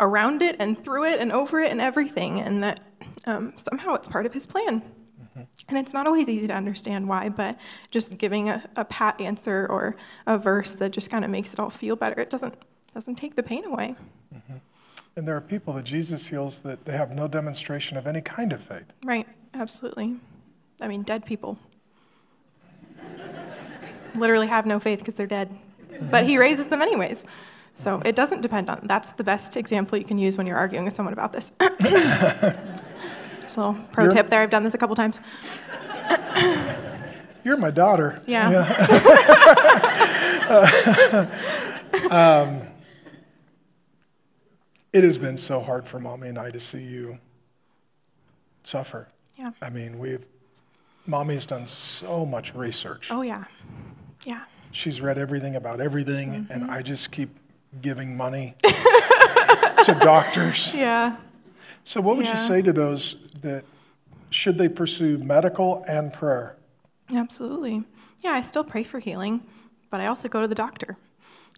around 0.00 0.40
it 0.40 0.56
and 0.58 0.82
through 0.82 1.04
it 1.04 1.20
and 1.20 1.32
over 1.32 1.60
it 1.60 1.70
and 1.70 1.80
everything, 1.80 2.40
and 2.40 2.62
that 2.62 2.80
um, 3.26 3.52
somehow 3.56 3.94
it's 3.94 4.08
part 4.08 4.24
of 4.24 4.32
His 4.32 4.46
plan. 4.46 4.82
And 5.34 5.78
it's 5.78 5.92
not 5.92 6.06
always 6.06 6.28
easy 6.28 6.46
to 6.46 6.52
understand 6.52 7.08
why, 7.08 7.28
but 7.28 7.58
just 7.90 8.18
giving 8.18 8.48
a, 8.48 8.68
a 8.76 8.84
pat 8.84 9.20
answer 9.20 9.66
or 9.70 9.96
a 10.26 10.36
verse 10.36 10.72
that 10.72 10.90
just 10.90 11.10
kind 11.10 11.24
of 11.24 11.30
makes 11.30 11.52
it 11.52 11.58
all 11.58 11.70
feel 11.70 11.96
better, 11.96 12.20
it 12.20 12.30
doesn't, 12.30 12.54
doesn't 12.92 13.14
take 13.14 13.36
the 13.36 13.42
pain 13.42 13.64
away. 13.66 13.96
Mm-hmm. 14.34 14.56
And 15.16 15.28
there 15.28 15.36
are 15.36 15.40
people 15.40 15.74
that 15.74 15.84
Jesus 15.84 16.26
heals 16.26 16.60
that 16.60 16.84
they 16.84 16.92
have 16.92 17.10
no 17.10 17.28
demonstration 17.28 17.96
of 17.96 18.06
any 18.06 18.20
kind 18.20 18.52
of 18.52 18.62
faith. 18.62 18.92
Right, 19.04 19.26
absolutely. 19.54 20.16
I 20.80 20.88
mean, 20.88 21.02
dead 21.02 21.24
people 21.24 21.58
literally 24.14 24.46
have 24.46 24.66
no 24.66 24.78
faith 24.78 24.98
because 24.98 25.14
they're 25.14 25.26
dead, 25.26 25.50
mm-hmm. 25.50 26.10
but 26.10 26.24
he 26.24 26.38
raises 26.38 26.66
them 26.66 26.82
anyways. 26.82 27.24
So 27.74 28.02
it 28.04 28.14
doesn't 28.14 28.42
depend 28.42 28.68
on. 28.68 28.80
That's 28.84 29.12
the 29.12 29.24
best 29.24 29.56
example 29.56 29.98
you 29.98 30.04
can 30.04 30.18
use 30.18 30.36
when 30.36 30.46
you're 30.46 30.58
arguing 30.58 30.84
with 30.84 30.94
someone 30.94 31.14
about 31.14 31.32
this. 31.32 31.52
Little 33.56 33.76
pro 33.92 34.04
You're, 34.04 34.12
tip 34.12 34.28
there. 34.28 34.42
I've 34.42 34.50
done 34.50 34.62
this 34.62 34.74
a 34.74 34.78
couple 34.78 34.96
times. 34.96 35.20
You're 37.44 37.56
my 37.56 37.70
daughter. 37.70 38.20
Yeah. 38.26 38.50
yeah. 38.50 38.78
um, 42.10 42.62
it 44.92 45.04
has 45.04 45.18
been 45.18 45.36
so 45.36 45.60
hard 45.60 45.86
for 45.86 45.98
mommy 45.98 46.28
and 46.28 46.38
I 46.38 46.50
to 46.50 46.60
see 46.60 46.82
you 46.82 47.18
suffer. 48.62 49.08
Yeah. 49.38 49.52
I 49.60 49.70
mean, 49.70 49.98
we've, 49.98 50.24
mommy's 51.06 51.46
done 51.46 51.66
so 51.66 52.26
much 52.26 52.54
research. 52.54 53.08
Oh, 53.10 53.22
yeah. 53.22 53.44
Yeah. 54.24 54.44
She's 54.70 55.00
read 55.00 55.18
everything 55.18 55.56
about 55.56 55.80
everything, 55.80 56.30
mm-hmm. 56.30 56.52
and 56.52 56.70
I 56.70 56.82
just 56.82 57.10
keep 57.10 57.30
giving 57.80 58.16
money 58.16 58.54
to 58.62 59.98
doctors. 60.00 60.72
Yeah. 60.74 61.16
So, 61.84 62.00
what 62.00 62.16
would 62.16 62.26
yeah. 62.26 62.40
you 62.40 62.48
say 62.48 62.62
to 62.62 62.72
those 62.72 63.16
that 63.42 63.64
should 64.30 64.58
they 64.58 64.68
pursue 64.68 65.18
medical 65.18 65.84
and 65.88 66.12
prayer? 66.12 66.56
Absolutely. 67.14 67.84
Yeah, 68.20 68.32
I 68.32 68.42
still 68.42 68.64
pray 68.64 68.84
for 68.84 68.98
healing, 68.98 69.42
but 69.90 70.00
I 70.00 70.06
also 70.06 70.28
go 70.28 70.40
to 70.40 70.48
the 70.48 70.54
doctor. 70.54 70.96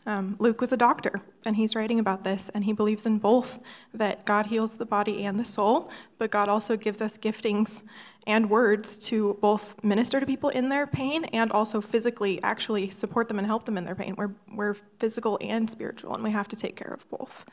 Um, 0.07 0.37
Luke 0.39 0.61
was 0.61 0.73
a 0.73 0.77
doctor, 0.77 1.15
and 1.47 1.57
he's 1.57 1.75
writing 1.75 1.99
about 1.99 2.25
this, 2.25 2.51
and 2.51 2.65
he 2.65 2.73
believes 2.73 3.07
in 3.07 3.19
both 3.19 3.61
that 3.95 4.27
God 4.27 4.47
heals 4.47 4.77
the 4.77 4.85
body 4.85 5.25
and 5.25 5.39
the 5.39 5.45
soul, 5.45 5.91
but 6.19 6.31
God 6.31 6.49
also 6.49 6.77
gives 6.77 7.01
us 7.01 7.17
giftings 7.17 7.81
and 8.27 8.51
words 8.51 8.99
to 8.99 9.39
both 9.41 9.83
minister 9.83 10.21
to 10.21 10.27
people 10.27 10.51
in 10.51 10.69
their 10.69 10.87
pain 10.87 11.25
and 11.27 11.51
also 11.53 11.81
physically 11.81 12.43
actually 12.43 12.91
support 12.91 13.29
them 13.29 13.39
and 13.39 13.47
help 13.47 13.65
them 13.65 13.79
in 13.79 13.85
their 13.85 13.95
pain. 13.95 14.15
We're, 14.17 14.33
we're 14.53 14.75
physical 14.99 15.39
and 15.41 15.69
spiritual, 15.69 16.15
and 16.15 16.23
we 16.23 16.31
have 16.31 16.49
to 16.49 16.57
take 16.57 16.77
care 16.77 16.93
of 16.93 17.09
both. 17.09 17.47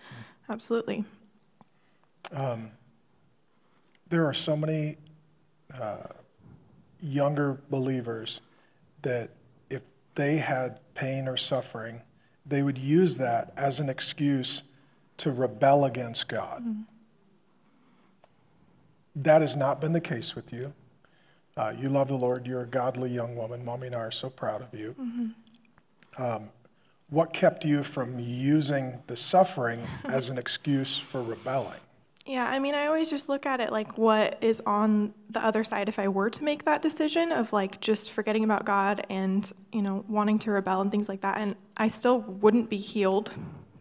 Absolutely. 0.50 1.06
Um, 2.32 2.72
there 4.10 4.28
are 4.28 4.34
so 4.34 4.56
many 4.56 4.98
uh, 5.80 6.08
younger 7.02 7.62
believers 7.70 8.42
that 9.02 9.30
if 9.70 9.82
they 10.16 10.38
had 10.38 10.80
pain 10.94 11.28
or 11.28 11.38
suffering, 11.38 12.02
they 12.46 12.62
would 12.62 12.78
use 12.78 13.18
that 13.18 13.54
as 13.56 13.80
an 13.80 13.90
excuse 13.90 14.64
to 15.18 15.32
rebel 15.32 15.86
against 15.86 16.28
God. 16.28 16.62
Mm-hmm. 16.62 16.82
That 19.16 19.42
has 19.42 19.56
not 19.56 19.82
been 19.82 19.94
the 19.94 20.02
case 20.02 20.36
with 20.36 20.54
you. 20.54 20.74
Uh, 21.58 21.74
you 21.78 21.90
love 21.90 22.08
the 22.08 22.16
Lord. 22.16 22.48
You're 22.48 22.62
a 22.62 22.68
godly 22.68 23.12
young 23.12 23.36
woman. 23.36 23.64
Mommy 23.64 23.88
and 23.88 23.96
I 23.96 24.00
are 24.00 24.12
so 24.12 24.30
proud 24.30 24.62
of 24.62 24.78
you. 24.78 24.96
Mm-hmm. 25.00 26.24
Um, 26.24 26.50
what 27.10 27.34
kept 27.34 27.66
you 27.66 27.84
from 27.84 28.20
using 28.20 29.00
the 29.08 29.18
suffering 29.18 29.82
as 30.06 30.30
an 30.30 30.38
excuse 30.38 30.98
for 30.98 31.22
rebelling? 31.22 31.80
Yeah, 32.26 32.46
I 32.46 32.60
mean, 32.60 32.76
I 32.76 32.86
always 32.86 33.10
just 33.10 33.30
look 33.30 33.46
at 33.48 33.60
it 33.60 33.72
like 33.72 33.98
what 33.98 34.38
is 34.42 34.62
on 34.66 35.14
the 35.32 35.44
other 35.44 35.64
side 35.64 35.90
if 35.90 35.98
I 35.98 36.08
were 36.08 36.30
to 36.30 36.44
make 36.44 36.66
that 36.66 36.82
decision 36.82 37.32
of 37.32 37.52
like 37.52 37.82
just 37.82 38.12
forgetting 38.12 38.44
about 38.44 38.64
God 38.64 39.06
and, 39.10 39.52
you 39.72 39.82
know, 39.82 40.06
wanting 40.08 40.38
to 40.40 40.52
rebel 40.52 40.82
and 40.82 40.92
things 40.92 41.10
like 41.10 41.22
that. 41.22 41.40
And 41.40 41.56
I 41.78 41.88
still 41.88 42.20
wouldn't 42.20 42.70
be 42.70 42.78
healed. 42.78 43.34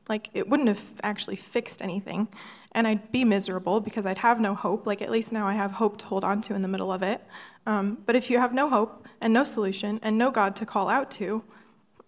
Like, 0.08 0.30
it 0.32 0.48
wouldn't 0.48 0.68
have 0.68 0.82
actually 1.02 1.36
fixed 1.36 1.82
anything. 1.82 2.28
And 2.72 2.86
I'd 2.86 3.12
be 3.12 3.24
miserable 3.24 3.78
because 3.78 4.06
I'd 4.06 4.18
have 4.18 4.40
no 4.40 4.54
hope. 4.54 4.86
Like, 4.86 5.02
at 5.02 5.10
least 5.10 5.32
now 5.32 5.46
I 5.46 5.54
have 5.54 5.72
hope 5.72 5.98
to 5.98 6.06
hold 6.06 6.24
on 6.24 6.40
to 6.42 6.54
in 6.54 6.62
the 6.62 6.68
middle 6.68 6.90
of 6.90 7.02
it. 7.02 7.20
Um, 7.66 7.98
but 8.06 8.16
if 8.16 8.30
you 8.30 8.38
have 8.38 8.54
no 8.54 8.70
hope 8.70 9.06
and 9.20 9.32
no 9.32 9.44
solution 9.44 10.00
and 10.02 10.16
no 10.16 10.30
God 10.30 10.56
to 10.56 10.66
call 10.66 10.88
out 10.88 11.10
to, 11.12 11.44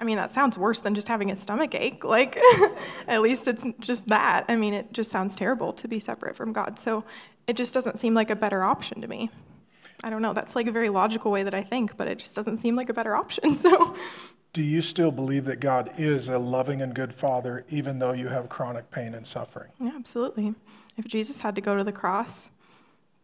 I 0.00 0.04
mean, 0.04 0.16
that 0.16 0.32
sounds 0.32 0.58
worse 0.58 0.80
than 0.80 0.94
just 0.94 1.08
having 1.08 1.30
a 1.30 1.36
stomach 1.36 1.74
ache. 1.74 2.02
Like, 2.12 2.38
at 3.08 3.22
least 3.22 3.48
it's 3.48 3.64
just 3.80 4.08
that. 4.08 4.44
I 4.48 4.56
mean, 4.56 4.74
it 4.74 4.92
just 4.92 5.10
sounds 5.10 5.34
terrible 5.34 5.72
to 5.74 5.88
be 5.88 6.00
separate 6.00 6.36
from 6.36 6.52
God. 6.52 6.78
So 6.78 7.04
it 7.46 7.56
just 7.56 7.72
doesn't 7.72 7.98
seem 7.98 8.14
like 8.14 8.30
a 8.30 8.36
better 8.36 8.62
option 8.62 9.00
to 9.00 9.08
me. 9.08 9.30
I 10.04 10.10
don't 10.10 10.22
know. 10.22 10.32
That's 10.32 10.56
like 10.56 10.66
a 10.66 10.72
very 10.72 10.88
logical 10.88 11.30
way 11.30 11.42
that 11.42 11.54
I 11.54 11.62
think, 11.62 11.96
but 11.96 12.08
it 12.08 12.18
just 12.18 12.34
doesn't 12.34 12.58
seem 12.58 12.76
like 12.76 12.88
a 12.88 12.94
better 12.94 13.14
option. 13.14 13.54
So. 13.62 13.94
Do 14.52 14.62
you 14.62 14.82
still 14.82 15.10
believe 15.10 15.46
that 15.46 15.60
God 15.60 15.92
is 15.96 16.28
a 16.28 16.38
loving 16.38 16.82
and 16.82 16.94
good 16.94 17.14
Father, 17.14 17.64
even 17.70 17.98
though 17.98 18.12
you 18.12 18.28
have 18.28 18.50
chronic 18.50 18.90
pain 18.90 19.14
and 19.14 19.26
suffering? 19.26 19.70
Yeah, 19.80 19.92
absolutely. 19.94 20.54
If 20.98 21.06
Jesus 21.06 21.40
had 21.40 21.54
to 21.54 21.62
go 21.62 21.74
to 21.74 21.84
the 21.84 21.92
cross, 21.92 22.50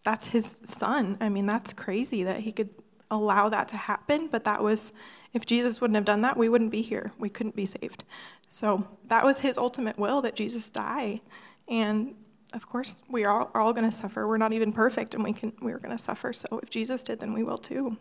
that's 0.04 0.28
his 0.28 0.56
son. 0.64 1.18
I 1.20 1.28
mean, 1.28 1.44
that's 1.44 1.74
crazy 1.74 2.24
that 2.24 2.40
he 2.40 2.52
could 2.52 2.70
allow 3.11 3.48
that 3.48 3.68
to 3.68 3.76
happen, 3.76 4.28
but 4.28 4.44
that 4.44 4.62
was 4.62 4.92
if 5.34 5.44
Jesus 5.44 5.80
wouldn't 5.80 5.96
have 5.96 6.04
done 6.04 6.22
that, 6.22 6.36
we 6.36 6.48
wouldn't 6.48 6.70
be 6.70 6.82
here. 6.82 7.12
We 7.18 7.28
couldn't 7.28 7.54
be 7.54 7.66
saved. 7.66 8.04
So 8.48 8.86
that 9.09 9.24
was 9.24 9.40
his 9.40 9.59
ultimate 9.59 9.98
will 9.98 10.22
that 10.22 10.34
Jesus 10.34 10.70
die. 10.70 11.20
And 11.68 12.14
of 12.54 12.66
course, 12.68 13.02
we 13.11 13.24
are 13.24 13.48
all, 13.54 13.72
going 13.72 13.88
to 13.88 13.94
suffer. 13.94 14.26
We're 14.26 14.38
not 14.38 14.54
even 14.54 14.72
perfect, 14.72 15.14
and 15.14 15.22
we 15.22 15.34
can 15.34 15.52
we're 15.61 15.78
going 15.78 15.96
to 15.96 16.02
suffer. 16.02 16.32
So 16.32 16.61
if 16.62 16.70
Jesus 16.70 17.02
did, 17.02 17.20
then 17.20 17.34
we 17.34 17.44
will 17.44 17.59
too. 17.59 17.98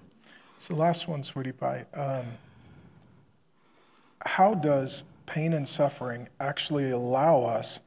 So 0.58 0.74
last 0.74 1.08
one, 1.08 1.24
sweetie 1.24 1.51
pie. 1.51 1.86
Um, 1.93 2.26
how 4.26 4.53
does 4.53 5.03
pain 5.26 5.53
and 5.53 5.68
suffering 5.68 6.30
actually 6.39 6.89
allow 6.91 7.43
us 7.43 7.80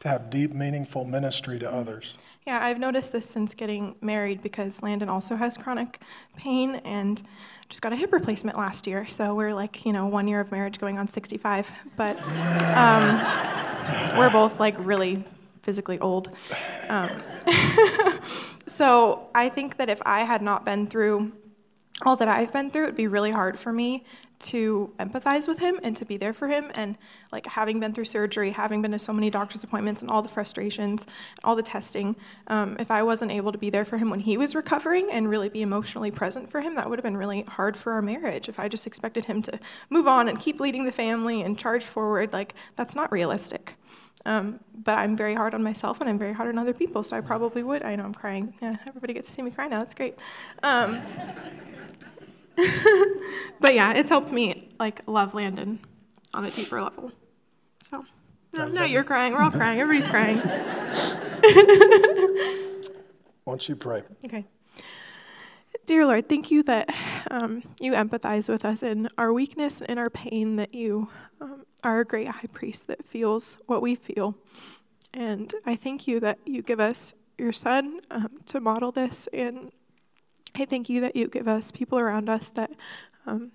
to 0.00 0.08
have 0.08 0.28
deep, 0.28 0.52
meaningful 0.52 1.04
ministry 1.04 1.58
to 1.60 1.70
others? 1.70 2.14
Yeah, 2.48 2.64
I've 2.64 2.78
noticed 2.78 3.12
this 3.12 3.28
since 3.28 3.52
getting 3.52 3.94
married 4.00 4.40
because 4.40 4.82
Landon 4.82 5.10
also 5.10 5.36
has 5.36 5.58
chronic 5.58 6.00
pain 6.34 6.76
and 6.76 7.22
just 7.68 7.82
got 7.82 7.92
a 7.92 7.96
hip 7.96 8.10
replacement 8.10 8.56
last 8.56 8.86
year. 8.86 9.06
So 9.06 9.34
we're 9.34 9.52
like, 9.52 9.84
you 9.84 9.92
know, 9.92 10.06
one 10.06 10.26
year 10.26 10.40
of 10.40 10.50
marriage 10.50 10.78
going 10.78 10.96
on 10.96 11.08
65. 11.08 11.70
But 11.98 12.18
um, 12.74 14.16
we're 14.16 14.30
both 14.30 14.58
like 14.58 14.76
really 14.78 15.22
physically 15.62 15.98
old. 15.98 16.34
Um, 16.88 17.10
so 18.66 19.28
I 19.34 19.50
think 19.50 19.76
that 19.76 19.90
if 19.90 20.00
I 20.06 20.20
had 20.22 20.40
not 20.40 20.64
been 20.64 20.86
through 20.86 21.30
all 22.02 22.16
that 22.16 22.28
I've 22.28 22.52
been 22.52 22.70
through, 22.70 22.84
it'd 22.84 22.96
be 22.96 23.08
really 23.08 23.30
hard 23.30 23.58
for 23.58 23.72
me 23.72 24.04
to 24.38 24.92
empathize 25.00 25.48
with 25.48 25.58
him 25.58 25.80
and 25.82 25.96
to 25.96 26.04
be 26.04 26.16
there 26.16 26.32
for 26.32 26.46
him. 26.46 26.70
And 26.74 26.96
like 27.32 27.46
having 27.46 27.80
been 27.80 27.92
through 27.92 28.04
surgery 28.06 28.50
having 28.50 28.82
been 28.82 28.92
to 28.92 28.98
so 28.98 29.12
many 29.12 29.30
doctor's 29.30 29.64
appointments 29.64 30.02
and 30.02 30.10
all 30.10 30.22
the 30.22 30.28
frustrations 30.28 31.06
all 31.44 31.54
the 31.54 31.62
testing 31.62 32.16
um, 32.46 32.76
if 32.78 32.90
i 32.90 33.02
wasn't 33.02 33.30
able 33.30 33.52
to 33.52 33.58
be 33.58 33.70
there 33.70 33.84
for 33.84 33.98
him 33.98 34.10
when 34.10 34.20
he 34.20 34.36
was 34.36 34.54
recovering 34.54 35.10
and 35.10 35.28
really 35.28 35.48
be 35.48 35.62
emotionally 35.62 36.10
present 36.10 36.50
for 36.50 36.60
him 36.60 36.74
that 36.74 36.88
would 36.88 36.98
have 36.98 37.04
been 37.04 37.16
really 37.16 37.42
hard 37.42 37.76
for 37.76 37.92
our 37.92 38.02
marriage. 38.02 38.48
If 38.48 38.58
i 38.58 38.68
just 38.68 38.86
expected 38.86 39.24
him 39.24 39.42
to 39.42 39.58
move 39.90 40.06
on 40.06 40.28
and 40.28 40.38
keep 40.38 40.60
leading 40.60 40.84
the 40.84 40.92
family 40.92 41.42
and 41.42 41.58
charge 41.58 41.84
forward 41.84 42.32
like 42.32 42.54
that's 42.76 42.94
not 42.94 43.10
realistic. 43.12 43.74
Um, 44.26 44.60
but 44.84 44.96
i'm 44.98 45.16
very 45.16 45.34
hard 45.34 45.54
on 45.54 45.62
myself 45.62 46.00
and 46.00 46.08
i'm 46.10 46.18
very 46.18 46.32
hard 46.32 46.48
on 46.48 46.58
other 46.58 46.74
people 46.74 47.02
so 47.02 47.16
i 47.16 47.20
probably 47.20 47.62
would. 47.62 47.82
I 47.82 47.96
know 47.96 48.04
i'm 48.04 48.14
crying. 48.14 48.54
Yeah 48.60 48.76
everybody 48.86 49.12
gets 49.14 49.28
to 49.28 49.32
see 49.32 49.42
me 49.42 49.50
cry 49.50 49.68
now. 49.68 49.82
It's 49.82 49.94
great. 49.94 50.16
Um, 50.62 51.00
but 53.60 53.74
yeah, 53.74 53.92
it's 53.92 54.08
helped 54.08 54.32
me 54.32 54.68
like 54.78 55.02
love 55.06 55.34
Landon 55.34 55.78
on 56.34 56.44
a 56.44 56.50
deeper 56.50 56.82
level. 56.82 57.12
So 57.90 58.04
no, 58.52 58.68
no, 58.68 58.84
you're 58.84 59.04
crying. 59.04 59.32
We're 59.32 59.42
all 59.42 59.50
crying. 59.50 59.80
Everybody's 59.80 60.08
crying. 60.08 60.38
Why 63.44 63.52
don't 63.52 63.68
you 63.68 63.76
pray? 63.76 64.02
Okay. 64.24 64.44
Dear 65.86 66.04
Lord, 66.04 66.28
thank 66.28 66.50
you 66.50 66.62
that 66.64 66.94
um, 67.30 67.62
you 67.80 67.92
empathize 67.92 68.48
with 68.48 68.64
us 68.64 68.82
in 68.82 69.08
our 69.16 69.32
weakness 69.32 69.80
and 69.80 69.98
our 69.98 70.10
pain, 70.10 70.56
that 70.56 70.74
you 70.74 71.08
um, 71.40 71.64
are 71.82 72.00
a 72.00 72.04
great 72.04 72.28
high 72.28 72.48
priest 72.52 72.88
that 72.88 73.06
feels 73.06 73.56
what 73.66 73.80
we 73.80 73.94
feel. 73.94 74.36
And 75.14 75.54
I 75.64 75.76
thank 75.76 76.06
you 76.06 76.20
that 76.20 76.38
you 76.44 76.60
give 76.60 76.80
us 76.80 77.14
your 77.38 77.52
son 77.52 78.00
um, 78.10 78.40
to 78.46 78.60
model 78.60 78.92
this. 78.92 79.28
And 79.32 79.72
I 80.54 80.64
thank 80.64 80.88
you 80.88 81.00
that 81.02 81.16
you 81.16 81.26
give 81.26 81.48
us 81.48 81.70
people 81.70 81.98
around 81.98 82.28
us 82.28 82.50
that 82.50 82.70
um, 83.26 83.52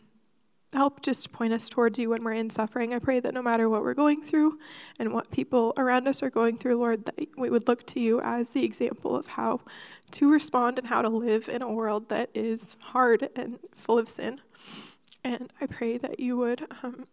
help 0.74 1.02
just 1.02 1.32
point 1.32 1.53
us 1.53 1.70
towards 1.70 1.99
you 1.99 2.10
when 2.10 2.24
we're 2.24 2.34
in 2.34 2.49
suffering. 2.49 2.94
I 2.94 2.99
pray 2.99 3.20
that 3.20 3.34
no 3.34 3.41
matter 3.41 3.70
what 3.70 3.84
we're 3.84 3.94
going 3.94 4.24
through 4.24 4.60
and 4.99 5.14
what 5.14 5.32
people 5.32 5.74
around 5.78 6.07
us 6.07 6.24
are 6.24 6.30
going 6.30 6.57
through, 6.57 6.78
Lord, 6.78 7.06
that 7.06 7.15
we 7.38 7.49
would 7.49 7.68
look 7.68 7.86
to 7.88 7.99
you 7.99 8.22
as 8.22 8.49
the 8.52 8.64
example 8.64 9.15
of 9.15 9.28
how 9.28 9.61
to 10.11 10.32
respond 10.32 10.80
and 10.80 10.88
how 10.88 11.02
to 11.02 11.10
live 11.10 11.49
in 11.49 11.61
a 11.61 11.72
world 11.72 12.10
that 12.10 12.30
is 12.34 12.78
hard 12.80 13.30
and 13.36 13.60
full 13.76 13.98
of 13.98 14.10
sin. 14.10 14.41
And 15.24 15.52
I 15.61 15.68
pray 15.68 15.98
that 15.98 16.20
you 16.20 16.38
would 16.38 16.68
um, 16.84 17.07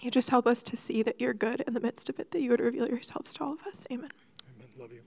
you 0.00 0.10
just 0.10 0.30
help 0.30 0.46
us 0.46 0.62
to 0.64 0.76
see 0.76 1.02
that 1.02 1.20
you're 1.20 1.32
good 1.32 1.62
in 1.62 1.72
the 1.72 1.80
midst 1.80 2.10
of 2.10 2.18
it, 2.18 2.30
that 2.32 2.40
you 2.40 2.50
would 2.50 2.60
reveal 2.60 2.88
yourselves 2.88 3.32
to 3.34 3.44
all 3.44 3.52
of 3.54 3.62
us. 3.66 3.84
Amen. 3.90 4.10
Amen. 4.56 4.68
Love 4.78 4.92
you. 4.92 5.00